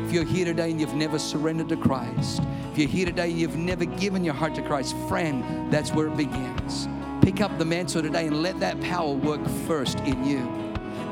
If 0.05 0.13
you're 0.13 0.25
here 0.25 0.45
today 0.45 0.71
and 0.71 0.79
you've 0.79 0.93
never 0.93 1.19
surrendered 1.19 1.71
to 1.71 1.77
Christ, 1.79 2.43
if 2.71 2.77
you're 2.77 2.87
here 2.87 3.07
today 3.07 3.31
and 3.31 3.41
you've 3.41 3.57
never 3.57 3.87
given 3.87 4.25
your 4.25 4.35
heart 4.35 4.55
to 4.57 4.63
Christ, 4.63 4.95
friend, 5.09 5.73
that's 5.73 5.91
where 5.95 6.09
it 6.09 6.19
begins. 6.19 6.87
Pick 7.29 7.43
up 7.43 7.59
the 7.59 7.65
mantle 7.67 8.01
today 8.01 8.27
and 8.27 8.43
let 8.43 8.59
that 8.61 8.81
power 8.81 9.13
work 9.13 9.47
first 9.67 10.01
in 10.01 10.25
you. 10.25 10.51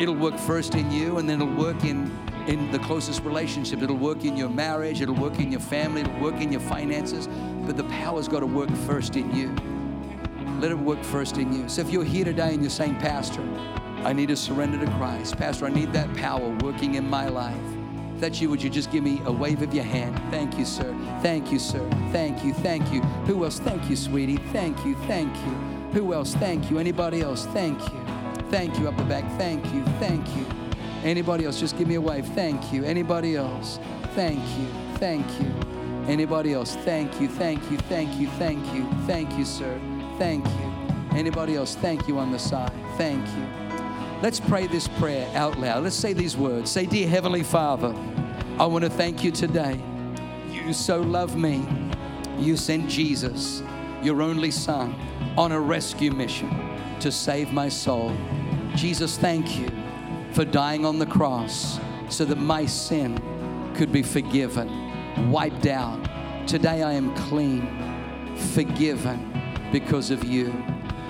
It'll 0.00 0.14
work 0.14 0.38
first 0.38 0.74
in 0.74 0.90
you 0.90 1.18
and 1.18 1.28
then 1.28 1.42
it'll 1.42 1.54
work 1.54 1.84
in 1.84 2.10
in 2.46 2.72
the 2.72 2.78
closest 2.78 3.22
relationship. 3.22 3.82
It'll 3.82 3.98
work 3.98 4.24
in 4.24 4.34
your 4.34 4.48
marriage, 4.48 5.02
it'll 5.02 5.14
work 5.14 5.38
in 5.40 5.50
your 5.50 5.60
family, 5.60 6.00
it'll 6.00 6.18
work 6.18 6.40
in 6.40 6.50
your 6.50 6.62
finances, 6.62 7.28
but 7.66 7.76
the 7.76 7.84
power's 7.84 8.28
got 8.28 8.40
to 8.40 8.46
work 8.46 8.70
first 8.86 9.16
in 9.16 9.30
you. 9.36 9.54
Let 10.58 10.70
it 10.70 10.78
work 10.78 11.04
first 11.04 11.36
in 11.36 11.52
you. 11.52 11.68
So 11.68 11.82
if 11.82 11.90
you're 11.90 12.02
here 12.02 12.24
today 12.24 12.54
and 12.54 12.62
you're 12.62 12.70
saying, 12.70 12.96
Pastor, 12.96 13.42
I 14.02 14.14
need 14.14 14.28
to 14.28 14.36
surrender 14.36 14.82
to 14.82 14.90
Christ. 14.92 15.36
Pastor, 15.36 15.66
I 15.66 15.70
need 15.70 15.92
that 15.92 16.10
power 16.16 16.48
working 16.62 16.94
in 16.94 17.10
my 17.10 17.28
life. 17.28 17.54
If 18.14 18.22
that's 18.22 18.40
you, 18.40 18.48
would 18.48 18.62
you 18.62 18.70
just 18.70 18.90
give 18.90 19.04
me 19.04 19.20
a 19.26 19.32
wave 19.32 19.60
of 19.60 19.74
your 19.74 19.84
hand? 19.84 20.18
Thank 20.30 20.56
you, 20.56 20.64
sir. 20.64 20.96
Thank 21.20 21.52
you, 21.52 21.58
sir. 21.58 21.86
Thank 22.10 22.42
you. 22.42 22.54
Thank 22.54 22.90
you. 22.90 23.02
Who 23.26 23.44
else? 23.44 23.58
Thank 23.58 23.90
you, 23.90 23.96
sweetie. 23.96 24.38
Thank 24.50 24.82
you. 24.86 24.94
Thank 25.06 25.36
you. 25.44 25.75
Who 25.96 26.12
else? 26.12 26.34
Thank 26.34 26.70
you. 26.70 26.78
Anybody 26.78 27.22
else? 27.22 27.46
Thank 27.46 27.80
you. 27.80 28.04
Thank 28.50 28.78
you 28.78 28.86
up 28.86 28.98
the 28.98 29.04
back. 29.04 29.24
Thank 29.38 29.64
you. 29.72 29.82
Thank 29.98 30.28
you. 30.36 30.44
Anybody 31.02 31.46
else? 31.46 31.58
Just 31.58 31.78
give 31.78 31.88
me 31.88 31.94
a 31.94 32.00
wave. 32.02 32.26
Thank 32.26 32.70
you. 32.70 32.84
Anybody 32.84 33.34
else? 33.34 33.78
Thank 34.14 34.40
you. 34.58 34.66
Thank 34.98 35.26
you. 35.40 35.50
Anybody 36.06 36.52
else? 36.52 36.76
Thank 36.84 37.18
you. 37.18 37.28
Thank 37.28 37.70
you. 37.70 37.78
Thank 37.78 38.20
you. 38.20 38.28
Thank 38.32 38.74
you. 38.74 38.86
Thank 39.06 39.38
you, 39.38 39.46
sir. 39.46 39.80
Thank 40.18 40.44
you. 40.44 40.72
Anybody 41.12 41.56
else? 41.56 41.74
Thank 41.76 42.06
you 42.06 42.18
on 42.18 42.30
the 42.30 42.38
side. 42.38 42.74
Thank 42.98 43.26
you. 43.28 43.46
Let's 44.20 44.38
pray 44.38 44.66
this 44.66 44.88
prayer 44.88 45.26
out 45.34 45.58
loud. 45.58 45.82
Let's 45.82 45.96
say 45.96 46.12
these 46.12 46.36
words. 46.36 46.70
Say, 46.70 46.84
Dear 46.84 47.08
Heavenly 47.08 47.42
Father, 47.42 47.94
I 48.58 48.66
want 48.66 48.84
to 48.84 48.90
thank 48.90 49.24
you 49.24 49.32
today. 49.32 49.80
You 50.52 50.74
so 50.74 51.00
love 51.00 51.38
me. 51.38 51.66
You 52.38 52.58
sent 52.58 52.86
Jesus, 52.86 53.62
your 54.02 54.20
only 54.20 54.50
Son, 54.50 54.94
on 55.36 55.52
a 55.52 55.60
rescue 55.60 56.10
mission 56.10 56.50
to 57.00 57.12
save 57.12 57.52
my 57.52 57.68
soul. 57.68 58.16
Jesus, 58.74 59.16
thank 59.18 59.58
you 59.58 59.70
for 60.32 60.44
dying 60.44 60.84
on 60.84 60.98
the 60.98 61.06
cross 61.06 61.78
so 62.08 62.24
that 62.24 62.38
my 62.38 62.66
sin 62.66 63.20
could 63.74 63.92
be 63.92 64.02
forgiven, 64.02 65.30
wiped 65.30 65.66
out. 65.66 65.98
Today 66.46 66.82
I 66.82 66.92
am 66.92 67.14
clean, 67.16 68.36
forgiven 68.54 69.32
because 69.72 70.10
of 70.10 70.24
you. 70.24 70.54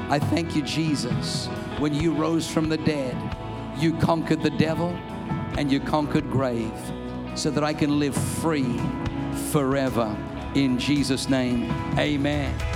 I 0.08 0.18
thank 0.18 0.56
you, 0.56 0.62
Jesus. 0.62 1.46
When 1.78 1.94
you 1.94 2.12
rose 2.12 2.48
from 2.48 2.68
the 2.68 2.78
dead, 2.78 3.16
you 3.78 3.96
conquered 3.98 4.42
the 4.42 4.50
devil 4.50 4.90
and 5.58 5.70
you 5.70 5.80
conquered 5.80 6.30
grave 6.30 6.72
so 7.34 7.50
that 7.50 7.62
I 7.64 7.74
can 7.74 7.98
live 7.98 8.16
free 8.16 8.80
forever. 9.50 10.16
In 10.54 10.78
Jesus' 10.78 11.28
name, 11.28 11.70
amen. 11.98 12.75